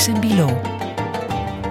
Franks 0.00 0.22
en 0.22 0.36
Bilo. 0.36 0.60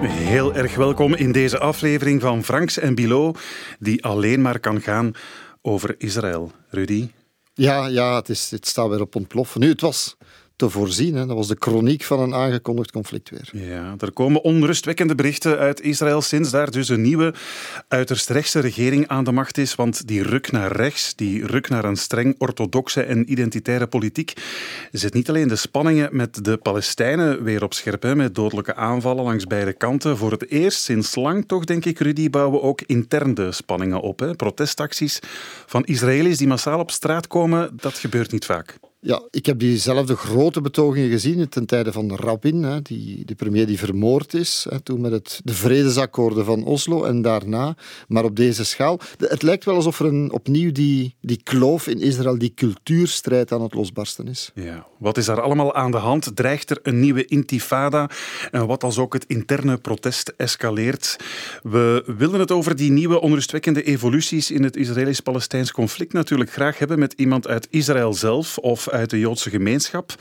Heel 0.08 0.54
erg 0.54 0.74
welkom 0.74 1.14
in 1.14 1.32
deze 1.32 1.58
aflevering 1.58 2.20
van 2.20 2.44
Franks 2.44 2.78
en 2.78 2.94
Bilo, 2.94 3.32
die 3.78 4.04
alleen 4.04 4.42
maar 4.42 4.60
kan 4.60 4.80
gaan 4.80 5.12
over 5.62 5.94
Israël. 5.98 6.52
Rudy? 6.68 7.10
Ja, 7.54 7.86
ja 7.86 8.16
het, 8.16 8.28
is, 8.28 8.50
het 8.50 8.66
staat 8.66 8.88
weer 8.88 9.00
op 9.00 9.14
ontploffen. 9.14 9.60
Nu, 9.60 9.68
het 9.68 9.80
was 9.80 10.16
te 10.60 10.70
voorzien. 10.70 11.14
Hè. 11.14 11.26
Dat 11.26 11.36
was 11.36 11.48
de 11.48 11.56
chroniek 11.58 12.02
van 12.02 12.20
een 12.20 12.34
aangekondigd 12.34 12.92
conflict 12.92 13.30
weer. 13.30 13.48
Ja, 13.52 13.94
er 13.98 14.12
komen 14.12 14.42
onrustwekkende 14.42 15.14
berichten 15.14 15.58
uit 15.58 15.80
Israël 15.80 16.20
sinds 16.20 16.50
daar 16.50 16.70
dus 16.70 16.88
een 16.88 17.02
nieuwe 17.02 17.34
uiterst 17.88 18.28
rechtse 18.28 18.60
regering 18.60 19.08
aan 19.08 19.24
de 19.24 19.32
macht 19.32 19.58
is. 19.58 19.74
Want 19.74 20.06
die 20.06 20.22
ruk 20.22 20.52
naar 20.52 20.72
rechts, 20.72 21.14
die 21.14 21.46
ruk 21.46 21.68
naar 21.68 21.84
een 21.84 21.96
streng 21.96 22.34
orthodoxe 22.38 23.02
en 23.02 23.30
identitaire 23.32 23.86
politiek, 23.86 24.32
zet 24.92 25.14
niet 25.14 25.28
alleen 25.28 25.48
de 25.48 25.56
spanningen 25.56 26.08
met 26.12 26.44
de 26.44 26.56
Palestijnen 26.56 27.42
weer 27.42 27.62
op 27.62 27.74
scherp, 27.74 28.02
hè, 28.02 28.16
met 28.16 28.34
dodelijke 28.34 28.74
aanvallen 28.74 29.24
langs 29.24 29.46
beide 29.46 29.72
kanten. 29.72 30.16
Voor 30.16 30.30
het 30.30 30.50
eerst 30.50 30.82
sinds 30.82 31.14
lang 31.14 31.44
toch, 31.46 31.64
denk 31.64 31.84
ik, 31.84 31.98
Rudy, 31.98 32.30
bouwen 32.30 32.62
ook 32.62 32.80
intern 32.86 33.34
de 33.34 33.52
spanningen 33.52 34.00
op. 34.00 34.20
Hè. 34.20 34.34
Protestacties 34.34 35.18
van 35.66 35.84
Israëli's 35.84 36.38
die 36.38 36.48
massaal 36.48 36.78
op 36.78 36.90
straat 36.90 37.26
komen, 37.26 37.70
dat 37.76 37.98
gebeurt 37.98 38.32
niet 38.32 38.44
vaak. 38.44 38.78
Ja, 39.02 39.22
ik 39.30 39.46
heb 39.46 39.58
diezelfde 39.58 40.16
grote 40.16 40.60
betogingen 40.60 41.10
gezien 41.10 41.48
ten 41.48 41.66
tijde 41.66 41.92
van 41.92 42.14
Rabin, 42.14 42.62
hè, 42.62 42.82
die, 42.82 43.24
de 43.24 43.34
premier 43.34 43.66
die 43.66 43.78
vermoord 43.78 44.34
is, 44.34 44.66
hè, 44.68 44.80
toen 44.80 45.00
met 45.00 45.12
het, 45.12 45.40
de 45.44 45.54
vredesakkoorden 45.54 46.44
van 46.44 46.64
Oslo 46.64 47.04
en 47.04 47.22
daarna, 47.22 47.76
maar 48.08 48.24
op 48.24 48.36
deze 48.36 48.64
schaal. 48.64 49.00
het 49.18 49.42
lijkt 49.42 49.64
wel 49.64 49.74
alsof 49.74 50.00
er 50.00 50.06
een, 50.06 50.32
opnieuw 50.32 50.72
die, 50.72 51.14
die 51.20 51.40
kloof 51.42 51.86
in 51.86 52.00
Israël, 52.00 52.38
die 52.38 52.52
cultuurstrijd 52.54 53.52
aan 53.52 53.62
het 53.62 53.74
losbarsten 53.74 54.28
is. 54.28 54.50
Ja, 54.54 54.86
wat 54.98 55.16
is 55.16 55.24
daar 55.24 55.40
allemaal 55.40 55.74
aan 55.74 55.90
de 55.90 55.96
hand? 55.96 56.36
Dreigt 56.36 56.70
er 56.70 56.78
een 56.82 57.00
nieuwe 57.00 57.24
intifada? 57.24 58.10
En 58.50 58.66
wat 58.66 58.84
als 58.84 58.98
ook 58.98 59.12
het 59.12 59.24
interne 59.26 59.76
protest 59.76 60.32
escaleert? 60.36 61.16
We 61.62 62.04
willen 62.16 62.40
het 62.40 62.50
over 62.50 62.76
die 62.76 62.90
nieuwe 62.90 63.20
onrustwekkende 63.20 63.82
evoluties 63.82 64.50
in 64.50 64.62
het 64.62 64.76
Israëlisch-Palestijns 64.76 65.72
conflict 65.72 66.12
natuurlijk 66.12 66.52
graag 66.52 66.78
hebben 66.78 66.98
met 66.98 67.14
iemand 67.16 67.46
uit 67.48 67.66
Israël 67.70 68.14
zelf 68.14 68.58
of 68.58 68.88
uit 68.90 69.10
de 69.10 69.18
Joodse 69.18 69.50
gemeenschap 69.50 70.14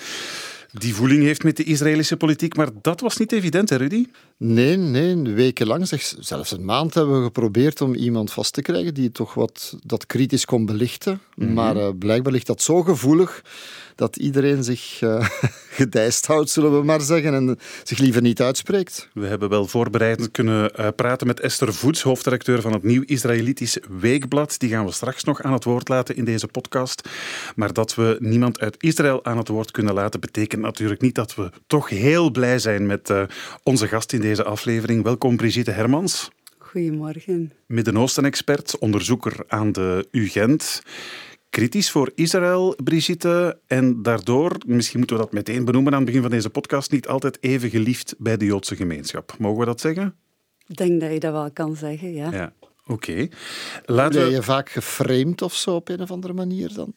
die 0.72 0.96
voeling 0.96 1.24
heeft 1.24 1.44
met 1.44 1.58
de 1.58 1.64
Israëlische 1.64 2.18
politiek. 2.18 2.56
Maar 2.56 2.70
dat 2.82 3.02
was 3.02 3.18
niet 3.18 3.32
evident, 3.32 3.70
hè, 3.70 3.76
Rudy? 3.76 4.06
Nee, 4.38 4.78
nee. 4.78 5.16
Wekenlang, 5.16 5.88
zelfs 6.20 6.52
een 6.52 6.66
maand, 6.66 6.94
hebben 6.94 7.18
we 7.18 7.24
geprobeerd 7.24 7.82
om 7.82 7.94
iemand 7.94 8.32
vast 8.32 8.54
te 8.54 8.62
krijgen 8.62 8.94
die 8.94 9.12
toch 9.12 9.34
wat 9.34 9.78
dat 9.84 10.06
kritisch 10.06 10.46
kon 10.46 10.66
belichten. 10.66 11.22
Mhm. 11.36 11.54
Maar 11.54 11.76
uh, 11.76 11.88
blijkbaar 12.00 12.32
ligt 12.32 12.48
dat 12.48 12.62
zo 12.62 12.84
gevoelig 12.84 13.44
dat 14.00 14.16
iedereen 14.16 14.64
zich 14.64 15.02
uh, 15.02 15.26
gedijst 15.80 16.26
houdt, 16.26 16.50
zullen 16.50 16.78
we 16.78 16.84
maar 16.84 17.02
zeggen, 17.02 17.34
en 17.34 17.58
zich 17.84 17.98
liever 17.98 18.22
niet 18.22 18.42
uitspreekt. 18.42 19.10
We 19.14 19.28
hebben 19.28 19.50
wel 19.50 19.68
voorbereid 19.68 20.32
kunnen 20.32 20.72
uh, 20.80 20.88
praten 20.96 21.28
met 21.28 21.40
Esther 21.40 21.74
Voets, 21.74 22.02
hoofdredacteur 22.02 22.62
van 22.62 22.74
het 22.74 22.84
Nieuw 22.84 23.04
Israëlitisch 23.06 23.78
Weekblad. 24.00 24.60
Die 24.60 24.70
gaan 24.70 24.86
we 24.86 24.92
straks 24.92 25.24
nog 25.24 25.42
aan 25.42 25.54
het 25.54 25.64
woord 25.64 25.88
laten 25.88 26.16
in 26.16 26.26
deze 26.26 26.48
podcast. 26.48 27.10
Maar 27.56 27.74
dat 27.74 27.96
we 27.96 28.18
niemand 28.20 28.60
uit 28.60 28.76
Israël 28.80 29.26
aan 29.26 29.38
het 29.38 29.48
woord 29.48 29.72
kunnen 29.72 29.94
laten, 29.94 30.20
betekent 30.20 30.59
natuurlijk 30.60 31.02
niet 31.02 31.16
dat 31.16 31.36
we 31.36 31.52
toch 31.68 31.90
heel 31.90 32.32
blij 32.32 32.60
zijn 32.60 32.86
met 32.86 33.10
uh, 33.10 33.24
onze 33.64 33.88
gast 33.88 34.14
in 34.14 34.22
deze 34.22 34.44
aflevering. 34.44 35.04
Welkom 35.04 35.38
Brigitte 35.38 35.72
Hermans. 35.72 36.30
Goedemorgen. 36.58 37.52
Midden-Oosten-expert, 37.66 38.78
onderzoeker 38.78 39.44
aan 39.48 39.72
de 39.72 40.08
UGent 40.12 40.82
kritisch 41.50 41.92
voor 41.92 42.12
Israël, 42.16 42.76
Brigitte. 42.84 43.60
En 43.68 44.02
daardoor, 44.02 44.58
misschien 44.68 44.98
moeten 44.98 45.18
we 45.18 45.24
dat 45.24 45.32
meteen 45.32 45.66
benoemen 45.66 45.92
aan 45.92 45.98
het 45.98 46.08
begin 46.08 46.22
van 46.22 46.32
deze 46.32 46.50
podcast, 46.50 46.92
niet 46.92 47.08
altijd 47.08 47.38
even 47.42 47.70
geliefd 47.70 48.16
bij 48.18 48.38
de 48.38 48.46
Joodse 48.46 48.76
gemeenschap. 48.76 49.36
Mogen 49.40 49.60
we 49.60 49.66
dat 49.66 49.82
zeggen? 49.82 50.16
Ik 50.68 50.78
denk 50.78 51.02
dat 51.02 51.12
je 51.12 51.20
dat 51.20 51.32
wel 51.32 51.52
kan 51.52 51.76
zeggen, 51.76 52.14
ja. 52.14 52.32
ja. 52.32 52.54
Oké. 52.88 53.12
Okay. 53.12 53.32
Laten 53.86 54.24
we... 54.26 54.30
je 54.30 54.44
vaak 54.44 54.70
geframed 54.70 55.42
of 55.42 55.56
zo 55.56 55.76
op 55.76 55.90
een 55.90 56.02
of 56.02 56.12
andere 56.12 56.34
manier 56.34 56.74
dan? 56.74 56.94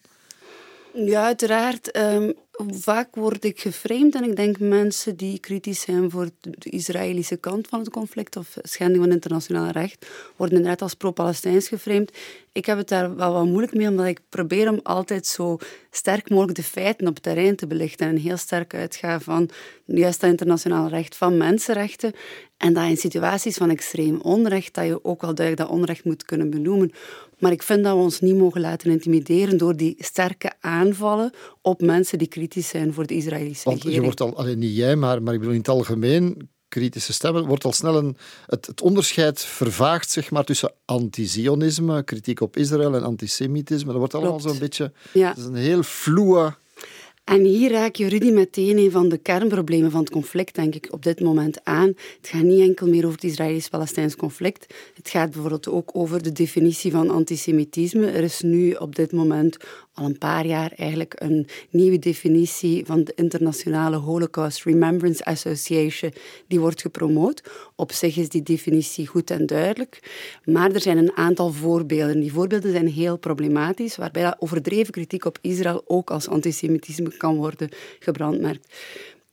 Ja, 0.93 1.23
uiteraard. 1.23 1.97
Um, 1.97 2.33
vaak 2.57 3.15
word 3.15 3.43
ik 3.43 3.59
geframed 3.59 4.15
en 4.15 4.23
ik 4.23 4.35
denk 4.35 4.59
mensen 4.59 5.15
die 5.15 5.39
kritisch 5.39 5.81
zijn 5.81 6.11
voor 6.11 6.29
de 6.39 6.69
Israëlische 6.69 7.37
kant 7.37 7.67
van 7.67 7.79
het 7.79 7.89
conflict 7.89 8.35
of 8.35 8.57
schending 8.61 9.03
van 9.03 9.13
internationaal 9.13 9.69
recht, 9.69 10.05
worden 10.35 10.57
inderdaad 10.57 10.81
als 10.81 10.93
pro-Palestijns 10.93 11.67
geframed. 11.67 12.17
Ik 12.51 12.65
heb 12.65 12.77
het 12.77 12.87
daar 12.87 13.15
wel 13.15 13.33
wat 13.33 13.45
moeilijk 13.45 13.73
mee, 13.73 13.87
omdat 13.87 14.05
ik 14.05 14.19
probeer 14.29 14.69
om 14.69 14.79
altijd 14.83 15.27
zo 15.27 15.57
sterk 15.91 16.29
mogelijk 16.29 16.57
de 16.57 16.63
feiten 16.63 17.07
op 17.07 17.13
het 17.13 17.23
terrein 17.23 17.55
te 17.55 17.67
belichten 17.67 18.07
en 18.07 18.17
heel 18.17 18.37
sterk 18.37 18.73
uitga 18.73 19.19
van 19.19 19.49
juist 19.85 20.21
dat 20.21 20.29
internationaal 20.29 20.87
recht, 20.87 21.15
van 21.15 21.37
mensenrechten 21.37 22.13
en 22.57 22.73
dat 22.73 22.89
in 22.89 22.97
situaties 22.97 23.57
van 23.57 23.69
extreem 23.69 24.21
onrecht, 24.21 24.73
dat 24.73 24.85
je 24.85 25.03
ook 25.03 25.21
wel 25.21 25.35
duidelijk 25.35 25.67
dat 25.67 25.77
onrecht 25.77 26.03
moet 26.03 26.25
kunnen 26.25 26.49
benoemen. 26.49 26.91
Maar 27.39 27.51
ik 27.51 27.63
vind 27.63 27.83
dat 27.83 27.95
we 27.95 28.01
ons 28.01 28.19
niet 28.19 28.37
mogen 28.37 28.61
laten 28.61 28.91
intimideren 28.91 29.57
door 29.57 29.75
die 29.75 29.95
sterke 29.99 30.51
aanvallen 30.59 31.31
op 31.61 31.81
mensen 31.81 32.17
die 32.17 32.27
kritisch 32.27 32.42
zijn 32.51 32.93
voor 32.93 33.05
de 33.05 33.13
Israëlische 33.13 33.63
Want 33.63 33.83
regering. 33.83 33.95
je 33.95 34.01
wordt 34.01 34.21
al, 34.21 34.37
alleen 34.37 34.59
niet 34.59 34.75
jij, 34.75 34.95
maar, 34.95 35.23
maar 35.23 35.33
ik 35.33 35.39
bedoel 35.39 35.53
in 35.53 35.59
het 35.59 35.69
algemeen, 35.69 36.49
kritische 36.67 37.13
stemmen, 37.13 37.45
wordt 37.45 37.63
al 37.63 37.73
snel 37.73 37.97
een, 37.97 38.17
het, 38.45 38.65
het 38.65 38.81
onderscheid 38.81 39.41
vervaagd 39.41 40.11
zeg 40.11 40.31
maar, 40.31 40.43
tussen 40.43 40.73
anti-Zionisme, 40.85 42.03
kritiek 42.03 42.41
op 42.41 42.57
Israël 42.57 42.95
en 42.95 43.03
antisemitisme. 43.03 43.89
Dat 43.89 43.97
wordt 43.97 44.15
allemaal 44.15 44.39
zo'n 44.39 44.59
beetje... 44.59 44.91
Ja. 45.13 45.29
Het 45.29 45.37
is 45.37 45.45
een 45.45 45.55
heel 45.55 45.83
vloe 45.83 46.55
en 47.23 47.43
hier 47.43 47.71
raak 47.71 47.95
je 47.95 48.07
Rudy 48.07 48.31
meteen 48.31 48.77
een 48.77 48.91
van 48.91 49.09
de 49.09 49.17
kernproblemen 49.17 49.91
van 49.91 49.99
het 49.99 50.09
conflict, 50.09 50.55
denk 50.55 50.75
ik, 50.75 50.87
op 50.91 51.03
dit 51.03 51.19
moment 51.19 51.63
aan. 51.63 51.87
Het 51.87 52.27
gaat 52.27 52.43
niet 52.43 52.59
enkel 52.59 52.87
meer 52.87 53.05
over 53.05 53.15
het 53.21 53.23
Israëlisch-Palestijns 53.23 54.15
conflict. 54.15 54.73
Het 54.93 55.09
gaat 55.09 55.31
bijvoorbeeld 55.31 55.69
ook 55.69 55.89
over 55.93 56.23
de 56.23 56.31
definitie 56.31 56.91
van 56.91 57.09
antisemitisme. 57.09 58.05
Er 58.05 58.23
is 58.23 58.41
nu 58.41 58.71
op 58.71 58.95
dit 58.95 59.11
moment 59.11 59.57
al 59.93 60.05
een 60.05 60.17
paar 60.17 60.45
jaar 60.45 60.71
eigenlijk 60.75 61.13
een 61.17 61.47
nieuwe 61.69 61.99
definitie 61.99 62.85
van 62.85 63.03
de 63.03 63.13
Internationale 63.15 63.95
Holocaust 63.95 64.63
Remembrance 64.63 65.25
Association. 65.25 66.13
Die 66.47 66.59
wordt 66.59 66.81
gepromoot. 66.81 67.43
Op 67.75 67.91
zich 67.91 68.17
is 68.17 68.29
die 68.29 68.43
definitie 68.43 69.07
goed 69.07 69.31
en 69.31 69.45
duidelijk. 69.45 69.99
Maar 70.45 70.71
er 70.71 70.81
zijn 70.81 70.97
een 70.97 71.17
aantal 71.17 71.51
voorbeelden. 71.51 72.19
Die 72.19 72.33
voorbeelden 72.33 72.71
zijn 72.71 72.87
heel 72.87 73.17
problematisch, 73.17 73.95
waarbij 73.95 74.35
overdreven 74.39 74.93
kritiek 74.93 75.25
op 75.25 75.37
Israël 75.41 75.83
ook 75.85 76.11
als 76.11 76.27
antisemitisme 76.27 77.17
kan 77.17 77.35
worden 77.35 77.69
gebrandmerkt. 77.99 78.67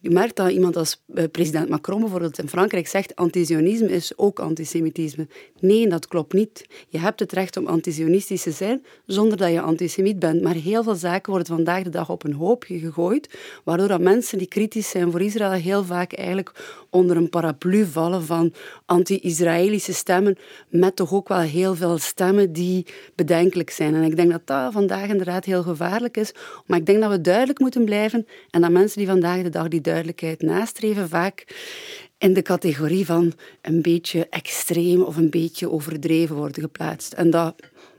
Je 0.03 0.11
merkt 0.11 0.37
dat 0.37 0.51
iemand 0.51 0.77
als 0.77 1.03
eh, 1.15 1.25
president 1.31 1.69
Macron 1.69 2.01
bijvoorbeeld 2.01 2.39
in 2.39 2.49
Frankrijk 2.49 2.89
zegt 2.89 3.17
antisionisme 3.17 3.91
is 3.91 4.19
ook 4.19 4.41
antisemitisme. 4.41 5.27
Nee, 5.59 5.89
dat 5.89 6.09
klopt 6.09 6.33
niet. 6.33 6.67
Je 6.89 6.99
hebt 6.99 7.21
het 7.21 7.33
recht 7.33 7.57
om 7.57 7.67
antizionistisch 7.67 8.43
te 8.43 8.51
zijn 8.51 8.85
zonder 9.07 9.37
dat 9.37 9.51
je 9.51 9.61
antisemiet 9.61 10.19
bent. 10.19 10.43
Maar 10.43 10.55
heel 10.55 10.83
veel 10.83 10.95
zaken 10.95 11.33
worden 11.33 11.55
vandaag 11.55 11.83
de 11.83 11.91
dag 11.91 12.11
op 12.11 12.25
een 12.25 12.33
hoopje 12.33 12.79
gegooid, 12.79 13.39
waardoor 13.65 13.89
dat 13.89 14.01
mensen 14.01 14.39
die 14.39 14.47
kritisch 14.47 14.91
zijn 14.91 15.11
voor 15.11 15.21
Israël 15.21 15.51
heel 15.51 15.85
vaak 15.85 16.13
eigenlijk 16.13 16.53
onder 16.91 17.17
een 17.17 17.31
paraplu 17.31 17.85
vallen 17.85 18.25
van 18.25 18.53
anti-Israëlische 18.87 19.95
stemmen, 19.95 20.37
met 20.69 20.97
toch 20.97 21.13
ook 21.13 21.29
wel 21.29 21.39
heel 21.39 21.75
veel 21.75 21.99
stemmen 21.99 22.53
die 22.53 22.87
bedenkelijk 23.15 23.71
zijn. 23.71 23.95
En 23.95 24.03
ik 24.03 24.17
denk 24.17 24.31
dat 24.31 24.47
dat 24.47 24.73
vandaag 24.73 25.09
inderdaad 25.09 25.45
heel 25.45 25.63
gevaarlijk 25.63 26.17
is, 26.17 26.33
maar 26.67 26.79
ik 26.79 26.87
denk 26.87 27.01
dat 27.01 27.11
we 27.11 27.21
duidelijk 27.21 27.59
moeten 27.59 27.85
blijven 27.85 28.27
en 28.51 28.61
dat 28.61 28.71
mensen 28.71 28.99
die 28.99 29.07
vandaag 29.07 29.43
de 29.43 29.49
dag 29.49 29.69
die 29.69 29.81
duidelijkheid 29.91 30.43
nastreven, 30.43 31.09
vaak 31.09 31.45
in 32.19 32.33
de 32.35 32.43
categorie 32.43 33.07
van 33.07 33.33
een 33.63 33.83
beetje 33.83 34.27
extreem 34.29 35.03
of 35.03 35.17
een 35.17 35.31
beetje 35.31 35.71
overdreven 35.71 36.37
worden 36.37 36.63
geplaatst. 36.63 37.13
En 37.13 37.31
dat 37.31 37.55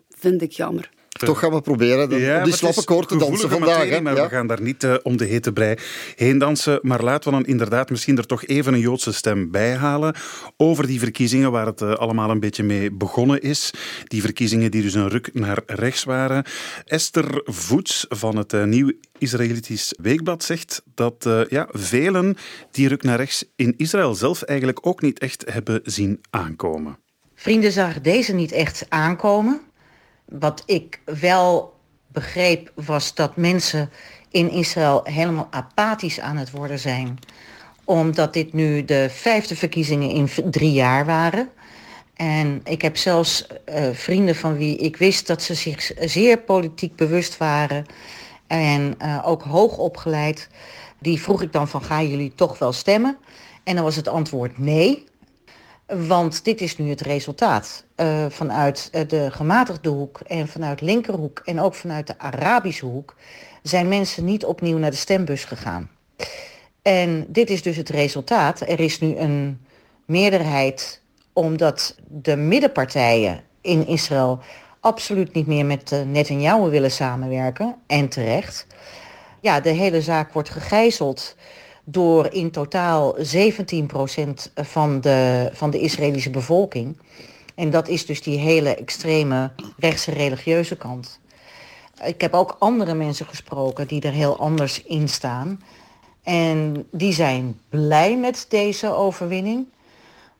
vind 0.09 0.41
ik 0.41 0.52
jammer. 0.52 0.90
Toch 1.19 1.39
gaan 1.39 1.51
we 1.51 1.61
proberen 1.61 2.19
ja, 2.19 2.44
die 2.44 2.53
slappe 2.53 2.83
koord 2.83 3.07
te 3.07 3.17
dansen 3.17 3.49
vandaag. 3.49 3.89
hè? 3.89 4.01
maar 4.01 4.16
we 4.16 4.29
gaan 4.29 4.47
daar 4.47 4.61
niet 4.61 4.83
uh, 4.83 4.95
om 5.03 5.17
de 5.17 5.25
hete 5.25 5.53
brei 5.53 5.75
heen 6.16 6.38
dansen. 6.38 6.79
Maar 6.81 7.03
laten 7.03 7.31
we 7.31 7.38
dan 7.38 7.45
inderdaad 7.45 7.89
misschien 7.89 8.17
er 8.17 8.25
toch 8.25 8.46
even 8.46 8.73
een 8.73 8.79
Joodse 8.79 9.13
stem 9.13 9.52
bij 9.52 9.75
halen 9.75 10.16
over 10.58 10.87
die 10.87 10.99
verkiezingen 10.99 11.52
waar 11.52 11.66
het 11.66 11.81
uh, 11.81 11.93
allemaal 11.93 12.29
een 12.29 12.40
beetje 12.40 12.63
mee 12.63 12.91
begonnen 12.91 13.41
is. 13.41 13.73
Die 14.08 14.22
verkiezingen 14.22 14.72
die 14.72 14.81
dus 14.81 14.93
een 14.93 15.09
ruk 15.09 15.29
naar 15.34 15.61
rechts 15.66 16.03
waren. 16.03 16.43
Esther 16.85 17.41
Voets 17.46 18.05
van 18.09 18.37
het 18.37 18.53
uh, 18.53 18.64
Nieuw 18.64 18.91
Israëlitisch 19.17 19.93
Weekblad 20.02 20.43
zegt 20.43 20.84
dat 20.96 21.29
ja, 21.49 21.67
velen 21.72 22.37
die 22.72 22.87
ruk 22.87 23.03
naar 23.03 23.17
rechts 23.17 23.46
in 23.55 23.73
Israël 23.78 24.16
zelf 24.16 24.41
eigenlijk 24.41 24.87
ook 24.87 25.02
niet 25.02 25.19
echt 25.19 25.43
hebben 25.52 25.79
zien 25.84 26.22
aankomen. 26.29 26.97
Vrienden 27.35 27.72
zagen 27.72 28.03
deze 28.03 28.34
niet 28.34 28.52
echt 28.52 28.85
aankomen 28.90 29.61
wat 30.39 30.63
ik 30.66 31.01
wel 31.05 31.73
begreep 32.07 32.72
was 32.75 33.16
dat 33.16 33.35
mensen 33.35 33.89
in 34.29 34.51
Israël 34.51 35.01
helemaal 35.03 35.47
apathisch 35.49 36.19
aan 36.19 36.37
het 36.37 36.51
worden 36.51 36.79
zijn. 36.79 37.19
Omdat 37.83 38.33
dit 38.33 38.53
nu 38.53 38.85
de 38.85 39.07
vijfde 39.09 39.55
verkiezingen 39.55 40.09
in 40.09 40.29
drie 40.51 40.72
jaar 40.72 41.05
waren. 41.05 41.49
En 42.13 42.61
ik 42.63 42.81
heb 42.81 42.97
zelfs 42.97 43.47
uh, 43.69 43.89
vrienden 43.93 44.35
van 44.35 44.57
wie 44.57 44.78
ik 44.78 44.97
wist 44.97 45.28
dat 45.28 45.41
ze 45.41 45.53
zich 45.53 45.91
zeer 45.99 46.37
politiek 46.37 46.95
bewust 46.95 47.37
waren. 47.37 47.85
En 48.47 48.95
uh, 49.01 49.22
ook 49.25 49.41
hoog 49.41 49.78
opgeleid. 49.78 50.49
Die 50.99 51.22
vroeg 51.22 51.41
ik 51.41 51.51
dan 51.51 51.67
van 51.67 51.83
gaan 51.83 52.07
jullie 52.07 52.35
toch 52.35 52.59
wel 52.59 52.73
stemmen? 52.73 53.17
En 53.63 53.75
dan 53.75 53.83
was 53.83 53.95
het 53.95 54.07
antwoord 54.07 54.57
nee. 54.57 55.09
Want 55.97 56.43
dit 56.43 56.61
is 56.61 56.78
nu 56.78 56.90
het 56.90 57.02
resultaat. 57.02 57.84
Uh, 57.96 58.26
vanuit 58.29 58.90
uh, 58.93 59.02
de 59.08 59.32
gematigde 59.32 59.90
hoek 59.90 60.20
en 60.20 60.47
vanuit 60.47 60.82
linkerhoek 60.82 61.41
en 61.46 61.59
ook 61.59 61.76
vanuit 61.76 62.08
de 62.08 62.17
Arabische 62.17 62.85
hoek 62.85 63.16
zijn 63.61 63.88
mensen 63.88 64.26
niet 64.26 64.46
opnieuw 64.46 64.78
naar 64.78 64.90
de 64.90 64.96
stembus 64.96 65.43
gegaan. 65.43 65.90
En 66.82 67.26
dit 67.28 67.49
is 67.49 67.61
dus 67.61 67.76
het 67.76 67.90
resultaat. 67.90 68.61
Er 68.61 68.79
is 68.79 68.99
nu 68.99 69.17
een 69.17 69.61
meerderheid 70.05 71.02
omdat 71.34 71.96
de 72.08 72.35
middenpartijen 72.35 73.43
in 73.61 73.88
Israël 73.88 74.40
absoluut 74.79 75.34
niet 75.34 75.47
meer 75.47 75.66
met 75.66 75.91
uh, 75.91 76.02
Netanyahu 76.02 76.70
willen 76.70 76.91
samenwerken. 76.91 77.76
En 77.88 78.09
terecht. 78.09 78.67
Ja, 79.40 79.59
de 79.59 79.70
hele 79.70 80.02
zaak 80.02 80.34
wordt 80.34 80.49
gegijzeld 80.49 81.35
door 81.83 82.33
in 82.33 82.51
totaal 82.51 83.16
17% 83.17 83.22
van 84.55 85.01
de, 85.01 85.49
van 85.53 85.69
de 85.69 85.79
Israëlische 85.79 86.29
bevolking. 86.29 86.97
En 87.55 87.69
dat 87.69 87.87
is 87.87 88.05
dus 88.05 88.22
die 88.22 88.37
hele 88.37 88.75
extreme 88.75 89.51
rechtse 89.78 90.11
religieuze 90.11 90.75
kant. 90.75 91.19
Ik 92.03 92.22
heb 92.22 92.33
ook 92.33 92.55
andere 92.59 92.93
mensen 92.93 93.25
gesproken 93.25 93.87
die 93.87 94.01
er 94.01 94.11
heel 94.11 94.37
anders 94.37 94.83
in 94.83 95.09
staan. 95.09 95.61
En 96.23 96.87
die 96.91 97.13
zijn 97.13 97.59
blij 97.69 98.17
met 98.17 98.45
deze 98.49 98.93
overwinning. 98.93 99.67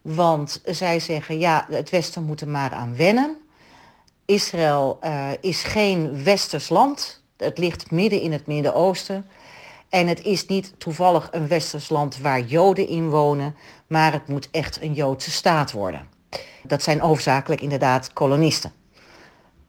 Want 0.01 0.61
zij 0.65 0.99
zeggen, 0.99 1.39
ja, 1.39 1.67
het 1.69 1.89
Westen 1.89 2.23
moet 2.23 2.41
er 2.41 2.47
maar 2.47 2.71
aan 2.71 2.95
wennen. 2.95 3.38
Israël 4.25 4.99
uh, 5.03 5.29
is 5.41 5.63
geen 5.63 6.23
westers 6.23 6.69
land. 6.69 7.21
Het 7.38 7.57
ligt 7.57 7.91
midden 7.91 8.21
in 8.21 8.31
het 8.31 8.47
Midden-Oosten. 8.47 9.25
En 9.91 10.07
het 10.07 10.23
is 10.23 10.45
niet 10.45 10.73
toevallig 10.77 11.27
een 11.31 11.47
westers 11.47 11.89
land 11.89 12.19
waar 12.19 12.41
Joden 12.41 12.88
in 12.88 13.09
wonen, 13.09 13.55
maar 13.88 14.11
het 14.11 14.27
moet 14.27 14.47
echt 14.51 14.81
een 14.81 14.93
Joodse 14.93 15.31
staat 15.31 15.71
worden. 15.71 16.07
Dat 16.63 16.83
zijn 16.83 17.01
overzakelijk 17.01 17.61
inderdaad 17.61 18.13
kolonisten, 18.13 18.71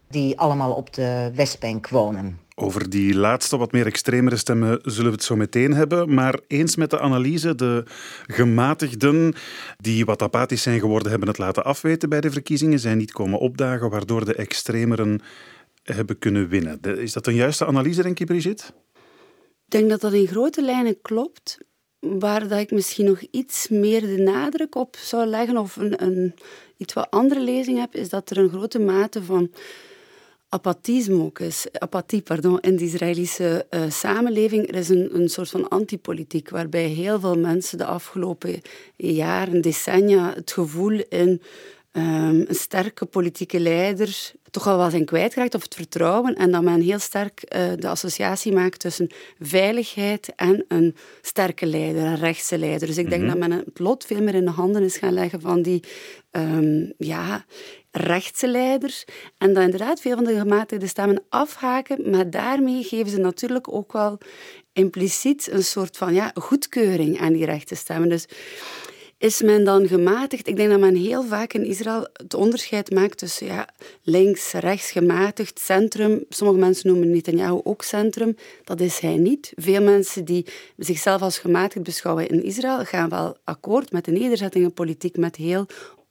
die 0.09 0.39
allemaal 0.39 0.73
op 0.73 0.93
de 0.93 1.31
Westbank 1.35 1.89
wonen. 1.89 2.39
Over 2.55 2.91
die 2.91 3.15
laatste, 3.15 3.57
wat 3.57 3.73
meer 3.73 3.87
extremere 3.87 4.37
stemmen 4.37 4.79
zullen 4.83 5.11
we 5.11 5.17
het 5.17 5.25
zo 5.25 5.37
meteen 5.37 5.75
hebben. 5.75 6.15
Maar 6.15 6.41
eens 6.47 6.77
met 6.77 6.91
de 6.91 7.01
analyse, 7.01 7.55
de 7.55 7.85
gematigden 8.27 9.35
die 9.77 10.05
wat 10.05 10.23
apathisch 10.23 10.63
zijn 10.63 10.81
geworden, 10.81 11.11
hebben 11.11 11.29
het 11.29 11.39
laten 11.39 11.65
afweten 11.65 12.09
bij 12.09 12.21
de 12.21 12.31
verkiezingen, 12.31 12.79
zijn 12.79 12.99
niet 12.99 13.13
komen 13.13 13.39
opdagen, 13.39 13.91
waardoor 13.91 14.25
de 14.25 14.35
extremeren 14.35 15.21
hebben 15.83 16.19
kunnen 16.19 16.49
winnen. 16.49 16.81
Is 16.81 17.13
dat 17.13 17.27
een 17.27 17.35
juiste 17.35 17.67
analyse, 17.67 18.03
denk 18.03 18.19
je, 18.19 18.25
Brigitte? 18.25 18.65
Ik 19.73 19.79
denk 19.79 19.91
dat 19.91 20.01
dat 20.01 20.13
in 20.13 20.27
grote 20.27 20.63
lijnen 20.63 21.01
klopt. 21.01 21.59
Waar 21.99 22.49
dat 22.49 22.59
ik 22.59 22.71
misschien 22.71 23.05
nog 23.05 23.21
iets 23.31 23.69
meer 23.69 24.01
de 24.01 24.23
nadruk 24.23 24.75
op 24.75 24.97
zou 24.97 25.27
leggen, 25.27 25.57
of 25.57 25.77
een, 25.77 26.03
een 26.03 26.35
iets 26.77 26.93
wat 26.93 27.11
andere 27.11 27.41
lezing 27.41 27.79
heb, 27.79 27.95
is 27.95 28.09
dat 28.09 28.31
er 28.31 28.39
een 28.39 28.49
grote 28.49 28.79
mate 28.79 29.23
van 29.23 29.51
apathie 30.49 31.13
ook 31.13 31.39
is. 31.39 31.67
Apathie, 31.73 32.23
pardon, 32.23 32.61
in 32.61 32.77
de 32.77 32.85
Israëlische 32.85 33.67
uh, 33.71 33.91
samenleving. 33.91 34.69
Er 34.69 34.75
is 34.75 34.89
een, 34.89 35.15
een 35.15 35.29
soort 35.29 35.51
van 35.51 35.69
antipolitiek, 35.69 36.51
waarbij 36.51 36.87
heel 36.87 37.21
veel 37.21 37.39
mensen 37.39 37.79
de 37.79 37.85
afgelopen 37.85 38.61
jaren, 38.97 39.61
decennia, 39.61 40.33
het 40.35 40.53
gevoel 40.53 41.03
in 41.09 41.43
um, 41.93 42.45
een 42.49 42.55
sterke 42.55 43.05
politieke 43.05 43.61
leider 43.61 44.33
toch 44.53 44.67
al 44.67 44.77
wel 44.77 44.91
zijn 44.91 45.05
kwijtgeraakt, 45.05 45.55
of 45.55 45.63
het 45.63 45.75
vertrouwen, 45.75 46.35
en 46.35 46.51
dat 46.51 46.63
men 46.63 46.81
heel 46.81 46.99
sterk 46.99 47.45
uh, 47.57 47.73
de 47.79 47.89
associatie 47.89 48.53
maakt 48.53 48.81
tussen 48.81 49.11
veiligheid 49.39 50.33
en 50.37 50.65
een 50.69 50.97
sterke 51.23 51.67
leider, 51.67 52.03
een 52.03 52.17
rechtse 52.17 52.59
leider. 52.59 52.87
Dus 52.89 52.99
ik 52.99 53.11
denk 53.11 53.23
mhm. 53.23 53.31
dat 53.31 53.49
men 53.49 53.59
het 53.59 53.79
lot 53.79 54.05
veel 54.05 54.23
meer 54.23 54.35
in 54.35 54.45
de 54.45 54.51
handen 54.51 54.83
is 54.83 54.97
gaan 54.97 55.13
leggen 55.13 55.41
van 55.41 55.63
die 55.63 55.83
um, 56.31 56.93
ja, 56.99 57.45
rechtse 57.91 58.49
leiders. 58.49 59.05
En 59.39 59.55
dat 59.55 59.63
inderdaad 59.63 60.01
veel 60.01 60.15
van 60.15 60.25
de 60.25 60.39
gematigde 60.39 60.87
stemmen 60.87 61.23
afhaken, 61.29 62.11
maar 62.11 62.31
daarmee 62.31 62.83
geven 62.83 63.11
ze 63.11 63.19
natuurlijk 63.19 63.73
ook 63.73 63.93
wel 63.93 64.19
impliciet 64.73 65.49
een 65.51 65.65
soort 65.65 65.97
van 65.97 66.15
ja, 66.15 66.31
goedkeuring 66.35 67.21
aan 67.21 67.33
die 67.33 67.45
rechtse 67.45 67.75
stemmen. 67.75 68.09
Dus 68.09 68.27
is 69.23 69.43
men 69.43 69.65
dan 69.65 69.89
gematigd? 69.89 70.47
Ik 70.47 70.57
denk 70.57 70.71
dat 70.71 70.81
men 70.81 70.95
heel 70.95 71.25
vaak 71.25 71.53
in 71.53 71.65
Israël 71.65 72.09
het 72.13 72.35
onderscheid 72.35 72.91
maakt 72.91 73.19
tussen 73.19 73.47
ja, 73.47 73.69
links, 74.03 74.53
rechts, 74.53 74.91
gematigd, 74.91 75.61
centrum. 75.61 76.25
Sommige 76.29 76.59
mensen 76.59 76.89
noemen 76.89 77.11
Netanyahu 77.11 77.61
ook 77.65 77.83
centrum. 77.83 78.37
Dat 78.65 78.81
is 78.81 78.99
hij 78.99 79.17
niet. 79.17 79.53
Veel 79.57 79.83
mensen 79.83 80.25
die 80.25 80.47
zichzelf 80.77 81.23
als 81.23 81.39
gematigd 81.39 81.85
beschouwen 81.85 82.29
in 82.29 82.43
Israël 82.43 82.85
gaan 82.85 83.09
wel 83.09 83.37
akkoord 83.45 83.93
met 83.93 84.05
de 84.05 84.11
nederzettingenpolitiek, 84.11 85.17
met 85.17 85.37
heel 85.37 85.67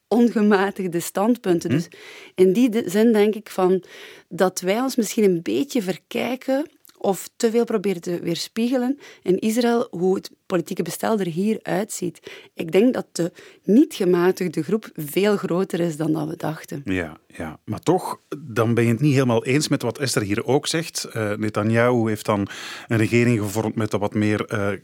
ongematigde 0.08 1.00
standpunten. 1.00 1.70
Hm? 1.70 1.76
Dus 1.76 1.88
in 2.36 2.54
die 2.54 2.84
zin 2.86 3.12
denk 3.12 3.36
ik 3.36 3.50
van 3.50 3.84
dat 4.30 4.60
wij 4.60 4.80
ons 4.80 4.96
misschien 4.96 5.24
een 5.24 5.42
beetje 5.42 5.82
verkijken 5.82 6.66
of 7.02 7.30
te 7.36 7.52
veel 7.52 7.64
proberen 7.64 8.02
te 8.02 8.20
weerspiegelen 8.20 9.00
in 9.24 9.40
Israël 9.40 9.88
hoe 9.90 10.16
het 10.16 10.32
politieke 10.46 10.84
bestel 10.84 11.20
er 11.20 11.28
hier 11.28 11.60
uitziet. 11.62 12.20
Ik 12.54 12.72
denk 12.72 12.94
dat 12.94 13.06
de 13.12 13.32
niet 13.64 13.94
gematigde 13.94 14.64
groep 14.64 14.90
veel 14.96 15.38
groter 15.38 15.80
is 15.80 15.98
dan 15.98 16.12
dat 16.12 16.28
we 16.28 16.36
dachten. 16.36 16.82
Ja, 16.86 17.18
ja. 17.28 17.60
maar 17.66 17.80
toch, 17.80 18.20
dan 18.38 18.74
ben 18.74 18.84
je 18.84 18.92
het 18.92 19.00
niet 19.00 19.14
helemaal 19.14 19.46
eens 19.46 19.68
met 19.68 19.82
wat 19.82 19.98
Esther 19.98 20.22
hier 20.22 20.46
ook 20.46 20.68
zegt. 20.68 21.08
Uh, 21.14 21.34
Netanyahu 21.36 22.08
heeft 22.08 22.26
dan 22.26 22.48
een 22.88 22.98
regering 22.98 23.40
gevormd 23.40 23.76
met 23.76 23.92
wat 23.92 24.14
meer 24.14 24.54
uh, 24.54 24.80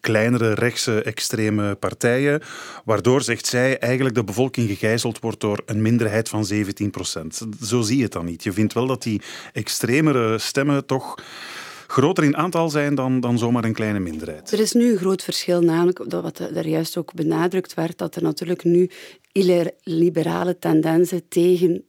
kleinere 0.00 0.54
rechtse 0.54 1.02
extreme 1.02 1.74
partijen, 1.74 2.42
waardoor, 2.84 3.22
zegt 3.22 3.46
zij, 3.46 3.78
eigenlijk 3.78 4.14
de 4.14 4.24
bevolking 4.24 4.68
gegijzeld 4.68 5.20
wordt 5.20 5.40
door 5.40 5.62
een 5.66 5.82
minderheid 5.82 6.28
van 6.28 6.44
17 6.44 6.90
procent. 6.90 7.46
Zo 7.62 7.80
zie 7.80 7.96
je 7.96 8.02
het 8.02 8.12
dan 8.12 8.24
niet. 8.24 8.42
Je 8.42 8.52
vindt 8.52 8.72
wel 8.72 8.86
dat 8.86 9.02
die 9.02 9.22
extremere 9.52 10.38
stemmen 10.38 10.86
toch 10.86 11.14
groter 11.86 12.24
in 12.24 12.36
aantal 12.36 12.70
zijn 12.70 12.94
dan, 12.94 13.20
dan 13.20 13.38
zomaar 13.38 13.64
een 13.64 13.72
kleine 13.72 13.98
minderheid. 13.98 14.52
Er 14.52 14.60
is 14.60 14.72
nu 14.72 14.92
een 14.92 14.98
groot 14.98 15.22
verschil, 15.22 15.60
namelijk 15.60 16.04
wat 16.08 16.38
er 16.38 16.66
juist 16.66 16.96
ook 16.96 17.14
benadrukt 17.14 17.74
werd, 17.74 17.98
dat 17.98 18.16
er 18.16 18.22
natuurlijk 18.22 18.64
nu 18.64 18.90
liberale 19.82 20.58
tendensen 20.58 21.28
tegen 21.28 21.84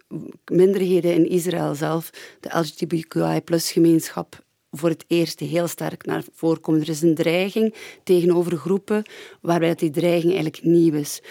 minderheden 0.52 1.14
in 1.14 1.30
Israël 1.30 1.76
zelf, 1.76 2.10
de 2.40 2.50
LGBTQI-gemeenschap, 2.60 4.46
voor 4.78 4.90
het 4.90 5.06
eerst 5.08 5.40
heel 5.40 5.68
sterk 5.68 6.06
naar 6.06 6.24
voren 6.34 6.62
komen. 6.62 6.82
Er 6.82 6.90
is 6.90 7.02
een 7.02 7.16
dreiging 7.16 7.76
tegenover 8.04 8.58
groepen 8.58 9.04
waarbij 9.42 9.76
die 9.76 9.90
dreiging 9.90 10.34
eigenlijk 10.34 10.64
nieuw 10.64 10.94
is 10.94 11.22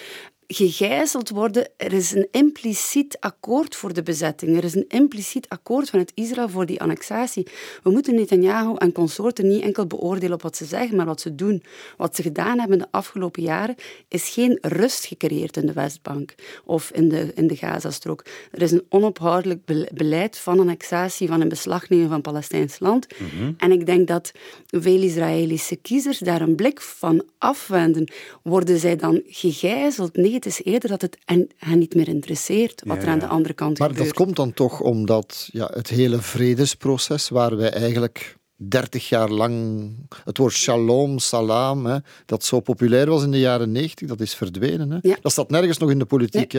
gegijzeld 0.46 1.28
worden. 1.28 1.68
Er 1.76 1.92
is 1.92 2.12
een 2.12 2.28
impliciet 2.30 3.16
akkoord 3.20 3.76
voor 3.76 3.92
de 3.92 4.02
bezetting. 4.02 4.56
Er 4.56 4.64
is 4.64 4.74
een 4.74 4.88
impliciet 4.88 5.48
akkoord 5.48 5.90
vanuit 5.90 6.12
Israël 6.14 6.48
voor 6.48 6.66
die 6.66 6.80
annexatie. 6.80 7.46
We 7.82 7.90
moeten 7.90 8.14
Netanyahu 8.14 8.74
en 8.76 8.92
consorten 8.92 9.48
niet 9.48 9.62
enkel 9.62 9.86
beoordelen 9.86 10.34
op 10.34 10.42
wat 10.42 10.56
ze 10.56 10.64
zeggen, 10.64 10.96
maar 10.96 11.06
wat 11.06 11.20
ze 11.20 11.34
doen. 11.34 11.62
Wat 11.96 12.16
ze 12.16 12.22
gedaan 12.22 12.58
hebben 12.58 12.78
de 12.78 12.86
afgelopen 12.90 13.42
jaren 13.42 13.74
is 14.08 14.28
geen 14.28 14.58
rust 14.60 15.04
gecreëerd 15.04 15.56
in 15.56 15.66
de 15.66 15.72
Westbank 15.72 16.34
of 16.64 16.90
in 16.90 17.08
de, 17.08 17.32
in 17.34 17.46
de 17.46 17.56
Gazastrook. 17.56 18.24
Er 18.50 18.62
is 18.62 18.72
een 18.72 18.86
onophoudelijk 18.88 19.64
beleid 19.94 20.38
van 20.38 20.60
annexatie, 20.60 21.28
van 21.28 21.40
een 21.40 21.48
beslagneming 21.48 22.10
van 22.10 22.20
Palestijns 22.20 22.78
land. 22.78 23.06
Mhm. 23.18 23.52
En 23.56 23.72
ik 23.72 23.86
denk 23.86 24.08
dat 24.08 24.32
veel 24.66 25.02
Israëlische 25.02 25.76
kiezers 25.76 26.18
daar 26.18 26.40
een 26.40 26.54
blik 26.54 26.80
van 26.80 27.24
afwenden. 27.38 28.12
Worden 28.42 28.78
zij 28.78 28.96
dan 28.96 29.22
gegijzeld? 29.26 30.16
Nee, 30.16 30.35
het 30.36 30.46
is 30.46 30.62
eerder 30.62 30.88
dat 30.88 31.02
het 31.02 31.18
hen 31.24 31.78
niet 31.78 31.94
meer 31.94 32.08
interesseert 32.08 32.82
wat 32.86 33.02
er 33.02 33.08
aan 33.08 33.18
de 33.18 33.26
andere 33.26 33.54
kant 33.54 33.78
maar 33.78 33.88
gebeurt. 33.88 34.06
Maar 34.06 34.16
dat 34.16 34.24
komt 34.24 34.36
dan 34.36 34.52
toch 34.52 34.80
omdat 34.80 35.48
ja, 35.52 35.70
het 35.74 35.88
hele 35.88 36.20
vredesproces, 36.20 37.28
waar 37.28 37.56
wij 37.56 37.70
eigenlijk 37.70 38.36
30 38.56 39.08
jaar 39.08 39.30
lang 39.30 39.88
het 40.24 40.38
woord 40.38 40.52
shalom, 40.52 41.18
salam, 41.18 41.86
hè, 41.86 41.96
dat 42.26 42.44
zo 42.44 42.60
populair 42.60 43.06
was 43.06 43.22
in 43.22 43.30
de 43.30 43.38
jaren 43.38 43.72
90, 43.72 44.08
dat 44.08 44.20
is 44.20 44.34
verdwenen. 44.34 44.90
Hè. 44.90 45.14
Dat 45.20 45.32
staat 45.32 45.50
nergens 45.50 45.78
nog 45.78 45.90
in 45.90 45.98
de 45.98 46.04
politiek 46.04 46.52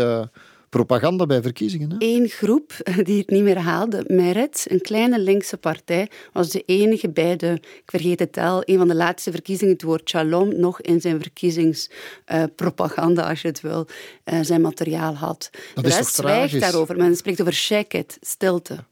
propaganda 0.69 1.25
bij 1.25 1.41
verkiezingen. 1.41 1.95
Eén 1.99 2.29
groep 2.29 2.73
die 3.03 3.17
het 3.17 3.29
niet 3.29 3.43
meer 3.43 3.57
haalde, 3.57 4.03
Meretz, 4.07 4.65
een 4.69 4.81
kleine 4.81 5.19
linkse 5.19 5.57
partij, 5.57 6.09
was 6.33 6.49
de 6.49 6.63
enige 6.65 7.09
bij 7.09 7.35
de, 7.35 7.51
ik 7.61 7.83
vergeet 7.85 8.19
het 8.19 8.37
al, 8.37 8.61
een 8.65 8.77
van 8.77 8.87
de 8.87 8.95
laatste 8.95 9.31
verkiezingen, 9.31 9.73
het 9.73 9.83
woord 9.83 10.09
shalom 10.09 10.59
nog 10.59 10.81
in 10.81 11.01
zijn 11.01 11.21
verkiezingspropaganda, 11.21 13.23
uh, 13.23 13.29
als 13.29 13.41
je 13.41 13.47
het 13.47 13.61
wil, 13.61 13.87
uh, 14.25 14.39
zijn 14.41 14.61
materiaal 14.61 15.15
had. 15.15 15.49
Dat 15.73 15.83
de 15.83 15.89
is 15.89 15.95
rest 15.95 16.15
zwijgt 16.15 16.59
daarover. 16.59 16.97
Men 16.97 17.15
spreekt 17.15 17.41
over 17.41 17.53
sheket, 17.53 18.17
stilte. 18.21 18.85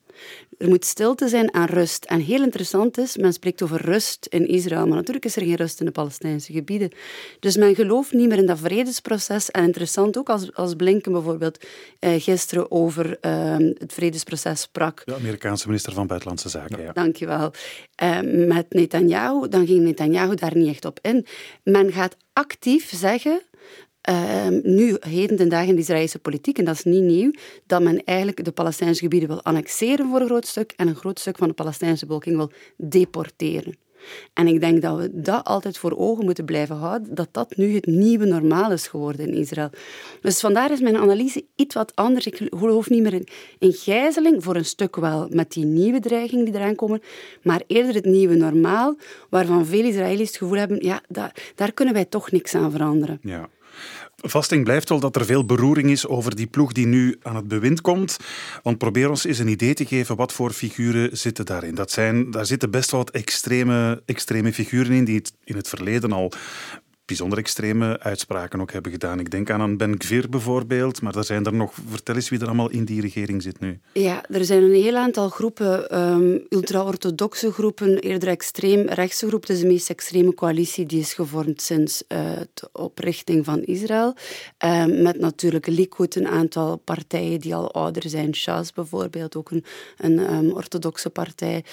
Er 0.58 0.70
moet 0.70 0.86
stilte 0.86 1.28
zijn 1.28 1.54
aan 1.54 1.66
rust. 1.66 2.06
En 2.06 2.20
heel 2.20 2.44
interessant 2.44 2.98
is, 2.98 3.18
men 3.18 3.34
spreekt 3.34 3.62
over 3.62 3.82
rust 3.82 4.26
in 4.30 4.48
Israël, 4.48 4.88
maar 4.88 4.96
natuurlijk 4.96 5.26
is 5.26 5.36
er 5.36 5.42
geen 5.42 5.56
rust 5.56 5.80
in 5.80 5.86
de 5.86 5.92
Palestijnse 5.92 6.54
gebieden. 6.54 6.92
Dus 7.40 7.58
men 7.58 7.76
gelooft 7.76 8.14
niet 8.14 8.28
meer 8.28 8.38
in 8.38 8.46
dat 8.46 8.60
vredesproces. 8.60 9.52
En 9.52 9.64
interessant 9.64 10.18
ook 10.18 10.30
als, 10.30 10.54
als 10.54 10.74
Blinken 10.74 11.12
bijvoorbeeld 11.12 11.66
eh, 12.00 12.22
gisteren 12.22 12.72
over 12.72 13.18
eh, 13.22 13.58
het 13.58 13.94
vredesproces 13.94 14.62
sprak. 14.62 15.02
De 15.06 15.16
Amerikaanse 15.16 15.68
minister 15.68 15.94
van 15.94 16.08
Buitenlandse 16.08 16.50
Zaken, 16.50 16.82
ja. 16.82 16.92
Dankjewel. 16.92 17.52
Uh, 18.04 18.20
met 18.48 18.66
Netanyahu, 18.70 19.50
dan 19.50 19.66
ging 19.66 19.84
Netanyahu 19.84 20.36
daar 20.36 20.56
niet 20.56 20.68
echt 20.68 20.86
op 20.86 21.00
in. 21.02 21.26
Men 21.64 21.92
gaat 21.92 22.18
actief 22.34 22.90
zeggen 22.96 23.42
uh, 24.10 24.48
nu, 24.64 24.96
heden 25.00 25.38
ten 25.38 25.50
dagen 25.50 25.68
in 25.68 25.76
de 25.76 25.82
Israëlische 25.82 26.20
politiek, 26.20 26.58
en 26.58 26.66
dat 26.66 26.76
is 26.76 26.84
niet 26.84 27.04
nieuw, 27.04 27.32
dat 27.68 27.82
men 27.82 28.04
eigenlijk 28.04 28.46
de 28.46 28.52
Palestijnse 28.52 29.02
gebieden 29.02 29.30
wil 29.30 29.44
annexeren 29.44 30.10
voor 30.10 30.20
een 30.20 30.28
groot 30.28 30.48
stuk 30.48 30.74
en 30.76 30.88
een 30.88 30.96
groot 30.96 31.20
stuk 31.20 31.38
van 31.38 31.48
de 31.48 31.54
Palestijnse 31.54 32.06
bevolking 32.06 32.36
wil 32.36 32.52
deporteren. 32.78 33.84
En 34.34 34.48
ik 34.48 34.60
denk 34.60 34.82
dat 34.82 34.98
we 34.98 35.10
dat 35.14 35.44
altijd 35.44 35.78
voor 35.78 35.98
ogen 35.98 36.26
moeten 36.26 36.46
blijven 36.46 36.76
houden, 36.76 37.16
dat 37.16 37.28
dat 37.32 37.58
nu 37.58 37.74
het 37.74 37.86
nieuwe 37.86 38.26
normaal 38.26 38.72
is 38.72 38.88
geworden 38.88 39.28
in 39.28 39.34
Israël. 39.34 39.70
Dus 40.22 40.40
vandaar 40.40 40.72
is 40.72 40.80
mijn 40.80 40.98
analyse 40.98 41.46
iets 41.56 41.76
wat 41.76 41.96
anders. 41.96 42.26
Ik 42.26 42.48
geloof 42.50 42.90
niet 42.90 43.02
meer 43.02 43.14
in, 43.14 43.28
in 43.60 43.74
gijzeling, 43.74 44.44
voor 44.44 44.56
een 44.56 44.66
stuk 44.66 44.96
wel 44.96 45.28
met 45.30 45.52
die 45.52 45.66
nieuwe 45.66 46.00
dreigingen 46.00 46.46
die 46.46 46.54
eraan 46.54 46.76
komen, 46.76 47.02
maar 47.44 47.62
eerder 47.68 47.94
het 47.94 48.06
nieuwe 48.06 48.36
normaal, 48.36 48.96
waarvan 49.30 49.66
veel 49.66 49.86
Israëli's 49.86 50.28
het 50.28 50.38
gevoel 50.38 50.58
hebben, 50.58 50.86
ja, 50.86 51.02
daar, 51.08 51.36
daar 51.56 51.72
kunnen 51.72 51.94
wij 51.94 52.06
toch 52.06 52.32
niks 52.32 52.56
aan 52.56 52.72
veranderen. 52.72 53.20
Ja. 53.22 53.50
Vasting 54.28 54.64
blijft 54.64 54.90
wel 54.90 55.00
dat 55.00 55.16
er 55.16 55.26
veel 55.26 55.46
beroering 55.46 55.90
is 55.90 56.08
over 56.08 56.36
die 56.36 56.48
ploeg 56.48 56.72
die 56.72 56.88
nu 56.88 57.18
aan 57.22 57.36
het 57.36 57.48
bewind 57.48 57.82
komt. 57.82 58.18
Want 58.64 58.78
probeer 58.78 59.10
ons 59.10 59.26
eens 59.26 59.40
een 59.40 59.48
idee 59.48 59.74
te 59.74 59.86
geven 59.86 60.16
wat 60.16 60.34
voor 60.34 60.52
figuren 60.52 61.18
zitten 61.18 61.46
daarin. 61.46 61.76
Dat 61.76 61.92
zijn, 61.92 62.32
daar 62.32 62.46
zitten 62.46 62.72
best 62.72 62.92
wel 62.92 63.00
wat 63.00 63.12
extreme, 63.12 64.02
extreme 64.06 64.54
figuren 64.54 64.92
in 64.92 65.06
die 65.06 65.16
het 65.16 65.34
in 65.44 65.56
het 65.56 65.70
verleden 65.70 66.12
al 66.12 66.32
bijzonder 67.06 67.38
extreme 67.38 68.00
uitspraken 68.00 68.62
ook 68.62 68.72
hebben 68.72 68.92
gedaan. 68.92 69.20
Ik 69.20 69.32
denk 69.32 69.50
aan 69.50 69.78
Ben 69.78 69.96
Gvir 69.98 70.30
bijvoorbeeld, 70.30 71.02
maar 71.02 71.16
er 71.16 71.24
zijn 71.24 71.46
er 71.46 71.54
nog... 71.54 71.74
Vertel 71.90 72.16
eens 72.16 72.30
wie 72.30 72.40
er 72.40 72.46
allemaal 72.46 72.70
in 72.70 72.86
die 72.86 73.02
regering 73.02 73.42
zit 73.42 73.60
nu. 73.60 73.80
Ja, 73.94 74.30
er 74.30 74.46
zijn 74.46 74.64
een 74.64 74.74
heel 74.74 74.96
aantal 74.96 75.30
groepen, 75.30 76.00
um, 76.02 76.46
ultra-orthodoxe 76.50 77.52
groepen, 77.52 78.00
eerder 78.00 78.30
extreem-rechtse 78.30 79.28
groepen. 79.28 79.48
Het 79.48 79.58
is 79.58 79.64
de 79.64 79.72
meest 79.72 79.90
extreme 79.90 80.34
coalitie 80.34 80.86
die 80.86 81.00
is 81.00 81.14
gevormd 81.14 81.62
sinds 81.62 82.04
de 82.08 82.70
oprichting 82.72 83.46
van 83.46 83.64
Israël. 83.64 84.16
Um, 84.66 85.02
met 85.02 85.20
natuurlijk 85.20 85.68
Likud, 85.68 86.16
een 86.16 86.28
aantal 86.28 86.78
partijen 86.78 87.40
die 87.40 87.56
al 87.56 87.72
ouder 87.72 88.10
zijn. 88.10 88.36
Shas 88.36 88.74
bijvoorbeeld, 88.74 89.36
ook 89.36 89.52
een, 89.52 89.64
een 89.98 90.34
um, 90.34 90.52
orthodoxe 90.52 91.10
partij. 91.10 91.64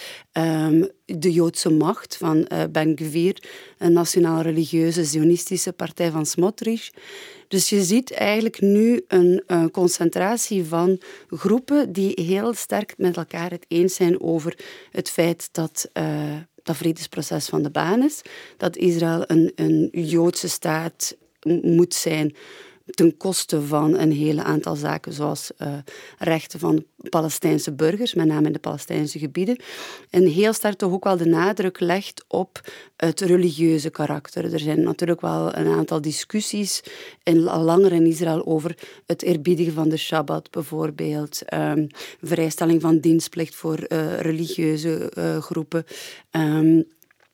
De 1.19 1.33
Joodse 1.33 1.71
macht 1.71 2.16
van 2.16 2.37
uh, 2.37 2.62
Ben 2.71 2.97
Gvir, 2.97 3.42
een 3.78 3.92
nationaal-religieuze 3.92 5.04
zionistische 5.04 5.73
partij 5.73 6.11
van 6.11 6.26
Smotrich. 6.26 6.90
Dus 7.49 7.69
je 7.69 7.83
ziet 7.83 8.12
eigenlijk 8.12 8.61
nu 8.61 9.04
een, 9.09 9.42
een, 9.47 9.71
concentratie 9.71 10.64
van 10.64 11.00
groepen 11.28 11.92
die 11.92 12.21
heel 12.23 12.54
sterk 12.54 12.95
met 12.97 13.16
elkaar 13.16 13.50
het 13.50 13.64
eens 13.69 13.95
zijn 13.95 14.21
over 14.21 14.59
het 14.90 15.11
feit 15.11 15.49
dat 15.52 15.90
uh, 15.95 16.37
dat 16.62 16.76
vredesproces 16.76 17.47
van 17.47 17.62
de 17.62 17.71
baan 17.71 18.02
is, 18.02 18.21
dat 18.57 18.76
Israël 18.76 19.25
een, 19.26 19.52
een 19.54 19.88
Joodse 19.92 20.49
staat 20.49 21.16
moet 21.62 21.95
zijn 21.95 22.35
ten 22.94 23.16
koste 23.16 23.62
van 23.62 23.99
een 23.99 24.12
hele 24.12 24.42
aantal 24.42 24.76
zaken, 24.76 25.12
zoals 25.12 25.50
uh, 25.58 25.68
rechten 26.18 26.58
van 26.58 26.84
Palestijnse 27.08 27.72
burgers, 27.72 28.14
met 28.14 28.26
name 28.26 28.46
in 28.46 28.52
de 28.52 28.58
Palestijnse 28.58 29.18
gebieden. 29.18 29.56
En 30.11 30.26
heel 30.26 30.52
sterk 30.52 30.75
toch 30.75 30.92
ook 30.92 31.04
wel 31.04 31.16
de 31.16 31.26
nadruk 31.26 31.80
legt 31.80 32.25
op 32.28 32.61
het 32.96 33.20
religieuze 33.20 33.90
karakter. 33.90 34.52
Er 34.52 34.58
zijn 34.58 34.82
natuurlijk 34.82 35.20
wel 35.20 35.56
een 35.56 35.72
aantal 35.72 36.00
discussies 36.00 36.82
in, 37.22 37.49
al 37.49 37.62
langer 37.62 37.92
in 37.92 38.06
Israël 38.06 38.46
over 38.46 38.76
het 39.06 39.22
eerbiedigen 39.22 39.72
van 39.72 39.88
de 39.88 39.96
Shabbat 39.96 40.50
bijvoorbeeld, 40.50 41.42
um, 41.54 41.87
vrijstelling 42.22 42.80
van 42.80 42.99
dienstplicht 42.99 43.54
voor 43.54 43.78
uh, 43.88 44.20
religieuze 44.20 45.12
uh, 45.18 45.38
groepen. 45.38 45.84
Um, 46.30 46.84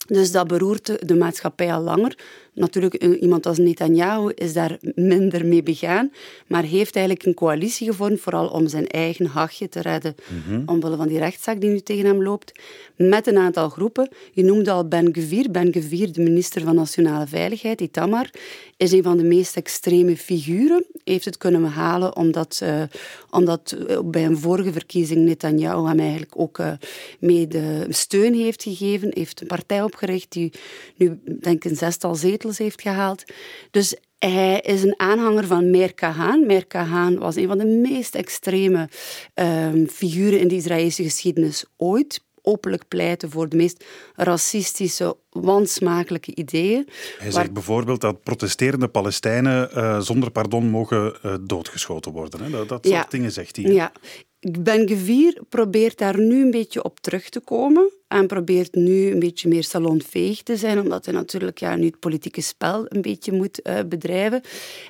dus 0.09 0.33
dat 0.33 0.47
beroert 0.47 1.09
de 1.09 1.15
maatschappij 1.15 1.73
al 1.73 1.83
langer. 1.83 2.19
Natuurlijk, 2.59 2.95
eh, 2.95 3.23
iemand 3.23 3.47
als 3.47 3.59
Netanyahu 3.59 4.33
is 4.35 4.53
daar 4.53 4.79
minder 4.95 5.47
mee 5.47 5.63
begaan, 5.63 6.13
maar 6.47 6.63
heeft 6.63 6.97
eigenlijk 6.97 7.27
een 7.27 7.35
coalitie 7.35 7.87
gevormd, 7.87 8.21
vooral 8.21 8.49
om 8.49 8.69
zijn 8.69 8.87
eigen 8.87 9.27
hachje 9.27 9.69
te 9.69 9.81
redden, 9.81 10.15
mm 10.47 10.67
omwille 10.67 10.97
van 10.97 11.09
die 11.09 11.19
rechtszaak 11.19 11.61
die 11.61 11.71
nu 11.71 11.81
tegen 11.81 12.07
hem 12.07 12.23
loopt, 12.23 12.53
met 12.97 13.27
een 13.27 13.39
aantal 13.39 13.69
groepen. 13.69 14.09
Je 14.33 14.45
noemde 14.45 14.71
al 14.71 14.89
Ben 14.89 15.15
Gvir. 15.15 15.51
Ben 15.51 15.73
Gvir, 15.73 16.13
de 16.13 16.23
minister 16.23 16.63
van 16.63 16.75
Nationale 16.75 17.27
Veiligheid, 17.27 17.81
Itamar, 17.81 18.31
is 18.77 18.93
een 18.93 19.03
van 19.03 19.17
de 19.17 19.25
meest 19.25 19.57
extreme 19.57 20.17
figuren. 20.17 20.85
Heeft 21.05 21.25
het 21.25 21.37
kunnen 21.37 21.65
halen 21.65 22.17
omdat, 22.17 22.61
uh, 22.63 22.83
omdat 23.31 23.77
uh, 23.89 23.99
bij 24.05 24.25
een 24.25 24.39
vorige 24.39 24.73
verkiezing 24.73 25.25
Netanyahu 25.25 25.87
hem 25.87 26.01
eigenlijk 26.01 26.33
ook 26.37 26.59
uh, 26.59 26.73
mee 27.21 27.47
de 27.47 27.87
steun 27.89 28.35
heeft 28.35 28.63
gegeven. 28.63 29.11
Heeft 29.15 29.41
een 29.41 29.47
partij 29.47 29.83
opgericht 29.83 30.33
die 30.33 30.53
nu, 30.97 31.19
denk 31.41 31.65
ik, 31.65 31.71
een 31.71 31.77
zestal 31.77 32.15
zetels 32.15 32.48
heeft 32.57 32.83
gehaald. 32.83 33.25
Dus 33.71 33.97
hij 34.19 34.61
is 34.61 34.83
een 34.83 34.95
aanhanger 34.97 35.47
van 35.47 35.71
Meir 35.71 35.95
Kahan. 35.95 36.47
Meir 36.47 36.67
Kahan 36.67 37.19
was 37.19 37.37
een 37.37 37.49
van 37.49 37.59
de 37.59 37.67
meest 37.67 38.15
extreme 38.15 38.89
um, 39.35 39.89
figuren 39.89 40.41
in 40.41 40.49
de 40.49 40.55
Israëlische 40.55 41.03
geschiedenis 41.03 41.65
ooit 41.77 42.27
openlijk 42.43 42.89
pleiten 42.89 43.31
voor 43.31 43.49
de 43.49 43.57
meest 43.57 43.85
racistische, 44.15 45.17
wansmakelijke 45.31 46.35
ideeën. 46.35 46.89
Hij 47.19 47.31
zegt 47.31 47.53
bijvoorbeeld 47.53 48.01
dat 48.01 48.23
protesterende 48.23 48.89
Palestijnen 48.89 49.71
uh, 49.75 50.01
zonder 50.01 50.31
pardon 50.31 50.71
mogen 50.71 51.17
uh, 51.25 51.35
doodgeschoten 51.41 52.13
worden. 52.13 52.43
Hè? 52.43 52.51
Dat, 52.51 52.69
dat 52.69 52.87
soort 52.87 53.03
ja. 53.03 53.07
dingen 53.09 53.33
zegt 53.33 53.57
hij. 53.57 53.65
Ja. 53.65 53.93
Ben 54.41 54.89
Gvir 54.89 55.43
probeert 55.49 55.99
daar 55.99 56.19
nu 56.19 56.43
een 56.43 56.51
beetje 56.51 56.83
op 56.85 57.01
terug 57.01 57.29
te 57.29 57.41
komen 57.41 57.91
en 58.09 58.27
probeert 58.27 58.75
nu 58.75 59.11
een 59.11 59.19
beetje 59.19 59.49
meer 59.49 59.65
salonveeg 59.65 60.43
te 60.43 60.57
zijn, 60.57 60.81
omdat 60.81 61.05
hij 61.05 61.15
natuurlijk 61.15 61.59
ja, 61.59 61.77
nu 61.77 61.87
het 61.87 61.99
politieke 61.99 62.41
spel 62.41 62.85
een 62.89 63.03
beetje 63.03 63.33
moet 63.33 63.61
uh, 63.63 63.79
bedrijven. 63.87 64.43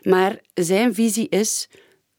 Maar 0.03 0.41
zijn 0.55 0.95
visie 0.95 1.29
is, 1.29 1.69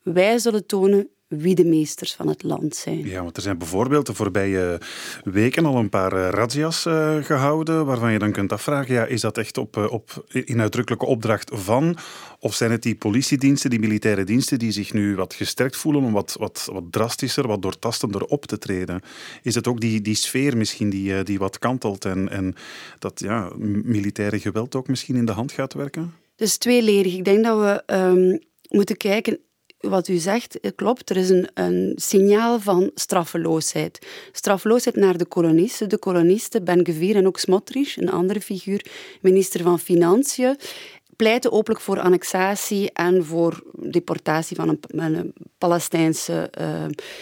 wij 0.01 0.39
zullen 0.39 0.65
tonen 0.65 1.09
wie 1.29 1.55
de 1.55 1.65
meesters 1.65 2.13
van 2.13 2.27
het 2.27 2.43
land 2.43 2.75
zijn. 2.75 3.05
Ja, 3.05 3.23
want 3.23 3.35
er 3.35 3.41
zijn 3.41 3.57
bijvoorbeeld 3.57 4.05
de 4.05 4.13
voorbije 4.13 4.81
weken 5.23 5.65
al 5.65 5.75
een 5.75 5.89
paar 5.89 6.13
uh, 6.13 6.29
razzia's 6.29 6.85
uh, 6.85 7.23
gehouden, 7.23 7.85
waarvan 7.85 8.11
je 8.11 8.19
dan 8.19 8.31
kunt 8.31 8.51
afvragen, 8.51 8.93
ja, 8.93 9.05
is 9.05 9.21
dat 9.21 9.37
echt 9.37 9.57
op, 9.57 9.77
uh, 9.77 9.91
op, 9.91 10.25
in 10.31 10.61
uitdrukkelijke 10.61 11.05
opdracht 11.05 11.51
van, 11.53 11.97
of 12.39 12.55
zijn 12.55 12.71
het 12.71 12.83
die 12.83 12.95
politiediensten, 12.95 13.69
die 13.69 13.79
militaire 13.79 14.23
diensten, 14.23 14.59
die 14.59 14.71
zich 14.71 14.93
nu 14.93 15.15
wat 15.15 15.33
gesterkt 15.33 15.75
voelen 15.75 16.03
om 16.03 16.13
wat, 16.13 16.35
wat, 16.39 16.69
wat 16.71 16.83
drastischer, 16.91 17.47
wat 17.47 17.61
doortastender 17.61 18.25
op 18.25 18.45
te 18.45 18.57
treden? 18.57 19.01
Is 19.43 19.55
het 19.55 19.67
ook 19.67 19.81
die, 19.81 20.01
die 20.01 20.15
sfeer 20.15 20.57
misschien 20.57 20.89
die, 20.89 21.23
die 21.23 21.39
wat 21.39 21.59
kantelt 21.59 22.05
en, 22.05 22.29
en 22.29 22.55
dat 22.99 23.19
ja, 23.19 23.51
militaire 23.83 24.39
geweld 24.39 24.75
ook 24.75 24.87
misschien 24.87 25.15
in 25.15 25.25
de 25.25 25.31
hand 25.31 25.51
gaat 25.51 25.73
werken? 25.73 26.13
Dus 26.35 26.57
tweeledig. 26.57 27.15
Ik 27.15 27.25
denk 27.25 27.43
dat 27.43 27.59
we 27.59 27.93
um, 27.93 28.39
moeten 28.69 28.97
kijken 28.97 29.39
wat 29.79 30.07
u 30.07 30.15
zegt 30.15 30.59
klopt. 30.75 31.09
Er 31.09 31.17
is 31.17 31.29
een, 31.29 31.47
een 31.53 31.93
signaal 31.95 32.59
van 32.59 32.91
straffeloosheid. 32.95 34.07
Straffeloosheid 34.31 34.95
naar 34.95 35.17
de 35.17 35.25
kolonisten. 35.25 35.89
De 35.89 35.97
kolonisten, 35.97 36.63
Ben 36.63 36.85
Gvir 36.85 37.15
en 37.15 37.27
ook 37.27 37.39
Smotrich, 37.39 37.97
een 37.97 38.11
andere 38.11 38.41
figuur, 38.41 38.85
minister 39.21 39.63
van 39.63 39.79
Financiën, 39.79 40.57
pleiten 41.19 41.51
openlijk 41.51 41.83
voor 41.83 41.99
annexatie 41.99 42.91
en 42.93 43.25
voor 43.25 43.63
deportatie 43.73 44.55
van 44.55 44.69
een, 44.69 44.79
een 45.15 45.33
Palestijnse 45.57 46.51
uh, 46.61 46.67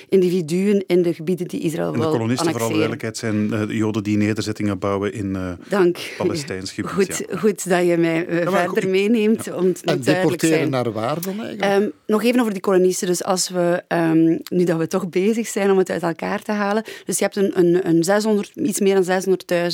individuen 0.09 0.83
in 0.87 1.01
de 1.01 1.13
gebieden 1.13 1.47
die 1.47 1.59
Israël 1.59 1.91
wil 1.91 2.03
annexeren. 2.03 2.11
De 2.11 2.17
kolonisten, 2.17 2.51
voor 2.51 2.61
alle 2.61 2.69
duidelijkheid, 2.69 3.17
zijn 3.17 3.53
uh, 3.53 3.77
Joden 3.77 4.03
die 4.03 4.17
nederzettingen 4.17 4.79
bouwen 4.79 5.13
in 5.13 5.35
uh, 5.35 5.51
Dank. 5.69 5.97
Palestijns 6.17 6.71
gebied. 6.71 6.91
Goed, 6.91 7.23
ja. 7.29 7.37
goed 7.37 7.69
dat 7.69 7.85
je 7.85 7.97
mij 7.97 8.15
ja, 8.17 8.25
verder 8.25 8.67
goed. 8.67 8.87
meeneemt 8.87 9.45
ja. 9.45 9.55
om 9.55 9.73
En 9.83 10.01
deporteren 10.01 10.69
naar 10.69 10.91
waar 10.91 11.21
dan 11.21 11.41
eigenlijk? 11.43 11.83
Um, 11.83 11.91
nog 12.05 12.23
even 12.23 12.39
over 12.39 12.53
die 12.53 12.61
kolonisten. 12.61 13.07
Dus 13.07 13.23
als 13.23 13.49
we, 13.49 13.83
um, 13.87 14.39
nu 14.49 14.63
dat 14.63 14.77
we 14.77 14.87
toch 14.87 15.09
bezig 15.09 15.47
zijn 15.47 15.71
om 15.71 15.77
het 15.77 15.89
uit 15.89 16.03
elkaar 16.03 16.41
te 16.41 16.51
halen. 16.51 16.83
Dus 17.05 17.17
je 17.17 17.23
hebt 17.23 17.35
een, 17.35 17.59
een, 17.59 17.87
een 17.87 18.03
600, 18.03 18.51
iets 18.55 18.79
meer 18.79 19.03
dan 19.03 19.21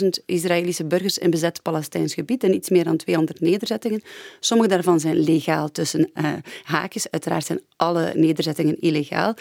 600.000 0.01 0.08
Israëlische 0.25 0.86
burgers 0.86 1.18
in 1.18 1.30
bezet 1.30 1.62
Palestijns 1.62 2.13
gebied 2.13 2.44
en 2.44 2.53
iets 2.53 2.70
meer 2.70 2.84
dan 2.84 2.98
200 2.98 3.39
nederzettingen. 3.39 4.01
Sommige 4.39 4.70
daarvan 4.70 5.00
zijn 5.00 5.20
legaal 5.20 5.72
tussen 5.72 6.12
uh, 6.13 6.32
haakjes. 6.63 7.12
Uiteraard 7.12 7.46
zijn 7.46 7.62
alle 7.75 8.12
nederzettingen 8.15 8.79
illegaal, 8.79 9.34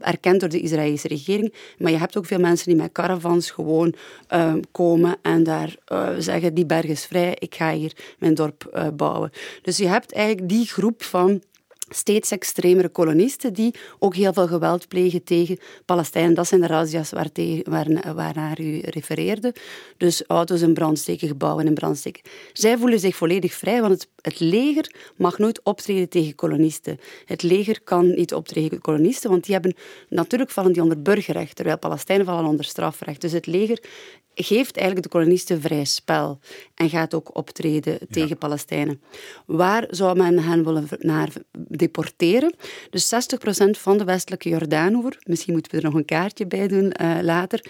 erkend 0.00 0.40
door 0.40 0.48
de 0.48 0.60
Israëlische 0.60 1.08
regering. 1.08 1.54
Maar 1.78 1.92
je 1.92 1.98
hebt 1.98 2.16
ook 2.16 2.26
veel 2.26 2.38
mensen 2.38 2.66
die 2.66 2.76
met 2.76 2.92
caravans 2.92 3.50
gewoon 3.50 3.94
uh, 4.34 4.54
komen 4.72 5.16
en 5.22 5.42
daar 5.42 5.76
uh, 5.92 6.08
zeggen, 6.18 6.54
die 6.54 6.66
berg 6.66 6.86
is 6.86 7.04
vrij, 7.04 7.36
ik 7.38 7.54
ga 7.54 7.72
hier 7.72 7.92
mijn 8.18 8.34
dorp 8.34 8.90
bouwen. 8.96 9.30
Dus 9.62 9.76
je 9.76 9.88
hebt 9.88 10.12
eigenlijk 10.12 10.48
die 10.48 10.66
groep 10.66 11.02
van 11.02 11.42
steeds 11.88 12.30
extremere 12.30 12.88
kolonisten 12.88 13.52
die 13.52 13.74
ook 13.98 14.14
heel 14.14 14.32
veel 14.32 14.46
geweld 14.46 14.88
plegen 14.88 15.24
tegen 15.24 15.58
Palestijnen. 15.84 16.34
Dat 16.34 16.48
zijn 16.48 16.60
de 16.60 16.66
razzia's 16.66 17.10
waar 17.10 17.28
waar, 17.64 18.14
waarnaar 18.14 18.60
u 18.60 18.80
refereerde. 18.80 19.54
Dus 19.96 20.22
auto's 20.26 20.60
in 20.60 20.74
brand 20.74 20.98
steken, 20.98 21.28
gebouwen 21.28 21.66
in 21.66 21.74
brand 21.74 21.98
steken. 21.98 22.22
Zij 22.52 22.78
voelen 22.78 23.00
zich 23.00 23.16
volledig 23.16 23.54
vrij, 23.54 23.80
want 23.80 23.92
het, 23.92 24.08
het 24.20 24.40
leger 24.40 24.94
mag 25.16 25.38
nooit 25.38 25.60
optreden 25.62 26.08
tegen 26.08 26.34
kolonisten. 26.34 26.98
Het 27.24 27.42
leger 27.42 27.80
kan 27.84 28.14
niet 28.14 28.34
optreden 28.34 28.68
tegen 28.68 28.84
kolonisten, 28.84 29.30
want 29.30 29.44
die 29.44 29.54
hebben 29.54 29.74
natuurlijk 30.08 30.50
vallen 30.50 30.72
die 30.72 30.82
onder 30.82 31.02
burgerrecht, 31.02 31.56
terwijl 31.56 31.78
Palestijnen 31.78 32.26
vallen 32.26 32.50
onder 32.50 32.64
strafrecht. 32.64 33.20
Dus 33.20 33.32
het 33.32 33.46
leger 33.46 33.80
geeft 34.44 34.76
eigenlijk 34.76 35.06
de 35.06 35.18
kolonisten 35.18 35.60
vrij 35.60 35.84
spel 35.84 36.38
en 36.74 36.90
gaat 36.90 37.14
ook 37.14 37.36
optreden 37.36 37.98
tegen 38.10 38.38
Palestijnen. 38.38 39.00
Waar 39.46 39.86
zou 39.90 40.16
men 40.16 40.38
hen 40.38 40.64
willen 40.64 40.88
naar 40.98 41.32
deporteren? 41.52 42.54
Dus 42.90 43.14
60% 43.14 43.70
van 43.70 43.98
de 43.98 44.04
westelijke 44.04 44.48
Jordaanoever, 44.48 45.16
misschien 45.26 45.52
moeten 45.52 45.72
we 45.72 45.78
er 45.78 45.84
nog 45.84 45.94
een 45.94 46.04
kaartje 46.04 46.46
bij 46.46 46.68
doen 46.68 46.94
uh, 47.00 47.18
later, 47.22 47.66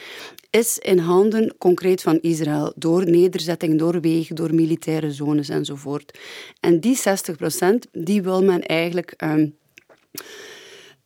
is 0.51 0.79
in 0.79 0.99
handen 0.99 1.55
concreet 1.59 2.03
van 2.03 2.19
Israël 2.21 2.73
door 2.77 3.11
nederzetting, 3.11 3.79
door 3.79 4.01
wegen, 4.01 4.37
door 4.37 4.55
militaire 4.55 5.13
zones 5.13 5.49
enzovoort. 5.49 6.19
En 6.61 6.81
die 6.81 6.99
60% 6.99 7.91
die 7.93 8.23
wil 8.23 8.43
men 8.43 8.63
eigenlijk... 8.63 9.15
Um, 9.25 9.57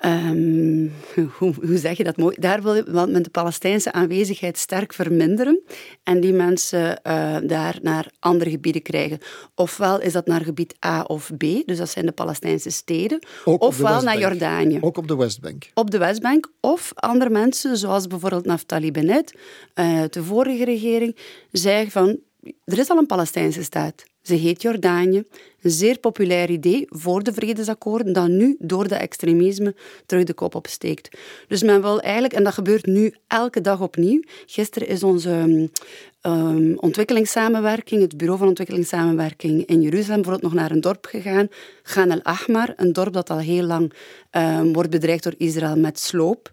Um, 0.04 0.92
hoe, 1.38 1.54
hoe, 1.64 1.78
zeg 1.78 1.96
je 1.96 2.04
dat 2.04 2.16
mooi? 2.16 2.36
Daar 2.38 2.62
wil 2.62 3.06
men 3.06 3.22
de 3.22 3.30
Palestijnse 3.30 3.92
aanwezigheid 3.92 4.58
sterk 4.58 4.92
verminderen 4.92 5.60
en 6.02 6.20
die 6.20 6.32
mensen 6.32 7.00
uh, 7.06 7.36
daar 7.42 7.78
naar 7.82 8.10
andere 8.18 8.50
gebieden 8.50 8.82
krijgen. 8.82 9.18
Ofwel 9.54 10.00
is 10.00 10.12
dat 10.12 10.26
naar 10.26 10.40
gebied 10.40 10.74
A 10.84 11.02
of 11.02 11.30
B, 11.36 11.40
dus 11.40 11.78
dat 11.78 11.88
zijn 11.88 12.06
de 12.06 12.12
Palestijnse 12.12 12.70
steden, 12.70 13.26
ofwel 13.44 14.02
naar 14.02 14.18
Jordanië. 14.18 14.78
Ook 14.80 14.96
op 14.96 15.08
de 15.08 15.16
Westbank. 15.16 15.70
Op 15.74 15.90
de 15.90 15.98
Westbank, 15.98 16.50
of 16.60 16.92
andere 16.94 17.30
mensen, 17.30 17.76
zoals 17.76 18.06
bijvoorbeeld 18.06 18.46
Naftali 18.46 18.90
Bennett, 18.90 19.34
uh, 19.74 20.02
de 20.10 20.24
vorige 20.24 20.64
regering, 20.64 21.16
zeggen 21.50 21.90
van 21.90 22.18
er 22.64 22.78
is 22.78 22.90
al 22.90 22.98
een 22.98 23.06
Palestijnse 23.06 23.62
staat. 23.62 24.04
Ze 24.22 24.34
heet 24.34 24.62
Jordanië. 24.62 25.24
Een 25.62 25.70
zeer 25.70 25.98
populair 25.98 26.50
idee 26.50 26.86
voor 26.88 27.22
de 27.22 27.32
vredesakkoorden 27.32 28.12
dat 28.12 28.28
nu 28.28 28.56
door 28.58 28.88
de 28.88 28.94
extremisme 28.94 29.74
terug 30.06 30.24
de 30.24 30.34
kop 30.34 30.54
opsteekt. 30.54 31.18
Dus 31.48 31.62
men 31.62 31.82
wil 31.82 32.00
eigenlijk, 32.00 32.34
en 32.34 32.44
dat 32.44 32.54
gebeurt 32.54 32.86
nu 32.86 33.14
elke 33.26 33.60
dag 33.60 33.80
opnieuw. 33.80 34.22
Gisteren 34.46 34.88
is 34.88 35.02
onze 35.02 35.68
um, 36.22 36.78
ontwikkelingssamenwerking, 36.78 38.02
het 38.02 38.16
Bureau 38.16 38.38
van 38.38 38.48
Ontwikkelingssamenwerking 38.48 39.66
in 39.66 39.80
Jeruzalem, 39.80 40.22
bijvoorbeeld 40.22 40.52
nog 40.52 40.62
naar 40.62 40.70
een 40.70 40.80
dorp 40.80 41.06
gegaan, 41.06 41.48
Gan 41.82 42.10
el-Ahmar, 42.10 42.72
een 42.76 42.92
dorp 42.92 43.12
dat 43.12 43.30
al 43.30 43.38
heel 43.38 43.64
lang 43.64 43.92
um, 44.30 44.72
wordt 44.72 44.90
bedreigd 44.90 45.22
door 45.22 45.34
Israël 45.36 45.76
met 45.76 45.98
sloop. 45.98 46.52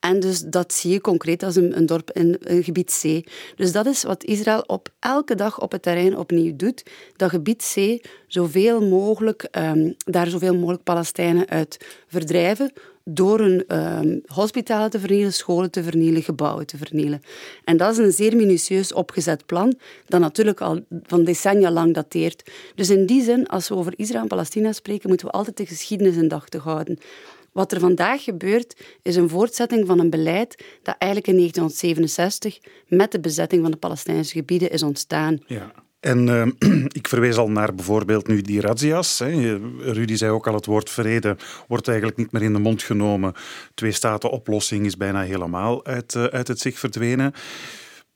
En 0.00 0.20
dus 0.20 0.40
dat 0.40 0.72
zie 0.72 0.90
je 0.90 1.00
concreet 1.00 1.42
als 1.42 1.56
een, 1.56 1.76
een 1.76 1.86
dorp 1.86 2.10
in 2.10 2.36
gebied 2.40 3.00
C. 3.02 3.30
Dus 3.56 3.72
dat 3.72 3.86
is 3.86 4.02
wat 4.02 4.24
Israël 4.24 4.64
op 4.66 4.88
elke 4.98 5.34
dag 5.34 5.60
op 5.60 5.72
het 5.72 5.82
terrein 5.82 6.16
opnieuw 6.16 6.56
doet. 6.56 6.82
Dat 7.16 7.30
gebied 7.30 7.72
C 7.74 8.06
zoveel 8.26 8.80
mogelijk, 8.80 9.48
um, 9.58 9.94
daar 9.96 10.26
zoveel 10.26 10.54
mogelijk 10.54 10.82
Palestijnen 10.82 11.48
uit 11.48 11.86
verdrijven 12.08 12.72
door 13.04 13.40
een 13.40 13.76
um, 13.76 14.22
hospitalen 14.26 14.90
te 14.90 14.98
vernielen, 14.98 15.32
scholen 15.32 15.70
te 15.70 15.82
vernielen, 15.82 16.22
gebouwen 16.22 16.66
te 16.66 16.76
vernielen. 16.76 17.22
En 17.64 17.76
dat 17.76 17.92
is 17.92 17.98
een 17.98 18.12
zeer 18.12 18.36
minutieus 18.36 18.92
opgezet 18.92 19.46
plan, 19.46 19.78
dat 20.06 20.20
natuurlijk 20.20 20.60
al 20.60 20.80
van 21.02 21.24
decennia 21.24 21.70
lang 21.70 21.94
dateert. 21.94 22.50
Dus 22.74 22.90
in 22.90 23.06
die 23.06 23.22
zin, 23.22 23.46
als 23.46 23.68
we 23.68 23.74
over 23.74 23.92
Israël 23.96 24.22
en 24.22 24.28
Palestina 24.28 24.72
spreken, 24.72 25.08
moeten 25.08 25.26
we 25.26 25.32
altijd 25.32 25.56
de 25.56 25.66
geschiedenis 25.66 26.16
in 26.16 26.32
houden. 26.58 26.98
Wat 27.52 27.72
er 27.72 27.80
vandaag 27.80 28.24
gebeurt, 28.24 28.80
is 29.02 29.16
een 29.16 29.28
voortzetting 29.28 29.86
van 29.86 29.98
een 29.98 30.10
beleid 30.10 30.64
dat 30.82 30.94
eigenlijk 30.98 31.32
in 31.32 31.36
1967 31.36 32.58
met 32.86 33.12
de 33.12 33.20
bezetting 33.20 33.62
van 33.62 33.70
de 33.70 33.76
Palestijnse 33.76 34.32
gebieden 34.32 34.70
is 34.70 34.82
ontstaan. 34.82 35.38
Ja. 35.46 35.72
En 36.00 36.26
uh, 36.26 36.84
ik 37.00 37.08
verwees 37.08 37.36
al 37.36 37.50
naar 37.50 37.74
bijvoorbeeld 37.74 38.26
nu 38.26 38.40
die 38.40 38.60
razzia's. 38.60 39.18
Hè. 39.18 39.56
Rudy 39.78 40.14
zei 40.14 40.30
ook 40.30 40.46
al, 40.46 40.54
het 40.54 40.66
woord 40.66 40.90
vrede 40.90 41.36
wordt 41.68 41.88
eigenlijk 41.88 42.18
niet 42.18 42.32
meer 42.32 42.42
in 42.42 42.52
de 42.52 42.58
mond 42.58 42.82
genomen. 42.82 43.34
Twee-staten-oplossing 43.74 44.86
is 44.86 44.96
bijna 44.96 45.22
helemaal 45.22 45.84
uit, 45.84 46.14
uh, 46.14 46.24
uit 46.24 46.48
het 46.48 46.60
zicht 46.60 46.78
verdwenen. 46.78 47.32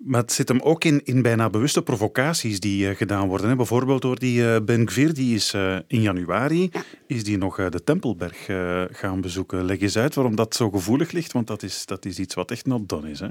Maar 0.05 0.21
het 0.21 0.33
zit 0.33 0.49
hem 0.49 0.61
ook 0.61 0.85
in, 0.85 1.01
in 1.05 1.23
bijna 1.23 1.51
bewuste 1.51 1.83
provocaties 1.83 2.61
die 2.61 2.89
uh, 2.89 2.97
gedaan 2.97 3.29
worden. 3.29 3.49
Hè. 3.49 3.57
Bijvoorbeeld 3.57 4.03
door 4.03 4.19
die 4.19 4.41
uh, 4.41 4.57
Ben 4.65 4.89
Gvir, 4.89 5.15
die 5.15 5.35
is 5.35 5.55
uh, 5.55 5.79
in 5.87 6.01
januari 6.01 6.71
is 7.07 7.25
die 7.25 7.39
nog 7.39 7.69
de 7.69 7.85
Tempelberg 7.85 8.45
gaan 8.91 9.21
bezoeken. 9.21 9.65
Leg 9.65 9.81
eens 9.81 9.99
uit 9.99 10.15
waarom 10.15 10.37
dat 10.37 10.55
zo 10.55 10.71
gevoelig 10.71 11.11
ligt, 11.11 11.33
want 11.33 11.47
dat 11.47 11.63
is, 11.63 11.87
dat 11.87 12.05
is 12.05 12.19
iets 12.19 12.35
wat 12.35 12.51
echt 12.51 12.67
not 12.67 12.89
done 12.89 13.11
is. 13.11 13.21
Hè. 13.21 13.29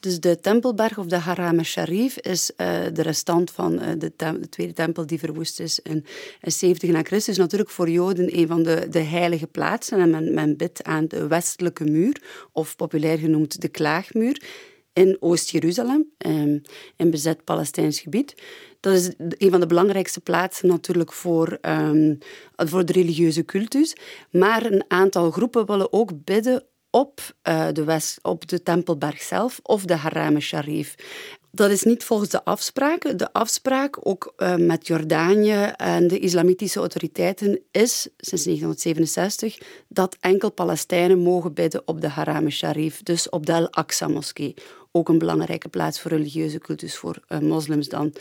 Dus 0.00 0.20
de 0.20 0.40
Tempelberg 0.40 0.98
of 0.98 1.06
de 1.06 1.16
Haram 1.16 1.64
Sharif 1.64 2.18
is 2.18 2.52
de 2.56 3.02
restant 3.02 3.50
van 3.50 3.76
de, 3.76 4.12
de, 4.16 4.48
tweede 4.48 4.72
tempel 4.72 5.06
die 5.06 5.18
verwoest 5.18 5.60
is 5.60 5.80
in, 5.80 6.04
70 6.40 6.90
na 6.90 7.02
Christus. 7.02 7.36
Natuurlijk 7.36 7.70
voor 7.70 7.90
Joden 7.90 8.38
een 8.38 8.46
van 8.46 8.62
de, 8.62 8.86
de 8.90 9.02
heilige 9.02 9.46
plaatsen. 9.46 9.98
En 10.00 10.10
men, 10.10 10.34
men 10.34 10.56
bidt 10.56 10.84
aan 10.84 11.06
de 11.08 11.26
westelijke 11.26 11.84
muur, 11.84 12.22
of 12.52 12.76
populair 12.76 13.18
genoemd 13.18 13.60
de 13.60 13.68
Klaagmuur 13.68 14.42
in 14.98 15.16
Oost-Jeruzalem, 15.20 16.10
ehm, 16.18 16.58
in 16.96 17.10
bezet 17.10 17.44
Palestijns 17.44 18.00
gebied. 18.00 18.34
Dat 18.80 18.94
is 18.94 19.10
een 19.18 19.50
van 19.50 19.60
de 19.60 19.66
belangrijkste 19.66 20.20
plaatsen 20.20 20.68
natuurlijk 20.68 21.12
voor, 21.12 21.58
um, 21.62 22.18
voor 22.56 22.84
de 22.84 22.92
religieuze 22.92 23.44
cultus. 23.44 23.96
Maar 24.30 24.64
een 24.64 24.84
aantal 24.88 25.30
groepen 25.30 25.66
willen 25.66 25.92
ook 25.92 26.24
bidden 26.24 26.64
op, 26.98 27.20
uh, 27.48 27.68
de, 27.72 27.84
West, 27.84 28.18
op 28.22 28.48
de 28.48 28.62
Tempelberg 28.62 29.22
zelf 29.22 29.60
of 29.62 29.84
de 29.84 29.94
Haram 29.94 30.40
Sharif. 30.40 30.94
Dat 31.50 31.70
is 31.70 31.82
niet 31.82 32.04
volgens 32.04 32.30
de 32.30 32.44
afspraken. 32.44 33.16
De 33.16 33.32
afspraak, 33.32 33.96
ook 34.00 34.34
uh, 34.36 34.56
met 34.56 34.86
Jordanië 34.86 35.72
en 35.76 36.08
de 36.08 36.18
islamitische 36.18 36.78
autoriteiten, 36.78 37.60
is 37.70 38.08
sinds 38.16 38.44
1967 38.44 39.58
dat 39.88 40.16
enkel 40.20 40.50
Palestijnen 40.50 41.18
mogen 41.18 41.54
bidden 41.54 41.82
op 41.84 42.00
de 42.00 42.08
Haram 42.08 42.50
Sharif, 42.50 43.02
dus 43.02 43.28
op 43.28 43.46
de 43.46 43.52
Al-Aqsa-moskee 43.52 44.54
ook 44.92 45.08
een 45.08 45.18
belangrijke 45.18 45.68
plaats 45.68 46.00
voor 46.00 46.10
religieuze 46.10 46.58
cultus 46.58 46.96
voor 46.96 47.18
uh, 47.28 47.38
moslims 47.38 47.88
dan. 47.88 48.12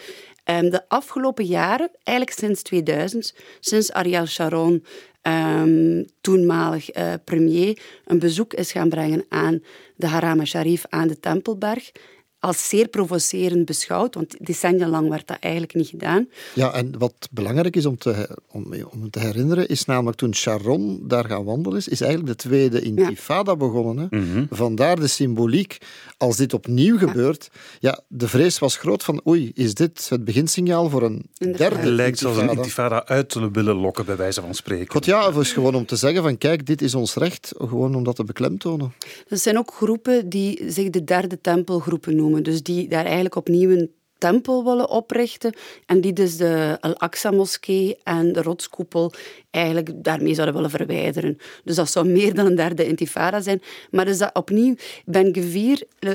Um, 0.45 0.69
de 0.69 0.89
afgelopen 0.89 1.45
jaren, 1.45 1.89
eigenlijk 2.03 2.37
sinds 2.37 2.61
2000, 2.61 3.33
sinds 3.59 3.91
Ariel 3.91 4.25
Sharon, 4.25 4.85
um, 5.27 6.05
toenmalig 6.21 6.95
uh, 6.97 7.13
premier, 7.23 7.79
een 8.05 8.19
bezoek 8.19 8.53
is 8.53 8.71
gaan 8.71 8.89
brengen 8.89 9.25
aan 9.29 9.63
de 9.95 10.07
Haram 10.07 10.45
Sharif, 10.45 10.85
aan 10.89 11.07
de 11.07 11.19
Tempelberg, 11.19 11.91
als 12.39 12.69
zeer 12.69 12.87
provocerend 12.87 13.65
beschouwd, 13.65 14.15
want 14.15 14.35
decennia 14.39 14.87
lang 14.87 15.09
werd 15.09 15.27
dat 15.27 15.37
eigenlijk 15.39 15.73
niet 15.73 15.87
gedaan. 15.87 16.27
Ja, 16.53 16.73
en 16.73 16.97
wat 16.97 17.27
belangrijk 17.31 17.75
is 17.75 17.85
om 17.85 17.97
te, 17.97 18.37
om, 18.51 18.73
om 18.91 19.09
te 19.09 19.19
herinneren, 19.19 19.67
is 19.67 19.85
namelijk 19.85 20.17
toen 20.17 20.35
Sharon 20.35 21.03
daar 21.07 21.25
gaan 21.25 21.43
wandelen 21.43 21.77
is, 21.77 21.87
is 21.87 22.01
eigenlijk 22.01 22.31
de 22.31 22.47
tweede 22.47 22.81
intifada 22.81 23.55
begonnen. 23.55 24.07
Hè? 24.09 24.17
Mhm. 24.19 24.45
Vandaar 24.49 24.99
de 24.99 25.07
symboliek. 25.07 25.77
Als 26.17 26.37
dit 26.37 26.53
opnieuw 26.53 26.97
gebeurt, 26.97 27.49
ja, 27.79 27.99
de 28.07 28.27
vrees 28.27 28.59
was 28.59 28.77
groot 28.77 29.03
van 29.03 29.21
oei, 29.27 29.51
is 29.53 29.73
dit 29.73 30.09
het 30.09 30.25
beginsignaal 30.25 30.89
voor 30.89 31.03
een 31.03 31.25
derde 31.37 31.75
Het 31.75 31.85
lijkt 31.85 32.19
zelfs 32.19 32.37
een 32.37 32.49
intifada 32.49 33.05
uit 33.05 33.29
te 33.29 33.51
willen 33.51 33.75
lokken, 33.75 34.05
bij 34.05 34.15
wijze 34.15 34.41
van 34.41 34.53
spreken. 34.53 34.91
God, 34.91 35.05
ja, 35.05 35.27
of 35.27 35.39
is 35.39 35.51
gewoon 35.51 35.75
om 35.75 35.85
te 35.85 35.95
zeggen 35.95 36.23
van 36.23 36.37
kijk, 36.37 36.65
dit 36.65 36.81
is 36.81 36.95
ons 36.95 37.15
recht, 37.15 37.53
gewoon 37.57 37.95
om 37.95 38.03
dat 38.03 38.15
te 38.15 38.23
beklemtonen. 38.23 38.93
Er 39.27 39.37
zijn 39.37 39.57
ook 39.57 39.73
groepen 39.73 40.29
die 40.29 40.63
zich 40.67 40.89
de 40.89 41.03
derde 41.03 41.41
tempelgroepen 41.41 42.15
noemen 42.15 42.26
dus 42.35 42.63
die 42.63 42.87
daar 42.87 43.05
eigenlijk 43.05 43.35
opnieuw 43.35 43.69
een 43.69 43.91
tempel 44.17 44.63
willen 44.63 44.89
oprichten 44.89 45.53
en 45.85 46.01
die 46.01 46.13
dus 46.13 46.37
de 46.37 46.77
Al-Aqsa-moskee 46.79 47.97
en 48.03 48.33
de 48.33 48.41
rotskoepel 48.41 49.13
eigenlijk 49.51 50.03
daarmee 50.03 50.33
zouden 50.33 50.55
willen 50.55 50.69
verwijderen. 50.69 51.37
Dus 51.63 51.75
dat 51.75 51.89
zou 51.89 52.07
meer 52.07 52.33
dan 52.33 52.45
een 52.45 52.55
derde 52.55 52.87
intifada 52.87 53.41
zijn. 53.41 53.61
Maar 53.91 54.05
dus 54.05 54.17
dat 54.17 54.35
opnieuw, 54.35 54.75
Ben 55.05 55.35
Gvir 55.35 55.83
eh, 55.99 56.11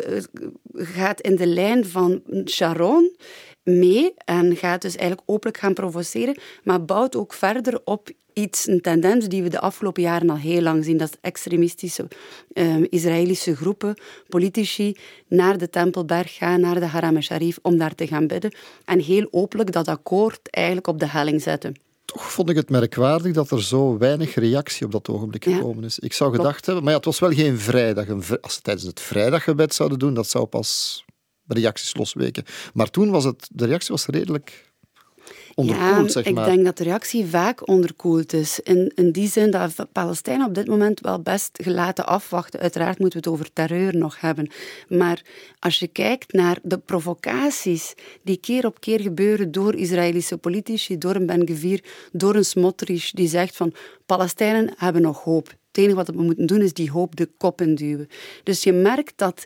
gaat 0.72 1.20
in 1.20 1.36
de 1.36 1.46
lijn 1.46 1.86
van 1.86 2.22
Sharon 2.44 3.16
mee 3.62 4.14
en 4.24 4.56
gaat 4.56 4.82
dus 4.82 4.96
eigenlijk 4.96 5.30
openlijk 5.30 5.58
gaan 5.58 5.74
provoceren, 5.74 6.36
maar 6.64 6.84
bouwt 6.84 7.16
ook 7.16 7.32
verder 7.32 7.80
op 7.84 8.10
iets, 8.32 8.66
een 8.66 8.80
tendens 8.80 9.28
die 9.28 9.42
we 9.42 9.48
de 9.48 9.60
afgelopen 9.60 10.02
jaren 10.02 10.30
al 10.30 10.36
heel 10.36 10.60
lang 10.60 10.84
zien, 10.84 10.96
dat 10.96 11.18
extremistische 11.20 12.08
uh, 12.52 12.76
Israëlische 12.88 13.56
groepen, 13.56 13.94
politici, 14.28 14.96
naar 15.28 15.58
de 15.58 15.70
Tempelberg 15.70 16.34
gaan, 16.34 16.60
naar 16.60 16.80
de 16.80 16.86
Haram 16.86 17.20
Sharif, 17.20 17.58
om 17.62 17.78
daar 17.78 17.94
te 17.94 18.06
gaan 18.06 18.26
bidden. 18.26 18.54
En 18.84 19.00
heel 19.00 19.28
openlijk 19.30 19.72
dat 19.72 19.88
akkoord 19.88 20.50
eigenlijk 20.50 20.86
op 20.86 20.98
de 20.98 21.08
helling 21.08 21.42
zetten. 21.42 21.74
Toch 22.04 22.32
vond 22.32 22.50
ik 22.50 22.56
het 22.56 22.70
merkwaardig 22.70 23.32
dat 23.32 23.50
er 23.50 23.62
zo 23.62 23.98
weinig 23.98 24.34
reactie 24.34 24.86
op 24.86 24.92
dat 24.92 25.08
ogenblik 25.08 25.44
gekomen 25.44 25.84
is. 25.84 25.98
Ik 25.98 26.12
zou 26.12 26.34
gedacht 26.36 26.66
hebben, 26.66 26.84
maar 26.84 26.92
ja, 26.92 26.98
het 26.98 27.06
was 27.06 27.18
wel 27.18 27.30
geen 27.32 27.58
vrijdag. 27.58 28.06
Als 28.40 28.54
ze 28.54 28.60
tijdens 28.60 28.86
het 28.86 29.00
vrijdaggebed 29.00 29.74
zouden 29.74 29.98
doen, 29.98 30.14
dat 30.14 30.28
zou 30.28 30.46
pas 30.46 31.04
reacties 31.46 31.96
losweken. 31.96 32.44
Maar 32.74 32.90
toen 32.90 33.10
was 33.10 33.24
het, 33.24 33.48
de 33.52 33.66
reactie 33.66 33.90
was 33.90 34.06
redelijk 34.06 34.72
onderkoeld, 35.54 36.12
zeg 36.12 36.30
maar. 36.30 36.48
Ik 36.48 36.54
denk 36.54 36.64
dat 36.64 36.76
de 36.76 36.84
reactie 36.84 37.26
vaak 37.26 37.68
onderkoeld 37.68 38.32
is. 38.32 38.60
In, 38.60 38.92
in 38.94 39.12
die 39.12 39.28
zin 39.28 39.50
dat 39.50 39.86
Palestijnen 39.92 40.46
op 40.46 40.54
dit 40.54 40.66
moment 40.66 41.00
wel 41.00 41.20
best 41.20 41.50
gelaten 41.62 42.06
afwachten. 42.06 42.60
Uiteraard 42.60 42.98
moeten 42.98 43.22
we 43.22 43.28
het 43.28 43.34
over 43.38 43.52
terreur 43.52 43.96
nog 43.96 44.20
hebben. 44.20 44.50
Maar 44.88 45.22
als 45.58 45.78
je 45.78 45.86
kijkt 45.86 46.32
naar 46.32 46.58
de 46.62 46.78
provocaties 46.78 47.94
die 48.22 48.36
keer 48.36 48.66
op 48.66 48.80
keer 48.80 49.00
gebeuren 49.00 49.52
door 49.52 49.74
Israëlische 49.74 50.36
politici, 50.36 50.98
door 50.98 51.14
een 51.14 51.26
Ben 51.26 51.48
Gvir, 51.48 51.84
door 52.12 52.34
een 52.34 52.44
Smotrich, 52.44 53.10
die 53.10 53.28
zegt 53.28 53.56
van 53.56 53.74
Palestijnen 54.06 54.74
hebben 54.76 55.02
nog 55.02 55.22
hoop. 55.22 55.46
Het 55.46 55.80
enige 55.80 55.96
wat 55.96 56.08
we 56.08 56.22
moeten 56.22 56.46
doen 56.46 56.60
is 56.60 56.72
die 56.72 56.90
hoop 56.90 57.16
de 57.16 57.28
kop 57.36 57.60
induwen. 57.60 58.08
Dus 58.42 58.62
je 58.62 58.72
merkt 58.72 59.12
dat 59.16 59.44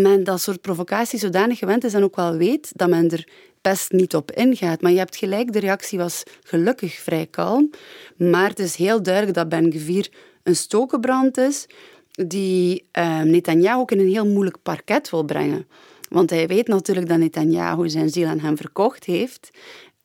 men 0.00 0.24
dat 0.24 0.40
soort 0.40 0.60
provocaties 0.60 1.20
zodanig 1.20 1.58
gewend 1.58 1.84
is 1.84 1.94
en 1.94 2.02
ook 2.02 2.16
wel 2.16 2.36
weet 2.36 2.70
dat 2.74 2.88
men 2.88 3.10
er 3.10 3.28
best 3.60 3.92
niet 3.92 4.14
op 4.14 4.30
ingaat. 4.30 4.80
Maar 4.80 4.92
je 4.92 4.98
hebt 4.98 5.16
gelijk, 5.16 5.52
de 5.52 5.60
reactie 5.60 5.98
was 5.98 6.22
gelukkig 6.42 6.94
vrij 6.94 7.26
kalm. 7.26 7.70
Maar 8.16 8.48
het 8.48 8.58
is 8.58 8.76
heel 8.76 9.02
duidelijk 9.02 9.36
dat 9.36 9.48
Ben 9.48 9.72
Gvir 9.72 10.08
een 10.42 10.56
stokenbrand 10.56 11.36
is 11.36 11.66
die 12.10 12.84
uh, 12.98 13.20
Netanyahu 13.20 13.80
ook 13.80 13.90
in 13.90 13.98
een 13.98 14.08
heel 14.08 14.26
moeilijk 14.26 14.56
parket 14.62 15.10
wil 15.10 15.22
brengen. 15.22 15.66
Want 16.08 16.30
hij 16.30 16.46
weet 16.46 16.68
natuurlijk 16.68 17.08
dat 17.08 17.18
Netanyahu 17.18 17.88
zijn 17.88 18.08
ziel 18.08 18.26
aan 18.26 18.40
hem 18.40 18.56
verkocht 18.56 19.04
heeft 19.04 19.50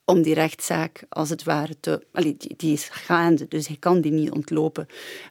om 0.10 0.22
die 0.22 0.34
rechtszaak 0.34 1.04
als 1.10 1.30
het 1.30 1.44
ware 1.44 1.80
te... 1.80 2.06
Allee, 2.12 2.38
die, 2.58 2.74
is 2.74 2.90
gaande, 2.92 3.48
dus 3.48 3.68
hij 3.68 3.78
kan 3.80 4.02
die 4.02 4.12
niet 4.12 4.32
ontlopen. 4.32 4.88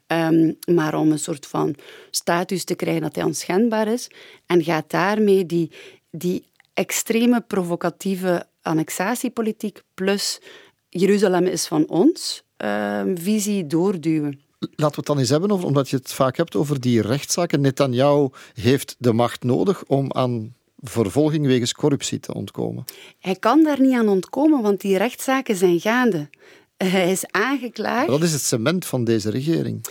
Ehm, 0.06 0.52
maar 0.74 0.94
om 0.94 1.10
een 1.10 1.18
soort 1.18 1.46
van 1.46 1.74
status 2.10 2.64
te 2.64 2.74
krijgen 2.74 3.02
dat 3.02 3.14
hij 3.14 3.24
onschendbaar 3.24 3.88
is. 3.88 4.10
En 4.46 4.64
gaat 4.64 4.90
daarmee 4.90 5.46
die, 5.46 5.70
die 6.10 6.44
extreme 6.74 7.40
provocatieve 7.40 8.46
annexatiepolitiek 8.62 9.82
plus 9.94 10.40
Jeruzalem 10.88 11.46
is 11.46 11.66
van 11.66 11.88
ons 11.88 12.42
ehm, 12.56 13.16
visie 13.16 13.66
doorduwen. 13.66 14.40
Laten 14.58 14.76
we 14.78 14.96
het 14.96 15.06
dan 15.06 15.18
eens 15.18 15.28
hebben, 15.28 15.50
over, 15.50 15.66
omdat 15.66 15.88
je 15.88 15.96
het 15.96 16.12
vaak 16.12 16.36
hebt 16.36 16.56
over 16.56 16.80
die 16.80 17.02
rechtszaken. 17.02 17.60
Netanyahu 17.60 18.28
heeft 18.54 18.96
de 18.98 19.12
macht 19.12 19.42
nodig 19.42 19.84
om 19.86 20.12
aan 20.12 20.54
vervolging 20.90 21.46
wegens 21.46 21.72
corruptie 21.72 22.20
te 22.20 22.34
ontkomen. 22.34 22.84
Hij 23.20 23.36
kan 23.36 23.62
daar 23.62 23.80
niet 23.80 23.94
aan 23.94 24.08
ontkomen, 24.08 24.62
want 24.62 24.80
die 24.80 24.98
rechtszaken 24.98 25.56
zijn 25.56 25.80
gaande. 25.80 26.28
Hij 26.76 27.10
is 27.10 27.26
aangeklaagd. 27.30 28.08
Dat 28.08 28.22
is 28.22 28.32
het 28.32 28.42
cement 28.42 28.86
van 28.86 29.04
deze 29.04 29.30
regering. 29.30 29.86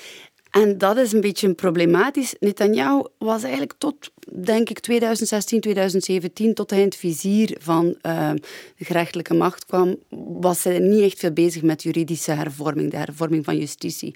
En 0.61 0.77
dat 0.77 0.97
is 0.97 1.11
een 1.11 1.21
beetje 1.21 1.53
problematisch. 1.53 2.35
Netanyahu 2.39 3.03
was 3.17 3.41
eigenlijk 3.41 3.73
tot, 3.77 4.11
denk 4.43 4.69
ik, 4.69 4.79
2016, 4.79 5.61
2017, 5.61 6.53
tot 6.53 6.69
hij 6.69 6.79
in 6.79 6.85
het 6.85 6.95
vizier 6.95 7.57
van 7.59 7.85
uh, 7.85 8.31
de 8.77 8.85
gerechtelijke 8.85 9.33
macht 9.33 9.65
kwam, 9.65 9.95
was 10.39 10.63
hij 10.63 10.79
niet 10.79 11.01
echt 11.01 11.19
veel 11.19 11.31
bezig 11.31 11.61
met 11.61 11.83
juridische 11.83 12.31
hervorming, 12.31 12.91
de 12.91 12.97
hervorming 12.97 13.45
van 13.45 13.57
justitie. 13.57 14.15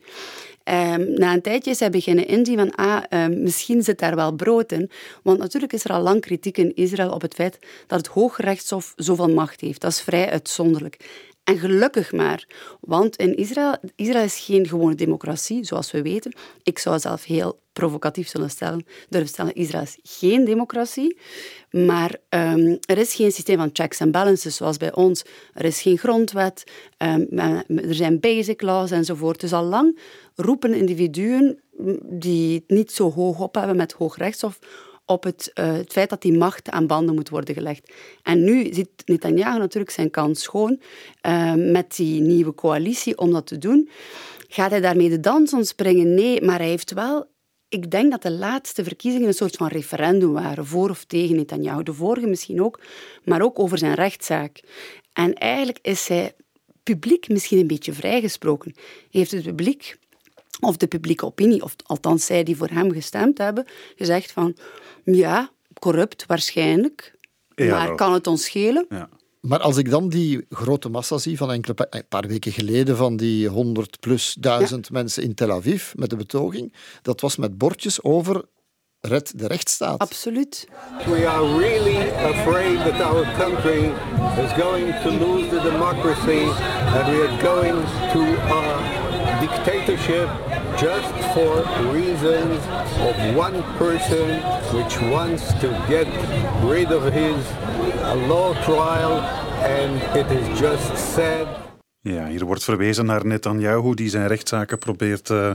Um, 0.71 1.13
na 1.13 1.33
een 1.33 1.41
tijdje 1.41 1.71
is 1.71 1.79
hij 1.79 1.89
beginnen 1.89 2.27
inzien 2.27 2.57
van, 2.57 2.75
ah, 2.75 3.03
um, 3.09 3.41
misschien 3.41 3.83
zit 3.83 3.99
daar 3.99 4.15
wel 4.15 4.31
brood 4.31 4.71
in. 4.71 4.91
Want 5.23 5.37
natuurlijk 5.37 5.73
is 5.73 5.83
er 5.83 5.91
al 5.91 6.01
lang 6.01 6.21
kritiek 6.21 6.57
in 6.57 6.75
Israël 6.75 7.11
op 7.11 7.21
het 7.21 7.33
feit 7.33 7.59
dat 7.87 7.97
het 7.97 8.07
Hooggerechtshof 8.07 8.93
zoveel 8.95 9.29
macht 9.29 9.61
heeft. 9.61 9.81
Dat 9.81 9.91
is 9.91 10.01
vrij 10.01 10.29
uitzonderlijk. 10.29 10.97
En 11.49 11.57
gelukkig 11.57 12.11
maar, 12.11 12.47
want 12.79 13.15
in 13.15 13.35
Israël, 13.35 13.75
Israël 13.95 14.23
is 14.23 14.39
geen 14.39 14.67
gewone 14.67 14.95
democratie, 14.95 15.65
zoals 15.65 15.91
we 15.91 16.01
weten. 16.01 16.33
Ik 16.63 16.79
zou 16.79 16.99
zelf 16.99 17.23
heel 17.23 17.59
provocatief 17.73 18.27
zullen 18.27 18.49
stellen, 18.49 18.85
durven 19.09 19.29
stellen, 19.29 19.53
Israël 19.53 19.83
is 19.83 19.97
geen 20.03 20.45
democratie. 20.45 21.17
Maar 21.71 22.15
um, 22.29 22.77
er 22.85 22.97
is 22.97 23.13
geen 23.13 23.31
systeem 23.31 23.57
van 23.57 23.69
checks 23.73 23.99
en 23.99 24.11
balances 24.11 24.55
zoals 24.55 24.77
bij 24.77 24.93
ons. 24.93 25.23
Er 25.53 25.65
is 25.65 25.81
geen 25.81 25.97
grondwet, 25.97 26.63
um, 26.97 27.27
er 27.67 27.95
zijn 27.95 28.19
basic 28.19 28.61
laws 28.61 28.91
enzovoort. 28.91 29.39
Dus 29.39 29.53
al 29.53 29.63
lang 29.63 29.99
roepen 30.35 30.73
individuen 30.73 31.59
die 32.03 32.55
het 32.55 32.63
niet 32.67 32.91
zo 32.91 33.11
hoog 33.11 33.39
op 33.39 33.55
hebben 33.55 33.75
met 33.75 33.91
hoogrechtshof 33.91 34.59
op 35.09 35.23
het, 35.23 35.51
uh, 35.53 35.73
het 35.73 35.91
feit 35.91 36.09
dat 36.09 36.21
die 36.21 36.37
macht 36.37 36.69
aan 36.69 36.87
banden 36.87 37.15
moet 37.15 37.29
worden 37.29 37.55
gelegd. 37.55 37.93
En 38.23 38.43
nu 38.43 38.73
ziet 38.73 38.89
Netanyahu 39.05 39.59
natuurlijk 39.59 39.93
zijn 39.93 40.09
kans 40.09 40.41
schoon 40.41 40.81
uh, 41.27 41.53
met 41.53 41.95
die 41.95 42.21
nieuwe 42.21 42.53
coalitie 42.53 43.17
om 43.17 43.31
dat 43.31 43.47
te 43.47 43.57
doen. 43.57 43.89
Gaat 44.47 44.71
hij 44.71 44.81
daarmee 44.81 45.09
de 45.09 45.19
dans 45.19 45.53
ontspringen? 45.53 46.13
Nee, 46.13 46.41
maar 46.41 46.57
hij 46.57 46.67
heeft 46.67 46.93
wel 46.93 47.27
ik 47.69 47.91
denk 47.91 48.11
dat 48.11 48.21
de 48.21 48.31
laatste 48.31 48.83
verkiezingen 48.83 49.27
een 49.27 49.33
soort 49.33 49.55
van 49.55 49.67
referendum 49.67 50.31
waren, 50.31 50.65
voor 50.65 50.89
of 50.89 51.03
tegen 51.03 51.35
Netanyahu. 51.35 51.83
De 51.83 51.93
vorige 51.93 52.27
misschien 52.27 52.61
ook, 52.61 52.79
maar 53.23 53.41
ook 53.41 53.59
over 53.59 53.77
zijn 53.77 53.93
rechtszaak. 53.93 54.59
En 55.13 55.33
eigenlijk 55.33 55.79
is 55.81 56.07
hij 56.07 56.33
publiek 56.83 57.29
misschien 57.29 57.59
een 57.59 57.67
beetje 57.67 57.93
vrijgesproken. 57.93 58.75
Heeft 59.09 59.31
het 59.31 59.43
publiek, 59.43 59.97
of 60.59 60.77
de 60.77 60.87
publieke 60.87 61.25
opinie, 61.25 61.63
of 61.63 61.75
althans 61.85 62.25
zij 62.25 62.43
die 62.43 62.57
voor 62.57 62.69
hem 62.69 62.91
gestemd 62.91 63.37
hebben, 63.37 63.65
gezegd 63.95 64.31
van 64.31 64.55
ja, 65.03 65.51
corrupt 65.79 66.25
waarschijnlijk, 66.25 67.15
maar 67.55 67.95
kan 67.95 68.13
het 68.13 68.27
ons 68.27 68.43
schelen? 68.43 68.85
Ja. 68.89 69.09
Maar 69.39 69.59
als 69.59 69.77
ik 69.77 69.89
dan 69.89 70.09
die 70.09 70.45
grote 70.49 70.89
massa 70.89 71.17
zie 71.17 71.37
van 71.37 71.51
enkele 71.51 71.87
een 71.89 72.07
paar 72.07 72.27
weken 72.27 72.51
geleden 72.51 72.97
van 72.97 73.17
die 73.17 73.47
100 73.47 73.99
plus 73.99 74.35
duizend 74.39 74.91
mensen 74.91 75.23
in 75.23 75.33
Tel 75.33 75.51
Aviv 75.51 75.93
met 75.95 76.09
de 76.09 76.15
betoging, 76.15 76.73
dat 77.01 77.21
was 77.21 77.35
met 77.35 77.57
bordjes 77.57 78.03
over 78.03 78.43
red 79.01 79.33
de 79.35 79.47
rechtsstaat. 79.47 79.99
Absoluut. 79.99 80.67
We 81.05 81.27
are 81.27 81.57
really 81.57 82.09
afraid 82.09 82.77
that 82.77 83.01
our 83.01 83.25
country 83.37 83.91
is 84.43 84.51
going 84.63 85.01
to 85.01 85.09
lose 85.09 85.49
the 85.49 85.61
democracy 85.61 86.43
and 86.95 87.07
we 87.07 87.27
are 87.27 87.37
going 87.41 87.85
to 88.11 88.19
a 88.53 88.98
dictatorship 89.39 90.29
just 90.77 91.13
for 91.33 91.53
reasons 91.93 92.59
of 93.09 93.15
one 93.35 93.63
person 93.77 94.27
which 94.73 94.99
wants 95.01 95.53
to 95.59 95.67
get 95.87 96.07
rid 96.63 96.91
of 96.91 97.03
his 97.13 97.37
law 98.27 98.53
trial 98.63 99.19
and 99.63 100.01
it 100.15 100.31
is 100.31 100.59
just 100.59 101.13
sad. 101.13 101.47
Ja, 102.01 102.25
hier 102.25 102.45
wordt 102.45 102.63
verwezen 102.63 103.05
naar 103.05 103.25
Netanyahu 103.25 103.93
die 103.93 104.09
zijn 104.09 104.27
rechtszaken 104.27 104.77
probeert 104.77 105.29
uh, 105.29 105.51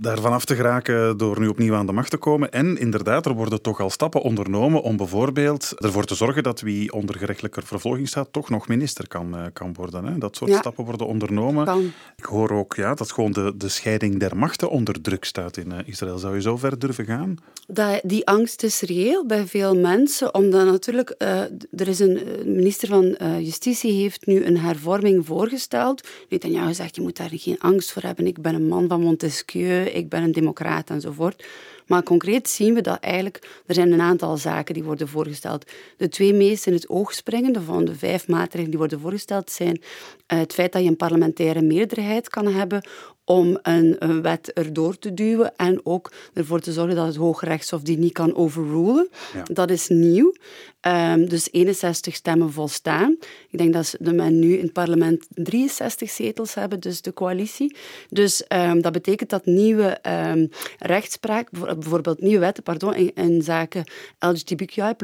daarvan 0.00 0.32
af 0.32 0.44
te 0.44 0.54
geraken 0.54 1.16
door 1.16 1.40
nu 1.40 1.48
opnieuw 1.48 1.74
aan 1.74 1.86
de 1.86 1.92
macht 1.92 2.10
te 2.10 2.16
komen. 2.16 2.52
En 2.52 2.78
inderdaad, 2.78 3.26
er 3.26 3.34
worden 3.34 3.62
toch 3.62 3.80
al 3.80 3.90
stappen 3.90 4.22
ondernomen 4.22 4.82
om 4.82 4.96
bijvoorbeeld 4.96 5.72
ervoor 5.76 6.04
te 6.04 6.14
zorgen 6.14 6.42
dat 6.42 6.60
wie 6.60 6.92
onder 6.92 7.18
gerechtelijke 7.18 7.62
vervolging 7.64 8.08
staat 8.08 8.32
toch 8.32 8.50
nog 8.50 8.68
minister 8.68 9.08
kan, 9.08 9.34
uh, 9.34 9.44
kan 9.52 9.74
worden. 9.74 10.04
Hè? 10.04 10.18
Dat 10.18 10.36
soort 10.36 10.54
stappen 10.54 10.84
worden 10.84 11.06
ondernomen. 11.06 11.64
Kan. 11.64 11.92
Ik 12.16 12.24
hoor 12.24 12.50
ook 12.50 12.74
ja, 12.74 12.94
dat 12.94 13.12
gewoon 13.12 13.32
de, 13.32 13.54
de 13.56 13.68
scheiding 13.68 14.18
der 14.18 14.36
machten 14.36 14.70
onder 14.70 15.00
druk 15.00 15.24
staat 15.24 15.56
in 15.56 15.72
uh, 15.72 15.78
Israël. 15.84 16.18
Zou 16.18 16.34
je 16.34 16.40
zo 16.40 16.56
ver 16.56 16.78
durven 16.78 17.04
gaan? 17.04 17.36
Dat, 17.66 18.00
die 18.02 18.26
angst 18.26 18.62
is 18.62 18.80
reëel 18.80 19.26
bij 19.26 19.46
veel 19.46 19.76
mensen, 19.76 20.34
omdat 20.34 20.66
natuurlijk 20.66 21.14
er 21.18 21.88
is 21.88 21.98
een 21.98 22.20
minister 22.44 22.88
van 22.88 23.16
Justitie 23.40 23.92
heeft 23.92 24.26
nu 24.26 24.44
een 24.44 24.58
hervorming 24.58 25.26
voorgesteld. 25.26 26.08
Netanyahu 26.28 26.74
zegt, 26.74 26.96
je 26.96 27.02
moet 27.02 27.16
daar 27.16 27.30
geen 27.32 27.58
angst 27.58 27.92
voor 27.92 28.02
hebben. 28.02 28.26
Ik 28.26 28.42
ben 28.42 28.54
een 28.54 28.68
man 28.68 28.88
van 28.88 29.00
Montesquieu 29.00 29.87
ik 29.94 30.08
ben 30.08 30.22
een 30.22 30.32
democraat 30.32 30.90
enzovoort. 30.90 31.44
Maar 31.86 32.02
concreet 32.02 32.48
zien 32.48 32.74
we 32.74 32.80
dat 32.80 33.00
eigenlijk, 33.00 33.62
er 33.66 33.74
zijn 33.74 33.92
een 33.92 34.00
aantal 34.00 34.36
zaken 34.36 34.74
die 34.74 34.84
worden 34.84 35.08
voorgesteld. 35.08 35.70
De 35.96 36.08
twee 36.08 36.34
meest 36.34 36.66
in 36.66 36.72
het 36.72 36.88
oog 36.88 37.12
springende 37.12 37.60
van 37.60 37.84
de 37.84 37.94
vijf 37.94 38.28
maatregelen 38.28 38.70
die 38.70 38.78
worden 38.78 39.00
voorgesteld 39.00 39.50
zijn 39.50 39.82
eh, 40.26 40.38
het 40.38 40.52
feit 40.52 40.72
dat 40.72 40.82
je 40.82 40.88
een 40.88 40.96
parlementaire 40.96 41.62
meerderheid 41.62 42.28
kan 42.28 42.46
hebben 42.46 42.88
om 43.28 43.58
een, 43.62 43.96
een, 43.98 44.22
wet 44.22 44.52
erdoor 44.52 44.98
te 44.98 45.14
duwen 45.14 45.56
en 45.56 45.80
ook 45.82 46.12
ervoor 46.34 46.60
te 46.60 46.72
zorgen 46.72 46.96
dat 46.96 47.06
het 47.06 47.16
Hooggerechtshof 47.16 47.82
die 47.82 47.98
niet 47.98 48.12
kan 48.12 48.34
overrulen. 48.34 49.08
Dat 49.52 49.70
is 49.70 49.88
nieuw. 49.88 50.32
Um, 50.80 51.28
dus 51.28 51.48
61 51.52 52.14
stemmen 52.14 52.52
volstaan. 52.52 53.16
Ik 53.50 53.58
denk 53.58 53.72
dat 53.72 53.94
de 53.98 54.12
men 54.12 54.38
nu 54.38 54.56
in 54.56 54.64
het 54.64 54.72
parlement 54.72 55.26
63 55.28 56.10
zetels 56.10 56.54
hebben, 56.54 56.80
dus 56.80 57.02
de 57.02 57.12
coalitie. 57.12 57.76
Dus 58.08 58.44
um, 58.48 58.82
dat 58.82 58.92
betekent 58.92 59.30
dat 59.30 59.46
nieuwe 59.46 59.98
um, 60.02 60.48
rechtspraak, 60.78 61.50
bijvoorbeeld 61.50 62.20
nieuwe 62.20 62.38
wetten 62.38 62.62
pardon, 62.62 62.94
in, 62.94 63.14
in 63.14 63.42
zaken 63.42 63.84
LGBTQI+, 64.18 64.94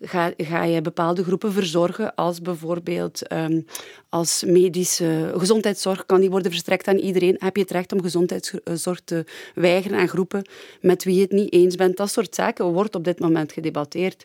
ga, 0.00 0.32
ga 0.36 0.64
je 0.64 0.80
bepaalde 0.80 1.24
groepen 1.24 1.52
verzorgen, 1.52 2.14
als 2.14 2.40
bijvoorbeeld 2.40 3.22
als 4.08 4.44
medische 4.46 5.32
gezondheidszorg 5.36 6.06
kan 6.06 6.20
die 6.20 6.30
worden 6.30 6.50
verstrekt 6.50 6.88
aan 6.88 6.96
iedereen. 6.96 7.36
Heb 7.52 7.60
je 7.68 7.74
het 7.74 7.82
recht 7.82 7.92
om 7.92 8.02
gezondheidszorg 8.02 9.00
te 9.04 9.24
weigeren 9.54 9.98
aan 9.98 10.08
groepen 10.08 10.48
met 10.80 11.04
wie 11.04 11.14
je 11.14 11.20
het 11.20 11.32
niet 11.32 11.52
eens 11.52 11.74
bent? 11.74 11.96
Dat 11.96 12.10
soort 12.10 12.34
zaken 12.34 12.64
wordt 12.64 12.94
op 12.94 13.04
dit 13.04 13.20
moment 13.20 13.52
gedebatteerd. 13.52 14.24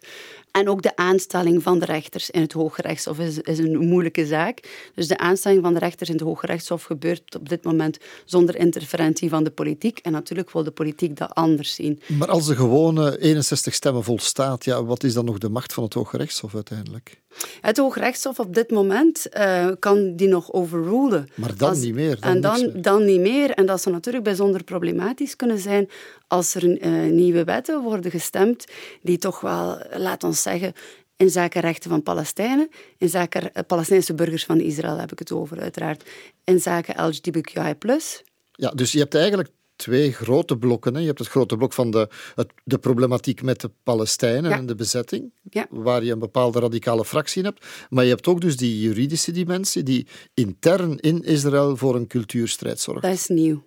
En 0.58 0.70
ook 0.70 0.82
de 0.82 0.96
aanstelling 0.96 1.64
van 1.64 1.80
de 1.80 1.86
rechters 1.86 2.30
in 2.30 2.42
het 2.42 2.52
Hooggerechtshof 2.52 3.20
is, 3.20 3.40
is 3.40 3.58
een 3.58 3.78
moeilijke 3.78 4.26
zaak. 4.26 4.90
Dus 4.96 5.08
de 5.08 5.18
aanstelling 5.18 5.62
van 5.64 5.74
de 5.74 5.80
rechters 5.80 6.10
in 6.10 6.16
het 6.16 6.24
Hooggerechtshof 6.24 6.84
gebeurt 6.84 7.36
op 7.36 7.50
dit 7.50 7.64
moment 7.64 7.98
zonder 8.26 8.56
interferentie 8.56 9.30
van 9.30 9.44
de 9.44 9.50
politiek. 9.50 10.00
En 10.00 10.12
natuurlijk 10.12 10.52
wil 10.52 10.64
de 10.64 10.72
politiek 10.72 11.18
dat 11.18 11.34
anders 11.34 11.76
zien. 11.76 12.02
Maar 12.08 12.30
als 12.30 12.46
de 12.46 12.56
gewone 12.56 13.20
61 13.20 13.74
stemmen 13.74 14.04
volstaat, 14.04 14.66
ja, 14.66 14.84
wat 14.84 15.04
is 15.04 15.14
dan 15.14 15.26
nog 15.26 15.38
de 15.38 15.50
macht 15.50 15.74
van 15.74 15.84
het 15.84 15.94
Hooggerechtshof 15.94 16.56
uiteindelijk? 16.56 17.22
Het 17.62 17.78
Hooggerechtshof 17.78 18.40
op 18.40 18.54
dit 18.54 18.72
moment 18.72 19.28
uh, 19.38 19.68
kan 19.80 20.16
die 20.16 20.28
nog 20.28 20.54
overrulen. 20.54 21.30
Maar 21.36 21.58
dan 21.58 21.80
niet 21.80 21.94
meer. 21.94 22.20
Dan 22.20 22.32
en 22.32 22.42
dan, 22.42 22.72
dan 22.76 23.06
niet 23.06 23.20
meer. 23.20 23.50
En 23.50 23.66
dat 23.66 23.82
zou 23.82 23.96
natuurlijk 23.96 24.24
bijzonder 24.24 24.64
problematisch 24.64 25.36
kunnen 25.36 25.60
zijn 25.60 25.90
als 26.28 26.56
er 26.56 26.64
uh, 26.64 27.12
nieuwe 27.12 27.44
wetten 27.44 27.82
worden 27.82 28.12
gestemd 28.12 28.66
die 29.02 29.18
toch 29.18 29.42
wel, 29.42 29.78
laat 29.96 30.24
ons 30.24 30.42
zeggen, 30.48 30.74
in 31.16 31.30
zaken 31.30 31.62
rechten 31.62 31.90
van 31.90 32.04
Palestijnen, 32.04 32.70
in 32.98 33.10
zaken 33.10 33.54
eh, 33.54 33.64
Palestijnse 33.68 34.14
burgers 34.14 34.46
van 34.46 34.60
Israël 34.60 34.98
heb 34.98 35.12
ik 35.12 35.20
het 35.20 35.32
over, 35.32 35.60
uiteraard, 35.60 36.04
in 36.44 36.60
zaken 36.60 37.08
LGBTQI+. 37.08 37.76
Ja, 38.52 38.70
dus 38.70 38.92
je 38.92 39.00
hebt 39.00 39.16
eigenlijk 39.16 39.50
twee 39.76 40.14
grote 40.14 40.58
blokken. 40.58 40.94
Hè. 40.94 41.00
Je 41.00 41.06
hebt 41.06 41.20
het 41.20 41.28
grote 41.28 41.58
blok 41.58 41.74
van 41.74 41.92
de, 41.92 42.10
het, 42.36 42.48
de 42.64 42.78
problematiek 42.78 43.42
met 43.42 43.62
de 43.62 43.72
Palestijnen 43.84 44.52
en 44.52 44.66
de 44.66 44.76
bezetting, 44.76 45.32
ja. 45.50 45.68
waar 45.70 46.04
je 46.04 46.12
een 46.12 46.20
bepaalde 46.20 46.60
radicale 46.60 47.06
fractie 47.06 47.44
hebt. 47.44 47.66
Maar 47.90 48.04
je 48.04 48.10
hebt 48.10 48.28
ook 48.28 48.42
dus 48.42 48.58
die 48.58 48.80
juridische 48.80 49.32
dimensie, 49.32 49.84
die 49.84 50.08
intern 50.34 50.98
in 50.98 51.24
Israël 51.24 51.78
voor 51.78 51.96
een 51.96 52.08
cultuurstrijd 52.08 52.80
zorgt. 52.80 53.02
Dat 53.02 53.14
is 53.14 53.28
nieuw. 53.28 53.64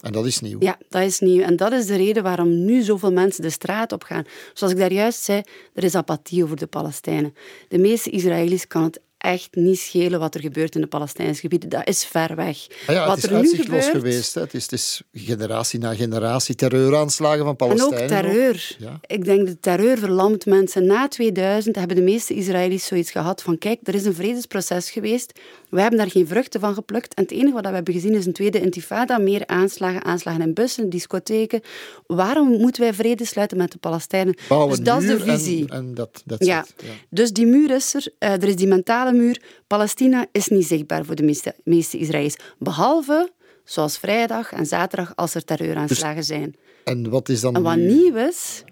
En 0.00 0.12
dat 0.12 0.26
is 0.26 0.40
nieuw. 0.40 0.56
Ja, 0.60 0.78
dat 0.88 1.02
is 1.02 1.20
nieuw. 1.20 1.42
En 1.42 1.56
dat 1.56 1.72
is 1.72 1.86
de 1.86 1.96
reden 1.96 2.22
waarom 2.22 2.64
nu 2.64 2.82
zoveel 2.82 3.12
mensen 3.12 3.42
de 3.42 3.50
straat 3.50 3.92
op 3.92 4.02
gaan. 4.02 4.24
Zoals 4.52 4.72
ik 4.72 4.78
daar 4.78 4.92
juist 4.92 5.22
zei, 5.22 5.42
er 5.74 5.84
is 5.84 5.94
apathie 5.94 6.44
over 6.44 6.56
de 6.56 6.66
Palestijnen. 6.66 7.34
De 7.68 7.78
meeste 7.78 8.10
Israëli's 8.10 8.66
kan 8.66 8.82
het 8.82 9.00
echt 9.20 9.54
niet 9.54 9.78
schelen 9.78 10.20
wat 10.20 10.34
er 10.34 10.40
gebeurt 10.40 10.74
in 10.74 10.80
de 10.80 10.86
Palestijnse 10.86 11.40
gebieden. 11.40 11.68
Dat 11.68 11.88
is 11.88 12.04
ver 12.04 12.36
weg. 12.36 12.66
Ah 12.86 12.94
ja, 12.94 13.06
wat 13.06 13.22
het 13.22 13.24
is 13.24 13.30
er 13.30 13.40
nu 13.40 13.62
gebeurt, 13.62 13.84
geweest. 13.84 14.34
Hè. 14.34 14.40
Het, 14.40 14.54
is, 14.54 14.62
het 14.62 14.72
is 14.72 15.02
generatie 15.12 15.78
na 15.78 15.94
generatie 15.94 16.54
terreuraanslagen 16.54 17.44
van 17.44 17.56
Palestijnen. 17.56 17.98
En 17.98 18.02
ook 18.02 18.08
terreur. 18.08 18.76
Ja. 18.78 19.00
Ik 19.06 19.24
denk 19.24 19.46
de 19.46 19.60
terreur 19.60 19.98
verlamt 19.98 20.46
mensen. 20.46 20.86
Na 20.86 21.08
2000 21.08 21.76
hebben 21.76 21.96
de 21.96 22.02
meeste 22.02 22.34
Israëli's 22.34 22.86
zoiets 22.86 23.10
gehad 23.10 23.42
van 23.42 23.58
kijk, 23.58 23.78
er 23.82 23.94
is 23.94 24.04
een 24.04 24.14
vredesproces 24.14 24.90
geweest. 24.90 25.32
We 25.70 25.80
hebben 25.80 25.98
daar 25.98 26.10
geen 26.10 26.26
vruchten 26.26 26.60
van 26.60 26.74
geplukt. 26.74 27.14
En 27.14 27.22
het 27.22 27.32
enige 27.32 27.52
wat 27.52 27.66
we 27.66 27.74
hebben 27.74 27.94
gezien 27.94 28.14
is 28.14 28.26
een 28.26 28.32
tweede 28.32 28.60
intifada. 28.60 29.18
Meer 29.18 29.46
aanslagen, 29.46 30.04
aanslagen 30.04 30.42
in 30.42 30.54
bussen, 30.54 30.90
discotheken. 30.90 31.60
Waarom 32.06 32.48
moeten 32.48 32.82
wij 32.82 32.94
vrede 32.94 33.24
sluiten 33.24 33.56
met 33.56 33.72
de 33.72 33.78
Palestijnen? 33.78 34.34
Bouwen 34.48 34.76
dus 34.76 34.84
dat 34.84 35.02
is 35.02 35.08
de 35.08 35.20
visie. 35.20 35.68
En, 35.68 35.76
en 35.76 35.94
dat, 35.94 36.22
dat 36.24 36.44
ja. 36.44 36.64
ja. 36.76 36.88
Dus 37.10 37.32
die 37.32 37.46
muur 37.46 37.70
is 37.70 37.94
er. 37.94 38.08
Uh, 38.18 38.30
er 38.30 38.44
is 38.44 38.56
die 38.56 38.66
mentale 38.66 39.09
muur. 39.12 39.42
Palestina 39.66 40.26
is 40.32 40.48
niet 40.48 40.66
zichtbaar 40.66 41.04
voor 41.04 41.14
de 41.14 41.22
meeste, 41.22 41.54
meeste 41.64 41.98
Israëli's. 41.98 42.36
Behalve, 42.58 43.32
zoals 43.64 43.98
vrijdag 43.98 44.52
en 44.52 44.66
zaterdag, 44.66 45.12
als 45.16 45.34
er 45.34 45.44
terreuraanslagen 45.44 46.16
Dus- 46.16 46.26
zijn. 46.26 46.56
En 46.84 47.10
wat 47.10 47.28
is 47.28 47.40
dan 47.40 47.54
En 47.54 47.62
wat 47.62 47.76
nieuw 47.76 48.16
is, 48.16 48.64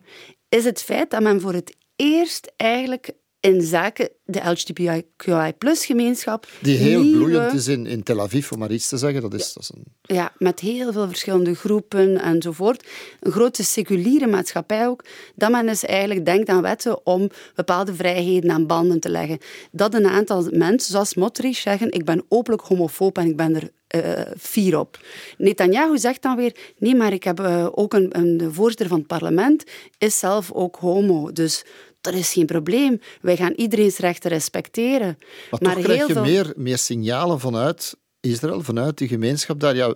is 0.49 0.65
het 0.65 0.83
feit 0.83 1.11
dat 1.11 1.23
men 1.23 1.41
voor 1.41 1.53
het 1.53 1.77
eerst 1.97 2.53
eigenlijk 2.57 3.11
in 3.41 3.63
zaken 3.63 4.09
de 4.25 4.41
LGBTQI-gemeenschap... 4.51 6.47
Die 6.61 6.77
heel 6.77 7.03
nieuwe- 7.03 7.25
bloeiend 7.25 7.53
is 7.53 7.67
in, 7.67 7.87
in 7.87 8.03
Tel 8.03 8.21
Aviv, 8.21 8.53
om 8.53 8.59
maar 8.59 8.71
iets 8.71 8.89
te 8.89 8.97
zeggen. 8.97 9.21
Dat 9.21 9.35
is, 9.35 9.53
dat 9.53 9.63
is 9.63 9.71
een... 9.75 9.85
Ja, 10.03 10.33
met 10.39 10.61
heel 10.61 10.93
veel 10.93 11.09
verschillende 11.09 11.55
groepen 11.55 12.21
enzovoort. 12.21 12.87
Een 13.21 13.33
grote 13.33 13.65
seculiere 13.65 14.27
maatschappij 14.27 14.87
ook. 14.87 15.05
Dat 15.35 15.51
men 15.51 15.67
dus 15.67 15.85
eigenlijk 15.85 16.25
denkt 16.25 16.49
aan 16.49 16.63
wetten 16.63 17.07
om 17.07 17.31
bepaalde 17.55 17.95
vrijheden 17.95 18.51
aan 18.51 18.67
banden 18.67 19.01
te 19.01 19.09
leggen. 19.09 19.39
Dat 19.71 19.95
een 19.95 20.07
aantal 20.07 20.49
mensen, 20.51 20.91
zoals 20.91 21.15
Motrich, 21.15 21.57
zeggen 21.57 21.91
ik 21.93 22.05
ben 22.05 22.25
openlijk 22.29 22.63
homofoob 22.63 23.19
en 23.19 23.27
ik 23.27 23.37
ben 23.37 23.55
er 23.55 23.71
eh, 23.89 24.33
fier 24.39 24.79
op. 24.79 24.99
Netanyahu 25.39 25.99
zegt 25.99 26.23
dan 26.23 26.37
weer, 26.37 26.57
nee, 26.79 26.95
maar 26.95 27.13
ik 27.13 27.25
heb 27.25 27.41
eh, 27.41 27.67
ook 27.71 27.95
een, 27.95 28.17
een 28.19 28.37
de 28.37 28.53
voorzitter 28.53 28.89
van 28.89 28.99
het 28.99 29.07
parlement, 29.07 29.65
is 29.99 30.19
zelf 30.19 30.53
ook 30.53 30.77
homo. 30.77 31.33
Dus 31.33 31.65
dat 32.01 32.15
is 32.15 32.33
geen 32.33 32.47
probleem. 32.47 33.01
Wij 33.21 33.37
gaan 33.37 33.53
iedereen's 33.53 33.97
rechten 33.99 34.31
respecteren. 34.31 35.17
Maar, 35.19 35.61
Maar 35.63 35.75
toch 35.75 35.83
krijg 35.83 35.99
heel 35.99 36.07
je 36.07 36.13
veel- 36.13 36.23
meer, 36.23 36.53
meer 36.57 36.79
signalen 36.79 37.41
vanuit 37.41 37.97
Israël, 38.21 38.63
vanuit 38.63 38.99
die 38.99 39.09
gemeenschap 39.09 39.61
daar. 39.61 39.77
Ja, 39.77 39.95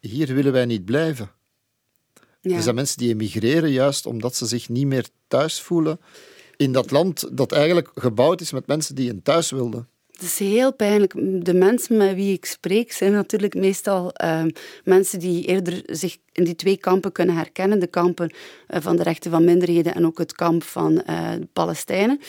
hier 0.00 0.34
willen 0.34 0.52
wij 0.52 0.64
niet 0.64 0.84
blijven. 0.84 1.30
Ja. 2.40 2.56
Er 2.56 2.62
zijn 2.62 2.74
mensen 2.74 2.98
die 2.98 3.10
emigreren 3.12 3.70
juist 3.70 4.06
omdat 4.06 4.36
ze 4.36 4.46
zich 4.46 4.68
niet 4.68 4.86
meer 4.86 5.08
thuis 5.28 5.60
voelen 5.60 6.00
in 6.56 6.72
dat 6.72 6.90
land 6.90 7.28
dat 7.36 7.52
eigenlijk 7.52 7.90
gebouwd 7.94 8.40
is 8.40 8.50
met 8.52 8.66
mensen 8.66 8.94
die 8.94 9.10
een 9.10 9.22
thuis 9.22 9.50
wilden. 9.50 9.88
Het 10.16 10.24
is 10.24 10.38
heel 10.38 10.74
pijnlijk. 10.74 11.14
De 11.44 11.54
mensen 11.54 11.96
met 11.96 12.14
wie 12.14 12.32
ik 12.32 12.44
spreek 12.44 12.92
zijn 12.92 13.12
natuurlijk 13.12 13.54
meestal 13.54 14.12
ehm, 14.12 14.50
mensen 14.84 15.18
die 15.18 15.44
eerder 15.44 15.82
zich 15.86 16.16
in 16.32 16.44
die 16.44 16.54
twee 16.54 16.76
kampen 16.76 17.12
kunnen 17.12 17.34
herkennen. 17.36 17.78
De 17.78 17.86
kampen 17.86 18.34
eh, 18.66 18.80
van 18.80 18.96
de 18.96 19.02
rechten 19.02 19.30
van 19.30 19.44
minderheden 19.44 19.94
en 19.94 20.06
ook 20.06 20.18
het 20.18 20.32
kamp 20.32 20.62
van 20.62 21.02
eh, 21.02 21.30
de 21.32 21.48
Palestijnen. 21.52 22.20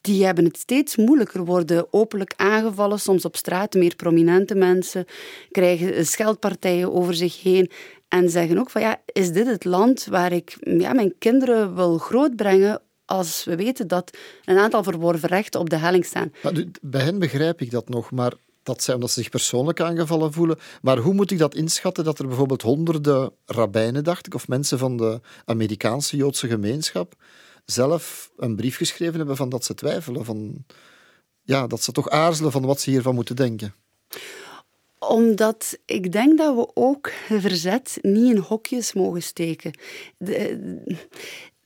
Die 0.00 0.24
hebben 0.24 0.44
het 0.44 0.56
steeds 0.56 0.96
moeilijker, 0.96 1.44
worden 1.44 1.86
openlijk 1.90 2.34
aangevallen, 2.36 3.00
soms 3.00 3.24
op 3.24 3.36
straat. 3.36 3.74
Meer 3.74 3.96
prominente 3.96 4.54
mensen 4.54 5.04
krijgen 5.50 6.06
scheldpartijen 6.06 6.92
over 6.92 7.14
zich 7.14 7.42
heen. 7.42 7.70
En 8.08 8.30
zeggen 8.30 8.58
ook 8.58 8.70
van 8.70 8.80
ja, 8.80 9.00
is 9.06 9.32
dit 9.32 9.46
het 9.46 9.64
land 9.64 10.04
waar 10.04 10.32
ik 10.32 10.56
ja, 10.60 10.92
mijn 10.92 11.14
kinderen 11.18 11.74
wil 11.74 11.98
grootbrengen 11.98 12.82
als 13.10 13.44
we 13.44 13.56
weten 13.56 13.88
dat 13.88 14.16
een 14.44 14.58
aantal 14.58 14.82
verworven 14.82 15.28
rechten 15.28 15.60
op 15.60 15.70
de 15.70 15.76
helling 15.76 16.04
staan. 16.04 16.32
Maar 16.42 16.64
bij 16.82 17.02
hen 17.02 17.18
begrijp 17.18 17.60
ik 17.60 17.70
dat 17.70 17.88
nog, 17.88 18.10
maar 18.10 18.32
dat 18.62 18.82
zij 18.82 18.94
omdat 18.94 19.10
ze 19.10 19.20
zich 19.20 19.30
persoonlijk 19.30 19.80
aangevallen 19.80 20.32
voelen. 20.32 20.58
Maar 20.82 20.98
hoe 20.98 21.14
moet 21.14 21.30
ik 21.30 21.38
dat 21.38 21.54
inschatten 21.54 22.04
dat 22.04 22.18
er 22.18 22.26
bijvoorbeeld 22.26 22.62
honderden 22.62 23.32
rabbijnen, 23.46 24.04
dacht 24.04 24.26
ik, 24.26 24.34
of 24.34 24.48
mensen 24.48 24.78
van 24.78 24.96
de 24.96 25.20
Amerikaanse 25.44 26.16
Joodse 26.16 26.48
gemeenschap 26.48 27.14
zelf 27.64 28.30
een 28.36 28.56
brief 28.56 28.76
geschreven 28.76 29.16
hebben 29.16 29.36
van 29.36 29.48
dat 29.48 29.64
ze 29.64 29.74
twijfelen, 29.74 30.24
van 30.24 30.64
ja, 31.42 31.66
dat 31.66 31.82
ze 31.82 31.92
toch 31.92 32.10
aarzelen 32.10 32.52
van 32.52 32.66
wat 32.66 32.80
ze 32.80 32.90
hiervan 32.90 33.14
moeten 33.14 33.36
denken. 33.36 33.74
Omdat 34.98 35.78
ik 35.84 36.12
denk 36.12 36.38
dat 36.38 36.54
we 36.54 36.70
ook 36.74 37.12
verzet 37.28 37.98
niet 38.02 38.34
in 38.34 38.36
hokjes 38.36 38.92
mogen 38.92 39.22
steken. 39.22 39.78
De- 40.18 40.98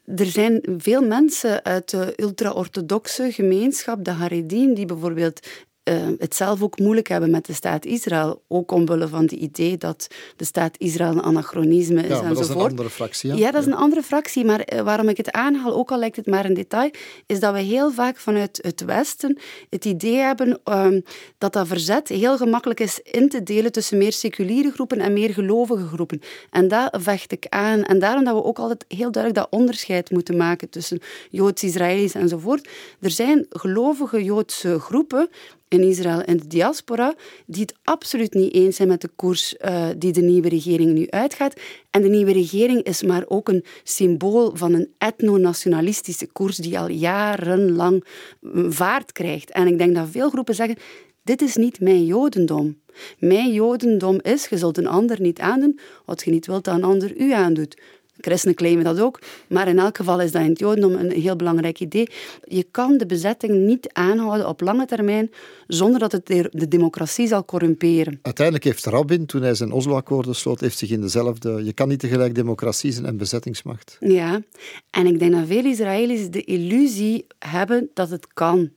er 0.05 0.27
zijn 0.27 0.63
veel 0.79 1.03
mensen 1.03 1.65
uit 1.65 1.91
de 1.91 2.13
ultra-orthodoxe 2.17 3.33
gemeenschap, 3.33 4.05
de 4.05 4.11
Haredim, 4.11 4.75
die 4.75 4.87
bijvoorbeeld 4.87 5.47
eh, 5.85 5.97
het 6.19 6.35
zelf 6.35 6.63
ook 6.63 6.79
moeilijk 6.79 7.09
hebben 7.09 7.31
met 7.31 7.47
de 7.47 7.53
staat 7.53 7.85
Israël. 7.85 8.43
Ook 8.49 8.71
omwille 8.71 9.09
van 9.09 9.23
het 9.23 9.33
idee 9.33 9.77
dat 9.77 10.07
de 10.37 10.45
staat 10.45 10.79
Israël 10.79 11.11
een 11.11 11.23
anachronisme 11.23 12.03
is 12.03 12.09
Ja, 12.09 12.23
maar 12.23 12.35
dat 12.35 12.43
is 12.43 12.49
een 12.49 12.57
andere 12.57 12.91
fractie. 12.91 13.31
Ja, 13.31 13.37
Ja, 13.37 13.51
dat 13.51 13.61
is 13.61 13.67
een 13.67 13.75
andere 13.75 14.03
fractie. 14.03 14.45
Maar 14.45 14.61
eh, 14.61 14.81
waarom 14.81 15.09
ik 15.09 15.17
het 15.17 15.31
aanhaal, 15.31 15.75
ook 15.75 15.91
al 15.91 15.99
lijkt 15.99 16.17
het 16.17 16.27
maar 16.27 16.45
een 16.45 16.55
detail, 16.55 16.91
is 17.27 17.41
dat 17.41 17.55
we 17.55 17.61
heel 17.61 17.91
vaak 17.91 18.17
vanuit 18.17 18.59
het 18.63 18.85
Westen 18.85 19.39
het 19.71 19.85
idee 19.85 20.17
hebben 20.17 20.61
ehm, 20.65 21.01
dat 21.39 21.53
dat 21.53 21.67
verzet 21.67 22.09
heel 22.09 22.37
gemakkelijk 22.37 22.81
is 22.81 23.01
in 23.03 23.29
te 23.29 23.43
delen 23.43 23.73
tussen 23.73 23.99
meer 23.99 24.13
seculiere 24.13 24.71
groepen 24.71 24.99
en 24.99 25.13
meer 25.13 25.33
gelovige 25.33 25.87
groepen. 25.87 26.21
En 26.51 26.69
dat 26.69 26.97
vecht 27.01 27.33
ik 27.33 27.47
aan. 27.49 27.83
En 27.83 27.99
daarom 27.99 28.25
dat 28.25 28.35
we 28.35 28.45
ook 28.45 28.59
altijd 28.59 28.85
heel 28.89 29.13
duidelijk 29.13 29.43
dat 29.45 29.61
onderscheid 29.61 30.11
moeten 30.11 30.37
maken 30.37 30.69
tussen 30.69 31.01
Joods, 31.31 31.63
Israëli's 31.63 32.15
enzovoort. 32.15 32.69
Er 33.01 33.11
zijn 33.11 33.47
gelovige 33.49 34.25
Joodse 34.25 34.79
groepen 34.81 35.29
in 35.69 35.83
Israël 35.83 36.21
en 36.23 36.37
de 36.37 36.47
diaspora 36.47 37.15
die 37.47 37.63
het 37.63 37.75
absoluut 37.83 38.35
niet 38.35 38.55
eens 38.55 38.77
zijn 38.77 38.89
met 38.89 39.01
de 39.01 39.11
koers 39.17 39.57
eh, 39.57 39.89
die 39.97 40.13
de 40.13 40.21
nieuwe 40.21 40.49
regering 40.49 40.93
nu 40.93 41.07
uitgaat. 41.11 41.61
En 41.91 42.03
de 42.03 42.09
nieuwe 42.09 42.33
regering 42.33 42.83
is 42.83 43.03
maar 43.03 43.25
ook 43.27 43.49
een 43.49 43.65
symbool 43.83 44.51
van 44.55 44.73
een 44.73 44.93
etno-nationalistische 44.99 46.27
koers 46.27 46.57
die 46.57 46.79
al 46.79 46.89
jarenlang 46.89 48.05
mm, 48.41 48.73
vaart 48.73 49.13
krijgt. 49.13 49.51
En 49.51 49.67
ik 49.67 49.79
denk 49.79 49.95
dat 49.95 50.09
veel 50.11 50.31
groepen 50.31 50.55
zeggen, 50.55 50.77
dit 51.23 51.43
is 51.43 51.57
niet 51.57 51.81
mijn 51.81 52.07
jodendom. 52.07 52.83
Mijn 53.19 53.53
jodendom 53.53 54.19
is, 54.23 54.47
je 54.47 54.59
zult 54.59 54.79
een 54.79 54.87
ander 54.87 55.21
niet 55.21 55.41
aandoen 55.41 55.79
wat 56.05 56.25
je 56.25 56.31
niet 56.31 56.47
wilt 56.47 56.65
dat 56.65 56.75
een 56.75 56.85
ander 56.85 57.17
u 57.17 57.33
aandoet. 57.33 57.77
Christenen 58.25 58.57
claimen 58.57 58.85
dat 58.85 59.01
ook, 59.01 59.21
maar 59.49 59.69
in 59.69 59.79
elk 59.79 59.97
geval 59.97 60.21
is 60.21 60.33
dat 60.33 60.43
in 60.43 60.49
het 60.49 60.59
Jodendom 60.59 60.95
een 60.95 61.11
heel 61.11 61.37
belangrijk 61.37 61.81
idee. 61.81 62.09
Je 62.45 62.67
kan 62.71 62.99
de 62.99 63.07
bezetting 63.07 63.53
niet 63.67 63.93
aanhouden 63.93 64.49
op 64.49 64.61
lange 64.61 64.87
termijn 64.87 65.31
zonder 65.67 66.01
dat 66.01 66.13
het 66.13 66.27
de 66.27 66.65
de 66.65 66.69
democratie 66.69 67.27
zal 67.27 67.45
corrumperen. 67.45 68.19
Uiteindelijk 68.23 68.65
heeft 68.65 68.85
Rabin, 68.85 69.27
toen 69.27 69.43
hij 69.43 69.55
zijn 69.55 69.73
Oslo-akkoorden 69.73 70.35
sloot, 70.35 70.61
heeft 70.61 70.79
zich 70.79 70.91
in 70.91 71.01
dezelfde... 71.01 71.65
Je 71.65 71.73
kan 71.73 71.89
niet 71.89 71.99
tegelijk 71.99 72.35
democratie 72.35 72.93
zijn 72.93 73.07
en 73.07 73.17
bezettingsmacht. 73.17 73.97
Ja, 74.01 74.43
en 74.91 75.07
ik 75.07 75.19
denk 75.19 75.33
dat 75.33 75.47
veel 75.47 75.65
Israëli's 75.65 76.31
de 76.31 76.45
illusie 76.45 77.27
hebben 77.39 77.91
dat 77.95 78.11
het 78.11 78.27
kan. 78.33 78.71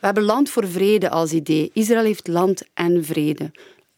We 0.00 0.10
hebben 0.10 0.22
land 0.22 0.50
voor 0.50 0.68
vrede 0.68 1.10
als 1.10 1.32
idee. 1.32 1.70
Israël 1.72 2.04
heeft 2.04 2.28
land 2.28 2.62
en 2.74 3.04
vrede. 3.04 3.50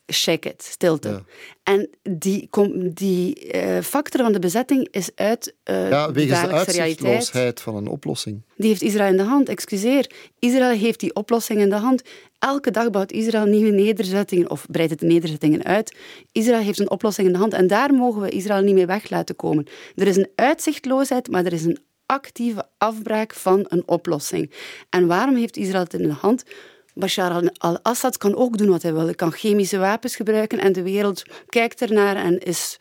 Check 0.07 0.45
it, 0.45 0.63
stilte. 0.63 1.23
En 1.63 1.89
die, 2.03 2.49
die 2.95 3.55
uh, 3.55 3.81
factor 3.81 4.23
van 4.23 4.33
de 4.33 4.39
bezetting 4.39 4.89
is 4.91 5.11
uit 5.15 5.55
uh, 5.71 5.91
ja, 5.91 6.13
wegens 6.13 6.41
de, 6.41 6.47
de 6.47 6.53
uitzichtloosheid 6.53 7.61
van 7.61 7.77
een 7.77 7.89
oplossing. 7.89 8.43
Die 8.57 8.69
heeft 8.69 8.83
Israël 8.83 9.11
in 9.11 9.17
de 9.17 9.23
hand, 9.23 9.49
excuseer. 9.49 10.11
Israël 10.39 10.79
heeft 10.79 11.01
die 11.01 11.15
oplossing 11.15 11.61
in 11.61 11.71
de 11.71 11.77
hand. 11.77 12.03
Elke 12.39 12.71
dag 12.71 12.91
bouwt 12.91 13.13
Israël 13.13 13.45
nieuwe 13.45 13.71
nederzettingen 13.71 14.51
of 14.51 14.67
breidt 14.71 14.91
het 14.91 15.01
de 15.01 15.07
nederzettingen 15.07 15.65
uit. 15.65 15.97
Israël 16.33 16.63
heeft 16.63 16.79
een 16.79 16.91
oplossing 16.91 17.27
in 17.27 17.33
de 17.33 17.39
hand 17.39 17.53
en 17.53 17.67
daar 17.67 17.95
mogen 17.95 18.21
we 18.21 18.29
Israël 18.29 18.63
niet 18.63 18.75
mee 18.75 18.87
weg 18.87 19.11
laten 19.11 19.37
komen. 19.37 19.67
Er 19.95 20.07
is 20.07 20.17
een 20.17 20.31
uitzichtloosheid, 20.35 21.31
maar 21.31 21.45
er 21.45 21.53
is 21.53 21.65
een 21.65 21.79
actieve 22.07 22.65
afbraak 22.79 23.35
van 23.35 23.65
een 23.69 23.83
oplossing. 23.87 24.53
En 24.91 25.07
waarom 25.07 25.37
heeft 25.37 25.57
Israël 25.57 25.83
het 25.83 25.95
in 25.95 26.03
de 26.03 26.13
hand? 26.13 26.45
Bashar 26.99 27.51
al-Assad 27.59 28.19
kan 28.19 28.37
ook 28.37 28.59
doen 28.59 28.69
wat 28.69 28.83
hij 28.83 28.93
wil. 28.93 29.05
Hij 29.05 29.15
kan 29.15 29.33
chemische 29.33 29.79
wapens 29.79 30.17
gebruiken 30.17 30.59
en 30.59 30.73
de 30.73 30.83
wereld 30.83 31.23
kijkt 31.47 31.81
ernaar 31.81 32.17
en 32.17 32.39
is 32.39 32.77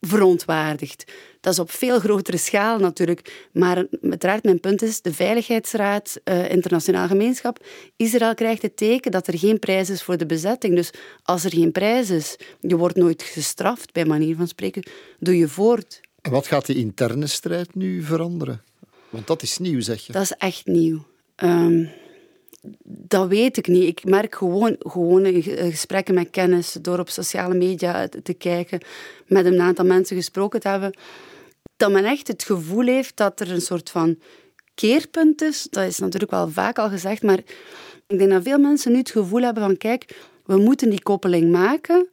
verontwaardigd. 0.00 1.12
Dat 1.40 1.52
is 1.52 1.58
op 1.58 1.70
veel 1.70 1.98
grotere 1.98 2.36
schaal 2.36 2.78
natuurlijk. 2.78 3.48
Maar 3.52 3.86
uiteraard, 4.02 4.44
mijn 4.44 4.60
punt 4.60 4.82
is, 4.82 5.02
de 5.02 5.12
Veiligheidsraad, 5.12 6.20
uh, 6.24 6.50
internationaal 6.50 7.06
gemeenschap, 7.06 7.64
Israël 7.96 8.34
krijgt 8.34 8.62
het 8.62 8.76
teken 8.76 9.10
dat 9.10 9.26
er 9.26 9.38
geen 9.38 9.58
prijs 9.58 9.90
is 9.90 10.02
voor 10.02 10.16
de 10.16 10.26
bezetting. 10.26 10.74
Dus 10.74 10.90
als 11.22 11.44
er 11.44 11.50
geen 11.50 11.72
prijs 11.72 12.10
is, 12.10 12.36
je 12.60 12.76
wordt 12.76 12.96
nooit 12.96 13.22
gestraft, 13.22 13.92
bij 13.92 14.04
manier 14.04 14.36
van 14.36 14.48
spreken, 14.48 14.82
doe 15.18 15.36
je 15.36 15.48
voort. 15.48 16.00
En 16.20 16.30
wat 16.30 16.46
gaat 16.46 16.66
die 16.66 16.76
interne 16.76 17.26
strijd 17.26 17.74
nu 17.74 18.02
veranderen? 18.02 18.62
Want 19.08 19.26
dat 19.26 19.42
is 19.42 19.58
nieuw, 19.58 19.80
zeg 19.80 20.06
je. 20.06 20.12
Dat 20.12 20.22
is 20.22 20.32
echt 20.32 20.66
nieuw. 20.66 21.06
Um, 21.36 21.90
dat 22.84 23.28
weet 23.28 23.56
ik 23.56 23.66
niet. 23.66 23.88
Ik 23.88 24.04
merk 24.04 24.34
gewoon, 24.34 24.76
gewoon 24.78 25.24
in 25.26 25.42
gesprekken 25.42 26.14
met 26.14 26.30
kennis, 26.30 26.72
door 26.72 26.98
op 26.98 27.08
sociale 27.08 27.54
media 27.54 28.08
te 28.22 28.34
kijken, 28.34 28.80
met 29.26 29.46
een 29.46 29.60
aantal 29.60 29.84
mensen 29.84 30.16
gesproken 30.16 30.60
te 30.60 30.68
hebben, 30.68 30.98
dat 31.76 31.90
men 31.90 32.04
echt 32.04 32.28
het 32.28 32.42
gevoel 32.42 32.86
heeft 32.86 33.16
dat 33.16 33.40
er 33.40 33.50
een 33.50 33.60
soort 33.60 33.90
van 33.90 34.18
keerpunt 34.74 35.42
is. 35.42 35.66
Dat 35.70 35.86
is 35.86 35.98
natuurlijk 35.98 36.30
wel 36.30 36.50
vaak 36.50 36.78
al 36.78 36.88
gezegd, 36.88 37.22
maar 37.22 37.38
ik 38.06 38.18
denk 38.18 38.30
dat 38.30 38.42
veel 38.42 38.58
mensen 38.58 38.92
nu 38.92 38.98
het 38.98 39.10
gevoel 39.10 39.42
hebben 39.42 39.62
van 39.62 39.76
kijk, 39.76 40.16
we 40.44 40.56
moeten 40.56 40.90
die 40.90 41.02
koppeling 41.02 41.50
maken, 41.50 42.08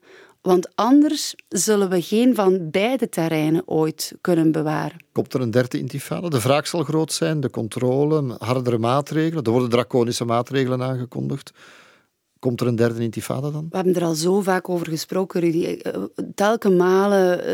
want 0.45 0.75
anders 0.75 1.35
zullen 1.49 1.89
we 1.89 2.01
geen 2.01 2.35
van 2.35 2.69
beide 2.71 3.09
terreinen 3.09 3.61
ooit 3.65 4.13
kunnen 4.21 4.51
bewaren. 4.51 4.97
Komt 5.11 5.33
er 5.33 5.41
een 5.41 5.51
derde 5.51 5.79
intifada? 5.79 6.29
De 6.29 6.41
vraag 6.41 6.67
zal 6.67 6.83
groot 6.83 7.13
zijn, 7.13 7.39
de 7.39 7.49
controle, 7.49 8.35
hardere 8.39 8.77
maatregelen. 8.77 9.43
Er 9.43 9.51
worden 9.51 9.69
draconische 9.69 10.25
maatregelen 10.25 10.83
aangekondigd. 10.83 11.51
Komt 12.45 12.61
er 12.61 12.67
een 12.67 12.75
derde 12.75 13.03
intifada 13.03 13.51
dan? 13.51 13.67
We 13.69 13.75
hebben 13.75 13.95
er 13.95 14.03
al 14.03 14.13
zo 14.13 14.41
vaak 14.41 14.69
over 14.69 14.87
gesproken, 14.87 15.41
Rudy. 15.41 15.65
Eh, 15.65 15.93
eh, 15.93 16.01
telke 16.35 16.69
malen 16.69 17.49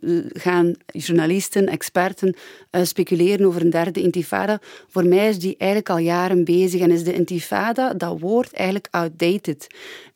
uh, 0.00 0.24
gaan 0.32 0.74
journalisten, 0.86 1.66
experten 1.66 2.34
speculeren 2.82 3.46
over 3.46 3.60
een 3.60 3.70
derde 3.70 4.02
intifada. 4.02 4.60
Voor 4.88 5.06
mij 5.06 5.28
is 5.28 5.38
die 5.38 5.54
eigenlijk 5.58 5.90
al 5.90 5.98
jaren 5.98 6.44
bezig 6.44 6.80
en 6.80 6.90
is 6.90 7.04
de 7.04 7.14
intifada, 7.14 7.94
dat 7.94 8.20
woord, 8.20 8.52
eigenlijk 8.52 8.88
outdated. 8.90 9.66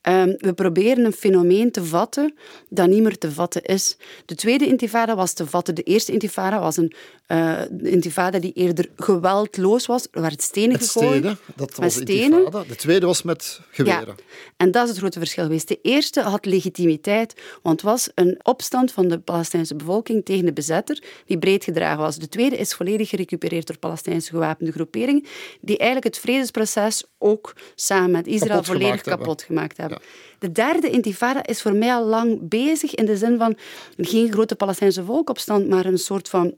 Um, 0.08 0.34
we 0.38 0.52
proberen 0.52 1.04
een 1.04 1.12
fenomeen 1.12 1.70
te 1.70 1.84
vatten 1.84 2.34
dat 2.68 2.88
niet 2.88 3.02
meer 3.02 3.18
te 3.18 3.32
vatten 3.32 3.62
is. 3.62 3.96
De 4.24 4.34
tweede 4.34 4.66
intifada 4.66 5.14
was 5.16 5.32
te 5.32 5.46
vatten. 5.46 5.74
De 5.74 5.82
eerste 5.82 6.12
intifada 6.12 6.60
was 6.60 6.76
een 6.76 6.92
uh, 7.32 7.60
intifada 7.82 8.38
die 8.38 8.52
eerder 8.52 8.88
geweldloos 8.96 9.86
was. 9.86 10.06
Er 10.10 10.20
werd 10.20 10.42
stenen 10.42 10.70
met 10.70 10.90
gegooid. 10.90 11.18
Stenen, 11.18 11.38
dat 11.56 11.74
was 11.74 11.92
stenen. 11.92 12.38
intifada. 12.38 12.64
De 12.68 12.76
tweede 12.76 13.06
was 13.06 13.22
met 13.22 13.60
geweren. 13.70 14.06
Ja, 14.06 14.14
en 14.56 14.70
dat 14.70 14.82
is 14.82 14.88
het 14.88 14.98
grote 14.98 15.18
verschil 15.18 15.44
geweest. 15.44 15.68
De 15.68 15.78
eerste 15.82 16.20
had 16.20 16.44
legitimiteit, 16.46 17.34
want 17.62 17.80
het 17.80 17.90
was 17.90 18.10
een 18.14 18.40
opstand 18.42 18.92
van 18.92 19.08
de 19.08 19.18
Palestijnse 19.18 19.74
bevolking 19.74 20.24
tegen 20.24 20.44
de 20.44 20.52
bezetter, 20.52 21.02
die 21.26 21.38
breed 21.38 21.64
gedragen 21.64 21.98
was. 21.98 22.16
De 22.16 22.28
tweede 22.28 22.56
is 22.56 22.74
volledig 22.74 23.08
gerecupereerd 23.08 23.66
door 23.66 23.78
Palestijnse 23.78 24.30
gewapende 24.30 24.72
groeperingen, 24.72 25.24
die 25.60 25.76
eigenlijk 25.76 26.14
het 26.14 26.22
vredesproces 26.22 27.04
ook 27.18 27.56
samen 27.74 28.10
met 28.10 28.26
Israël 28.26 28.48
kapot 28.48 28.66
volledig 28.66 29.02
gemaakt 29.02 29.02
kapot 29.02 29.26
hebben. 29.26 29.46
gemaakt 29.46 29.76
hebben. 29.76 29.98
De 30.38 30.52
derde 30.52 30.90
intifada 30.90 31.46
is 31.46 31.62
voor 31.62 31.74
mij 31.74 31.94
al 31.94 32.04
lang 32.04 32.38
bezig 32.48 32.94
in 32.94 33.06
de 33.06 33.16
zin 33.16 33.38
van 33.38 33.56
geen 33.96 34.32
grote 34.32 34.54
Palestijnse 34.54 35.04
volkopstand, 35.04 35.68
maar 35.68 35.84
een 35.84 35.98
soort 35.98 36.28
van 36.28 36.54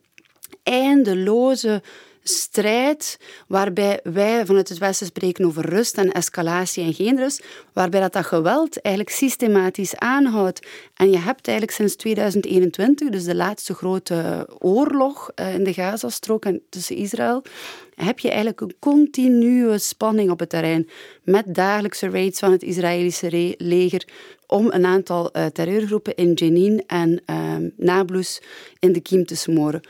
eindeloze 0.62 1.82
strijd 2.22 3.18
waarbij 3.46 4.00
wij 4.02 4.46
vanuit 4.46 4.68
het 4.68 4.78
Westen 4.78 5.06
spreken 5.06 5.44
over 5.44 5.68
rust 5.68 5.96
en 5.96 6.12
escalatie 6.12 6.84
en 6.84 6.94
geen 6.94 7.16
rust, 7.16 7.44
waarbij 7.72 8.00
dat, 8.00 8.12
dat 8.12 8.26
geweld 8.26 8.80
eigenlijk 8.80 9.16
systematisch 9.16 9.96
aanhoudt. 9.96 10.66
En 10.94 11.10
je 11.10 11.18
hebt 11.18 11.48
eigenlijk 11.48 11.76
sinds 11.76 11.96
2021, 11.96 13.08
dus 13.08 13.24
de 13.24 13.34
laatste 13.34 13.74
grote 13.74 14.48
oorlog 14.58 15.30
eh, 15.34 15.54
in 15.54 15.64
de 15.64 15.72
Gazastrook 15.72 16.44
en 16.44 16.62
tussen 16.68 16.96
Israël, 16.96 17.42
heb 17.94 18.18
je 18.18 18.28
eigenlijk 18.28 18.60
een 18.60 18.74
continue 18.78 19.78
spanning 19.78 20.30
op 20.30 20.38
het 20.38 20.48
terrein 20.48 20.88
met 21.22 21.54
dagelijkse 21.54 22.10
raids 22.10 22.38
van 22.38 22.52
het 22.52 22.62
Israëlische 22.62 23.54
leger 23.58 24.08
om 24.46 24.66
een 24.70 24.86
aantal 24.86 25.30
uh, 25.32 25.46
terreurgroepen 25.46 26.14
in 26.14 26.32
Jenin 26.32 26.84
en 26.86 27.22
uh, 27.26 27.54
Nablus 27.76 28.42
in 28.78 28.92
de 28.92 29.00
kiem 29.00 29.26
te 29.26 29.36
smoren. 29.36 29.80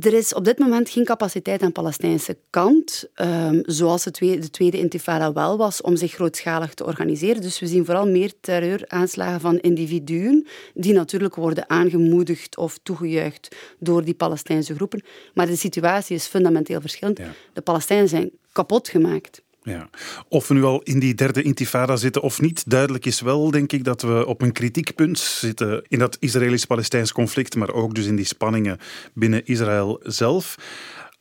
Er 0.00 0.12
is 0.14 0.34
op 0.34 0.44
dit 0.44 0.58
moment 0.58 0.90
geen 0.90 1.04
capaciteit 1.04 1.60
aan 1.60 1.66
de 1.66 1.72
Palestijnse 1.72 2.36
kant, 2.50 3.04
um, 3.16 3.62
zoals 3.66 4.04
de 4.04 4.10
tweede, 4.10 4.38
de 4.38 4.50
tweede 4.50 4.78
intifada 4.78 5.32
wel 5.32 5.56
was, 5.56 5.80
om 5.80 5.96
zich 5.96 6.12
grootschalig 6.12 6.74
te 6.74 6.84
organiseren. 6.84 7.42
Dus 7.42 7.60
we 7.60 7.66
zien 7.66 7.84
vooral 7.84 8.08
meer 8.08 8.32
terreuraanslagen 8.40 9.40
van 9.40 9.58
individuen, 9.58 10.46
die 10.74 10.92
natuurlijk 10.92 11.34
worden 11.34 11.70
aangemoedigd 11.70 12.56
of 12.56 12.78
toegejuicht 12.82 13.56
door 13.78 14.04
die 14.04 14.14
Palestijnse 14.14 14.74
groepen. 14.74 15.02
Maar 15.34 15.46
de 15.46 15.56
situatie 15.56 16.16
is 16.16 16.26
fundamenteel 16.26 16.80
verschillend. 16.80 17.18
Ja. 17.18 17.32
De 17.52 17.60
Palestijnen 17.60 18.08
zijn 18.08 18.30
kapot 18.52 18.88
gemaakt. 18.88 19.42
Ja. 19.68 19.88
Of 20.28 20.48
we 20.48 20.54
nu 20.54 20.64
al 20.64 20.80
in 20.82 20.98
die 20.98 21.14
derde 21.14 21.42
intifada 21.42 21.96
zitten 21.96 22.22
of 22.22 22.40
niet, 22.40 22.70
duidelijk 22.70 23.06
is 23.06 23.20
wel, 23.20 23.50
denk 23.50 23.72
ik, 23.72 23.84
dat 23.84 24.02
we 24.02 24.26
op 24.26 24.42
een 24.42 24.52
kritiekpunt 24.52 25.18
zitten 25.18 25.84
in 25.88 25.98
dat 25.98 26.16
Israëlisch-Palestijns 26.20 27.12
conflict, 27.12 27.56
maar 27.56 27.72
ook 27.72 27.94
dus 27.94 28.06
in 28.06 28.16
die 28.16 28.24
spanningen 28.24 28.78
binnen 29.12 29.46
Israël 29.46 30.00
zelf. 30.02 30.56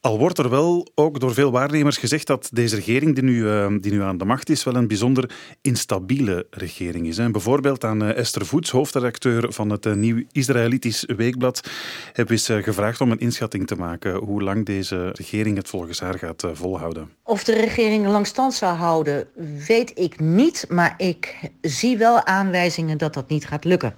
Al 0.07 0.17
wordt 0.17 0.37
er 0.37 0.49
wel 0.49 0.87
ook 0.95 1.19
door 1.19 1.33
veel 1.33 1.51
waarnemers 1.51 1.97
gezegd 1.97 2.27
dat 2.27 2.49
deze 2.53 2.75
regering 2.75 3.15
die 3.15 3.23
nu, 3.23 3.43
uh, 3.43 3.67
die 3.81 3.91
nu 3.91 4.01
aan 4.01 4.17
de 4.17 4.25
macht 4.25 4.49
is, 4.49 4.63
wel 4.63 4.75
een 4.75 4.87
bijzonder 4.87 5.31
instabiele 5.61 6.47
regering 6.49 7.07
is. 7.07 7.17
Hè. 7.17 7.31
Bijvoorbeeld 7.31 7.83
aan 7.83 8.03
uh, 8.03 8.17
Esther 8.17 8.45
Voets, 8.45 8.69
hoofdredacteur 8.69 9.53
van 9.53 9.69
het 9.69 9.85
uh, 9.85 9.93
Nieuw 9.93 10.23
Israëlitisch 10.31 11.03
Weekblad, 11.17 11.69
heb 12.13 12.29
eens 12.29 12.45
gevraagd 12.45 13.01
om 13.01 13.11
een 13.11 13.19
inschatting 13.19 13.67
te 13.67 13.75
maken 13.75 14.15
hoe 14.15 14.43
lang 14.43 14.65
deze 14.65 15.09
regering 15.13 15.57
het 15.57 15.67
volgens 15.67 15.99
haar 15.99 16.17
gaat 16.17 16.43
volhouden. 16.53 17.09
Of 17.23 17.43
de 17.43 17.53
regering 17.53 18.07
lang 18.07 18.27
stand 18.27 18.53
zal 18.53 18.73
houden, 18.73 19.27
weet 19.67 19.91
ik 19.99 20.19
niet, 20.19 20.65
maar 20.69 20.93
ik 20.97 21.35
zie 21.61 21.97
wel 21.97 22.25
aanwijzingen 22.25 22.97
dat 22.97 23.13
dat 23.13 23.29
niet 23.29 23.47
gaat 23.47 23.65
lukken. 23.65 23.95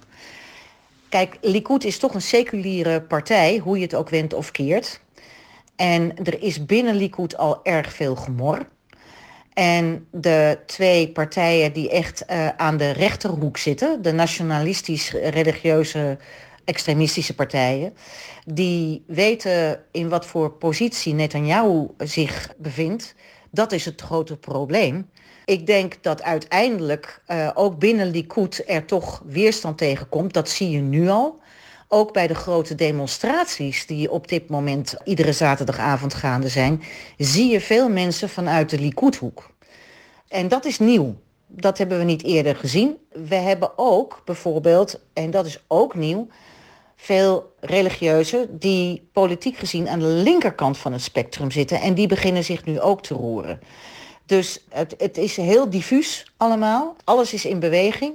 Kijk, 1.08 1.38
Likud 1.40 1.84
is 1.84 1.98
toch 1.98 2.14
een 2.14 2.22
seculiere 2.22 3.00
partij, 3.00 3.58
hoe 3.58 3.76
je 3.76 3.82
het 3.82 3.94
ook 3.94 4.08
wendt 4.08 4.34
of 4.34 4.50
keert. 4.50 5.00
En 5.80 6.24
er 6.24 6.42
is 6.42 6.66
binnen 6.66 6.94
Likud 6.94 7.36
al 7.36 7.60
erg 7.62 7.92
veel 7.92 8.16
gemor. 8.16 8.68
En 9.52 10.06
de 10.10 10.58
twee 10.66 11.12
partijen 11.12 11.72
die 11.72 11.90
echt 11.90 12.24
uh, 12.30 12.48
aan 12.48 12.76
de 12.76 12.90
rechterhoek 12.90 13.56
zitten, 13.56 14.02
de 14.02 14.12
nationalistisch-religieuze 14.12 16.18
extremistische 16.64 17.34
partijen, 17.34 17.94
die 18.44 19.04
weten 19.06 19.84
in 19.90 20.08
wat 20.08 20.26
voor 20.26 20.50
positie 20.50 21.14
Netanyahu 21.14 21.86
zich 21.98 22.54
bevindt. 22.58 23.14
Dat 23.50 23.72
is 23.72 23.84
het 23.84 24.00
grote 24.00 24.36
probleem. 24.36 25.10
Ik 25.44 25.66
denk 25.66 26.02
dat 26.02 26.22
uiteindelijk 26.22 27.22
uh, 27.28 27.50
ook 27.54 27.78
binnen 27.78 28.10
Likud 28.10 28.62
er 28.66 28.84
toch 28.84 29.22
weerstand 29.26 29.78
tegenkomt. 29.78 30.34
Dat 30.34 30.48
zie 30.48 30.70
je 30.70 30.80
nu 30.80 31.08
al. 31.08 31.39
Ook 31.92 32.12
bij 32.12 32.26
de 32.26 32.34
grote 32.34 32.74
demonstraties 32.74 33.86
die 33.86 34.10
op 34.10 34.28
dit 34.28 34.48
moment 34.48 34.96
iedere 35.04 35.32
zaterdagavond 35.32 36.14
gaande 36.14 36.48
zijn, 36.48 36.82
zie 37.16 37.50
je 37.50 37.60
veel 37.60 37.88
mensen 37.88 38.28
vanuit 38.28 38.70
de 38.70 38.78
Likudhoek. 38.78 39.50
En 40.28 40.48
dat 40.48 40.64
is 40.64 40.78
nieuw. 40.78 41.14
Dat 41.46 41.78
hebben 41.78 41.98
we 41.98 42.04
niet 42.04 42.22
eerder 42.22 42.56
gezien. 42.56 42.96
We 43.12 43.34
hebben 43.34 43.78
ook 43.78 44.22
bijvoorbeeld, 44.24 45.00
en 45.12 45.30
dat 45.30 45.46
is 45.46 45.64
ook 45.66 45.94
nieuw, 45.94 46.26
veel 46.96 47.54
religieuzen 47.60 48.58
die 48.58 49.08
politiek 49.12 49.56
gezien 49.56 49.88
aan 49.88 49.98
de 49.98 50.06
linkerkant 50.06 50.78
van 50.78 50.92
het 50.92 51.02
spectrum 51.02 51.50
zitten. 51.50 51.80
En 51.80 51.94
die 51.94 52.08
beginnen 52.08 52.44
zich 52.44 52.64
nu 52.64 52.80
ook 52.80 53.02
te 53.02 53.14
roeren. 53.14 53.60
Dus 54.26 54.64
het, 54.68 54.94
het 54.98 55.18
is 55.18 55.36
heel 55.36 55.70
diffuus 55.70 56.32
allemaal. 56.36 56.96
Alles 57.04 57.32
is 57.32 57.44
in 57.44 57.58
beweging. 57.58 58.14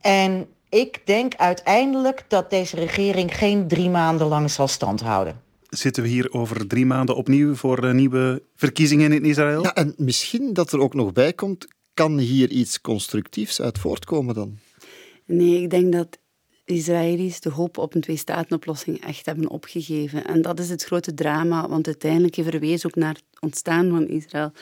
En 0.00 0.48
ik 0.70 1.00
denk 1.04 1.34
uiteindelijk 1.34 2.24
dat 2.28 2.50
deze 2.50 2.76
regering 2.76 3.36
geen 3.36 3.68
drie 3.68 3.90
maanden 3.90 4.26
lang 4.26 4.50
zal 4.50 4.68
standhouden. 4.68 5.40
Zitten 5.68 6.02
we 6.02 6.08
hier 6.08 6.32
over 6.32 6.66
drie 6.66 6.86
maanden 6.86 7.16
opnieuw 7.16 7.54
voor 7.54 7.94
nieuwe 7.94 8.42
verkiezingen 8.54 9.12
in 9.12 9.24
Israël? 9.24 9.62
Ja, 9.62 9.74
en 9.74 9.94
misschien 9.96 10.52
dat 10.52 10.72
er 10.72 10.80
ook 10.80 10.94
nog 10.94 11.12
bij 11.12 11.32
komt 11.32 11.66
kan 11.94 12.18
hier 12.18 12.50
iets 12.50 12.80
constructiefs 12.80 13.60
uit 13.60 13.78
voortkomen 13.78 14.34
dan? 14.34 14.58
Nee, 15.26 15.62
ik 15.62 15.70
denk 15.70 15.92
dat 15.92 16.18
Israëli's 16.70 17.40
de 17.40 17.50
hoop 17.50 17.78
op 17.78 17.94
een 17.94 18.00
twee-staten-oplossing 18.00 19.04
echt 19.04 19.26
hebben 19.26 19.48
opgegeven. 19.48 20.24
En 20.24 20.42
dat 20.42 20.58
is 20.58 20.70
het 20.70 20.84
grote 20.84 21.14
drama, 21.14 21.68
want 21.68 21.86
uiteindelijk 21.86 22.34
je 22.34 22.42
verwees 22.42 22.86
ook 22.86 22.94
naar 22.94 23.14
het 23.14 23.24
ontstaan 23.40 23.90
van 23.90 24.08
Israël. 24.08 24.52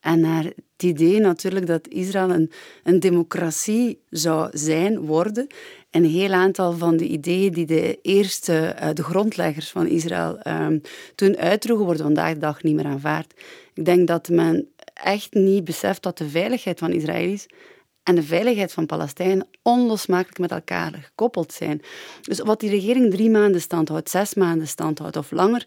En 0.00 0.20
naar 0.20 0.44
het 0.44 0.82
idee 0.82 1.20
natuurlijk 1.20 1.66
dat 1.66 1.88
Israël 1.88 2.30
een, 2.30 2.50
een 2.82 3.00
democratie 3.00 4.00
zou 4.10 4.48
zijn, 4.52 5.00
worden. 5.00 5.46
En 5.90 6.04
een 6.04 6.10
heel 6.10 6.32
aantal 6.32 6.72
van 6.72 6.96
de 6.96 7.06
ideeën 7.06 7.52
die 7.52 7.66
de 7.66 7.98
eerste, 8.02 8.56
eh, 8.56 8.88
de 8.92 9.02
grondleggers 9.02 9.70
van 9.70 9.86
Israël 9.86 10.38
um, 10.46 10.80
toen 11.14 11.36
uitdroegen, 11.36 11.86
worden 11.86 12.04
vandaag 12.04 12.32
de 12.32 12.38
dag 12.38 12.62
niet 12.62 12.74
meer 12.74 12.84
aanvaard. 12.84 13.34
Ik 13.74 13.84
denk 13.84 14.06
dat 14.06 14.28
men 14.28 14.68
echt 14.94 15.34
niet 15.34 15.64
beseft 15.64 16.02
dat 16.02 16.18
de 16.18 16.28
veiligheid 16.28 16.78
van 16.78 16.92
Israëli's 16.92 17.46
en 18.06 18.14
de 18.14 18.22
veiligheid 18.22 18.72
van 18.72 18.86
Palestijnen 18.86 19.46
onlosmakelijk 19.62 20.38
met 20.38 20.50
elkaar 20.50 20.92
gekoppeld 21.02 21.52
zijn. 21.52 21.80
Dus 22.20 22.38
wat 22.38 22.60
die 22.60 22.70
regering 22.70 23.10
drie 23.10 23.30
maanden 23.30 23.60
stand 23.60 23.88
houdt, 23.88 24.10
zes 24.10 24.34
maanden 24.34 24.68
stand 24.68 24.98
houdt 24.98 25.16
of 25.16 25.30
langer, 25.30 25.66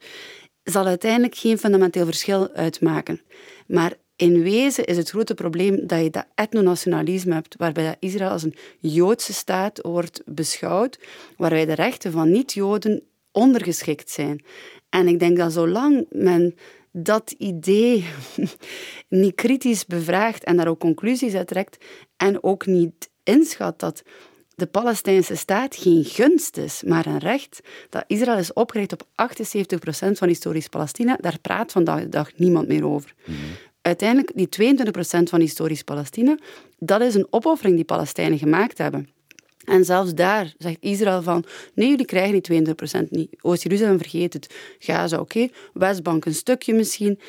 zal 0.63 0.85
uiteindelijk 0.85 1.35
geen 1.35 1.57
fundamenteel 1.57 2.05
verschil 2.05 2.49
uitmaken. 2.53 3.21
Maar 3.67 3.93
in 4.15 4.41
wezen 4.41 4.85
is 4.85 4.97
het 4.97 5.09
grote 5.09 5.33
probleem 5.33 5.87
dat 5.87 6.03
je 6.03 6.09
dat 6.09 6.25
etnonationalisme 6.35 7.33
hebt, 7.33 7.55
waarbij 7.57 7.95
Israël 7.99 8.29
als 8.29 8.43
een 8.43 8.55
Joodse 8.79 9.33
staat 9.33 9.79
wordt 9.81 10.21
beschouwd, 10.25 10.99
waarbij 11.37 11.65
de 11.65 11.73
rechten 11.73 12.11
van 12.11 12.31
niet-Joden 12.31 13.03
ondergeschikt 13.31 14.09
zijn. 14.09 14.43
En 14.89 15.07
ik 15.07 15.19
denk 15.19 15.37
dat 15.37 15.53
zolang 15.53 16.05
men 16.09 16.55
dat 16.91 17.35
idee 17.37 18.05
niet 19.09 19.35
kritisch 19.35 19.85
bevraagt 19.85 20.43
en 20.43 20.57
daar 20.57 20.67
ook 20.67 20.79
conclusies 20.79 21.33
uit 21.33 21.47
trekt 21.47 21.85
en 22.19 22.43
ook 22.43 22.65
niet 22.65 23.09
inschat 23.23 23.79
dat 23.79 24.03
de 24.55 24.65
Palestijnse 24.65 25.35
staat 25.35 25.75
geen 25.75 26.03
gunst 26.05 26.57
is, 26.57 26.83
maar 26.85 27.05
een 27.05 27.17
recht. 27.17 27.59
Dat 27.89 28.03
Israël 28.07 28.37
is 28.37 28.53
opgericht 28.53 28.93
op 28.93 29.03
78% 29.03 30.11
van 30.11 30.27
historisch 30.27 30.67
Palestina. 30.67 31.17
Daar 31.21 31.39
praat 31.41 31.71
vandaag 31.71 32.01
de 32.01 32.09
dag 32.09 32.31
niemand 32.35 32.67
meer 32.67 32.85
over. 32.85 33.13
Mhm. 33.25 33.37
Uiteindelijk, 33.81 34.31
die 34.35 34.49
22% 34.49 35.29
van 35.29 35.39
historisch 35.39 35.83
Palestina, 35.83 36.37
dat 36.79 37.01
is 37.01 37.15
een 37.15 37.27
opoffering 37.29 37.75
die 37.75 37.85
Palestijnen 37.85 38.37
gemaakt 38.37 38.77
hebben. 38.77 39.09
En 39.65 39.85
zelfs 39.85 40.13
daar 40.13 40.53
zegt 40.57 40.77
Israël 40.79 41.21
van, 41.21 41.43
nee, 41.73 41.89
jullie 41.89 42.05
krijgen 42.05 42.41
die 42.41 42.63
22% 43.05 43.09
niet. 43.09 43.35
Oost-Jeruzalem 43.41 43.97
vergeet 43.97 44.33
het. 44.33 44.55
Gaza, 44.79 45.19
oké. 45.19 45.47
Westbank 45.73 46.25
een 46.25 46.33
stukje 46.33 46.73
misschien. 46.73 47.19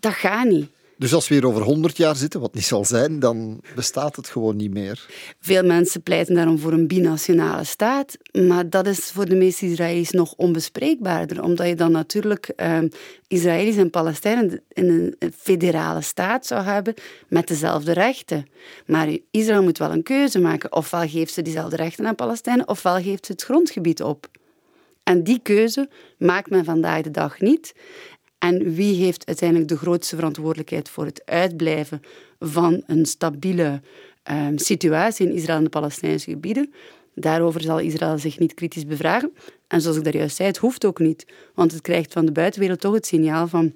Dat 0.00 0.12
gaat 0.12 0.48
niet. 0.48 0.68
Dus 0.98 1.14
als 1.14 1.28
we 1.28 1.34
hier 1.34 1.46
over 1.46 1.62
100 1.62 1.96
jaar 1.96 2.16
zitten, 2.16 2.40
wat 2.40 2.54
niet 2.54 2.64
zal 2.64 2.84
zijn, 2.84 3.18
dan 3.18 3.60
bestaat 3.74 4.16
het 4.16 4.28
gewoon 4.28 4.56
niet 4.56 4.72
meer. 4.72 5.06
Veel 5.40 5.62
mensen 5.64 6.02
pleiten 6.02 6.34
daarom 6.34 6.58
voor 6.58 6.72
een 6.72 6.86
binationale 6.86 7.64
staat, 7.64 8.16
maar 8.32 8.70
dat 8.70 8.86
is 8.86 8.98
voor 8.98 9.24
de 9.26 9.34
meeste 9.34 9.66
Israëli's 9.66 10.10
nog 10.10 10.34
onbespreekbaarder, 10.36 11.42
omdat 11.42 11.66
je 11.66 11.74
dan 11.74 11.92
natuurlijk 11.92 12.52
uh, 12.56 12.78
Israëli's 13.26 13.76
en 13.76 13.90
Palestijnen 13.90 14.62
in 14.68 15.16
een 15.18 15.32
federale 15.36 16.02
staat 16.02 16.46
zou 16.46 16.62
hebben 16.62 16.94
met 17.28 17.46
dezelfde 17.48 17.92
rechten. 17.92 18.46
Maar 18.86 19.08
Israël 19.30 19.62
moet 19.62 19.78
wel 19.78 19.92
een 19.92 20.02
keuze 20.02 20.38
maken. 20.38 20.72
Ofwel 20.72 21.08
geeft 21.08 21.32
ze 21.32 21.42
diezelfde 21.42 21.76
rechten 21.76 22.06
aan 22.06 22.14
Palestijnen, 22.14 22.68
ofwel 22.68 23.02
geeft 23.02 23.26
ze 23.26 23.32
het 23.32 23.42
grondgebied 23.42 24.02
op. 24.02 24.28
En 25.02 25.22
die 25.22 25.40
keuze 25.42 25.88
maakt 26.18 26.50
men 26.50 26.64
vandaag 26.64 27.02
de 27.02 27.10
dag 27.10 27.40
niet. 27.40 27.74
En 28.38 28.74
wie 28.74 29.04
heeft 29.04 29.26
uiteindelijk 29.26 29.68
de 29.68 29.76
grootste 29.76 30.16
verantwoordelijkheid 30.16 30.88
voor 30.88 31.04
het 31.04 31.22
uitblijven 31.24 32.00
van 32.38 32.82
een 32.86 33.06
stabiele 33.06 33.80
um, 34.30 34.58
situatie 34.58 35.26
in 35.26 35.34
Israël 35.34 35.58
en 35.58 35.64
de 35.64 35.70
Palestijnse 35.70 36.30
gebieden? 36.30 36.72
Daarover 37.14 37.60
zal 37.60 37.78
Israël 37.78 38.18
zich 38.18 38.38
niet 38.38 38.54
kritisch 38.54 38.86
bevragen. 38.86 39.32
En 39.66 39.80
zoals 39.80 39.96
ik 39.96 40.04
daar 40.04 40.16
juist 40.16 40.36
zei, 40.36 40.48
het 40.48 40.58
hoeft 40.58 40.84
ook 40.84 40.98
niet. 40.98 41.26
Want 41.54 41.72
het 41.72 41.80
krijgt 41.80 42.12
van 42.12 42.26
de 42.26 42.32
buitenwereld 42.32 42.80
toch 42.80 42.94
het 42.94 43.06
signaal 43.06 43.48
van 43.48 43.74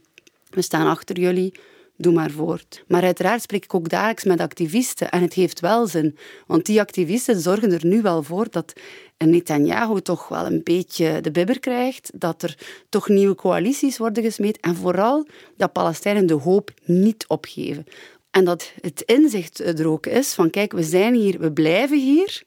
we 0.50 0.62
staan 0.62 0.86
achter 0.86 1.18
jullie, 1.20 1.54
doe 2.02 2.12
maar 2.12 2.30
voort. 2.30 2.84
Maar 2.86 3.02
uiteraard 3.02 3.42
spreek 3.42 3.64
ik 3.64 3.74
ook 3.74 3.88
dagelijks 3.88 4.24
met 4.24 4.40
activisten 4.40 5.10
en 5.10 5.22
het 5.22 5.32
heeft 5.32 5.60
wel 5.60 5.86
zin. 5.86 6.16
Want 6.46 6.66
die 6.66 6.80
activisten 6.80 7.40
zorgen 7.40 7.72
er 7.72 7.86
nu 7.86 8.02
wel 8.02 8.22
voor 8.22 8.46
dat 8.50 8.72
Netanyahu 9.18 10.00
toch 10.00 10.28
wel 10.28 10.46
een 10.46 10.60
beetje 10.62 11.20
de 11.20 11.30
bibber 11.30 11.60
krijgt, 11.60 12.10
dat 12.14 12.42
er 12.42 12.58
toch 12.88 13.08
nieuwe 13.08 13.34
coalities 13.34 13.98
worden 13.98 14.22
gesmeed 14.22 14.60
en 14.60 14.76
vooral 14.76 15.26
dat 15.56 15.72
Palestijnen 15.72 16.26
de 16.26 16.34
hoop 16.34 16.70
niet 16.84 17.24
opgeven. 17.28 17.84
En 18.30 18.44
dat 18.44 18.72
het 18.80 19.02
inzicht 19.06 19.58
er 19.58 19.88
ook 19.88 20.06
is 20.06 20.34
van 20.34 20.50
kijk, 20.50 20.72
we 20.72 20.82
zijn 20.82 21.14
hier, 21.14 21.38
we 21.38 21.52
blijven 21.52 21.98
hier, 21.98 22.42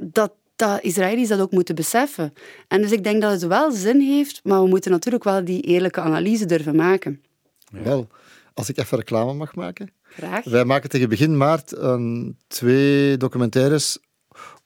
dat 0.00 0.32
dat 0.60 0.82
Israëli's 0.82 1.28
dat 1.28 1.40
ook 1.40 1.50
moeten 1.50 1.74
beseffen. 1.74 2.32
En 2.68 2.82
dus 2.82 2.92
ik 2.92 3.04
denk 3.04 3.22
dat 3.22 3.30
het 3.32 3.46
wel 3.46 3.72
zin 3.72 4.00
heeft, 4.00 4.40
maar 4.44 4.62
we 4.62 4.68
moeten 4.68 4.90
natuurlijk 4.90 5.24
wel 5.24 5.44
die 5.44 5.62
eerlijke 5.62 6.00
analyse 6.00 6.46
durven 6.46 6.76
maken. 6.76 7.22
Wel, 7.70 8.08
als 8.54 8.68
ik 8.68 8.78
even 8.78 8.98
reclame 8.98 9.32
mag 9.32 9.54
maken. 9.54 9.92
Graag. 10.02 10.44
Wij 10.44 10.64
maken 10.64 10.90
tegen 10.90 11.08
begin 11.08 11.36
maart 11.36 11.76
een, 11.76 12.36
twee 12.48 13.16
documentaires 13.16 13.98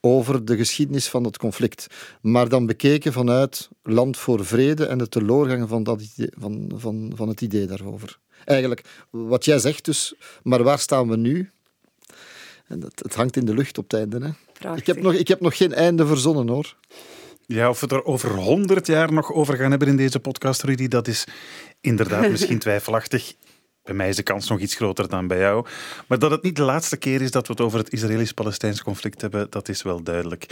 over 0.01 0.45
de 0.45 0.57
geschiedenis 0.57 1.09
van 1.09 1.24
het 1.24 1.39
conflict. 1.39 1.87
Maar 2.20 2.49
dan 2.49 2.66
bekeken 2.66 3.12
vanuit 3.12 3.68
Land 3.82 4.16
voor 4.16 4.47
Vrede 4.47 4.87
en 4.87 4.99
de 4.99 5.09
teleurgang 5.09 5.68
van, 5.68 5.82
dat 5.82 6.01
idee, 6.01 6.30
van, 6.39 6.70
van, 6.74 7.12
van 7.14 7.28
het 7.28 7.41
idee 7.41 7.66
daarover. 7.66 8.18
Eigenlijk, 8.45 8.85
wat 9.11 9.45
jij 9.45 9.59
zegt 9.59 9.85
dus, 9.85 10.14
maar 10.43 10.62
waar 10.62 10.78
staan 10.78 11.09
we 11.09 11.16
nu? 11.16 11.51
En 12.66 12.80
dat, 12.80 12.93
het 13.03 13.14
hangt 13.14 13.37
in 13.37 13.45
de 13.45 13.55
lucht 13.55 13.78
op 13.78 13.91
het 13.91 14.01
einde. 14.01 14.18
Hè? 14.61 14.76
Ik, 14.76 14.87
heb 14.87 15.03
nog, 15.03 15.12
ik 15.14 15.28
heb 15.28 15.41
nog 15.41 15.57
geen 15.57 15.72
einde 15.72 16.07
verzonnen 16.07 16.49
hoor. 16.49 16.76
Ja, 17.47 17.68
of 17.68 17.80
we 17.80 17.87
er 17.87 18.05
over 18.05 18.30
honderd 18.30 18.87
jaar 18.87 19.12
nog 19.12 19.32
over 19.32 19.57
gaan 19.57 19.70
hebben 19.70 19.89
in 19.89 19.97
deze 19.97 20.20
podcast, 20.20 20.62
Rudy, 20.62 20.89
dat 20.89 21.09
is 21.09 21.26
inderdaad 21.80 22.30
misschien 22.30 22.59
twijfelachtig. 22.59 23.35
Bij 23.85 23.95
mij 23.95 24.09
is 24.09 24.16
de 24.16 24.22
kans 24.22 24.49
nog 24.49 24.61
iets 24.61 24.74
groter 24.74 25.09
dan 25.09 25.26
bij 25.26 25.39
jou. 25.39 25.66
Maar 26.07 26.18
dat 26.18 26.30
het 26.30 26.43
niet 26.43 26.57
de 26.57 26.62
laatste 26.62 26.97
keer 26.97 27.22
is 27.22 27.30
dat 27.30 27.47
we 27.47 27.53
het 27.53 27.62
over 27.62 27.78
het 27.78 27.93
Israëlisch-Palestijns 27.93 28.82
conflict 28.82 29.20
hebben, 29.20 29.47
dat 29.51 29.68
is 29.68 29.82
wel 29.82 30.03
duidelijk. 30.03 30.47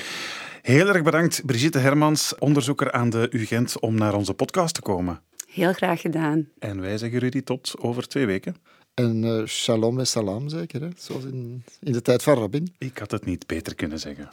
Heel 0.62 0.88
erg 0.88 1.02
bedankt, 1.02 1.42
Brigitte 1.46 1.78
Hermans, 1.78 2.34
onderzoeker 2.38 2.92
aan 2.92 3.10
de 3.10 3.28
UGent, 3.30 3.80
om 3.80 3.94
naar 3.94 4.14
onze 4.14 4.34
podcast 4.34 4.74
te 4.74 4.80
komen. 4.80 5.20
Heel 5.52 5.72
graag 5.72 6.00
gedaan. 6.00 6.48
En 6.58 6.80
wij 6.80 6.98
zeggen 6.98 7.18
Rudy 7.18 7.42
tot 7.42 7.74
over 7.78 8.08
twee 8.08 8.26
weken. 8.26 8.56
En 8.94 9.22
uh, 9.22 9.46
shalom 9.46 9.98
en 9.98 10.06
salam 10.06 10.48
zeker, 10.48 10.80
hè? 10.80 10.88
zoals 10.96 11.24
in, 11.24 11.64
in 11.80 11.92
de 11.92 12.02
tijd 12.02 12.22
van 12.22 12.38
Rabin. 12.38 12.74
Ik 12.78 12.98
had 12.98 13.10
het 13.10 13.24
niet 13.24 13.46
beter 13.46 13.74
kunnen 13.74 13.98
zeggen. 13.98 14.28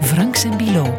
Franks 0.00 0.44
en 0.44 0.56
Bilo. 0.56 0.98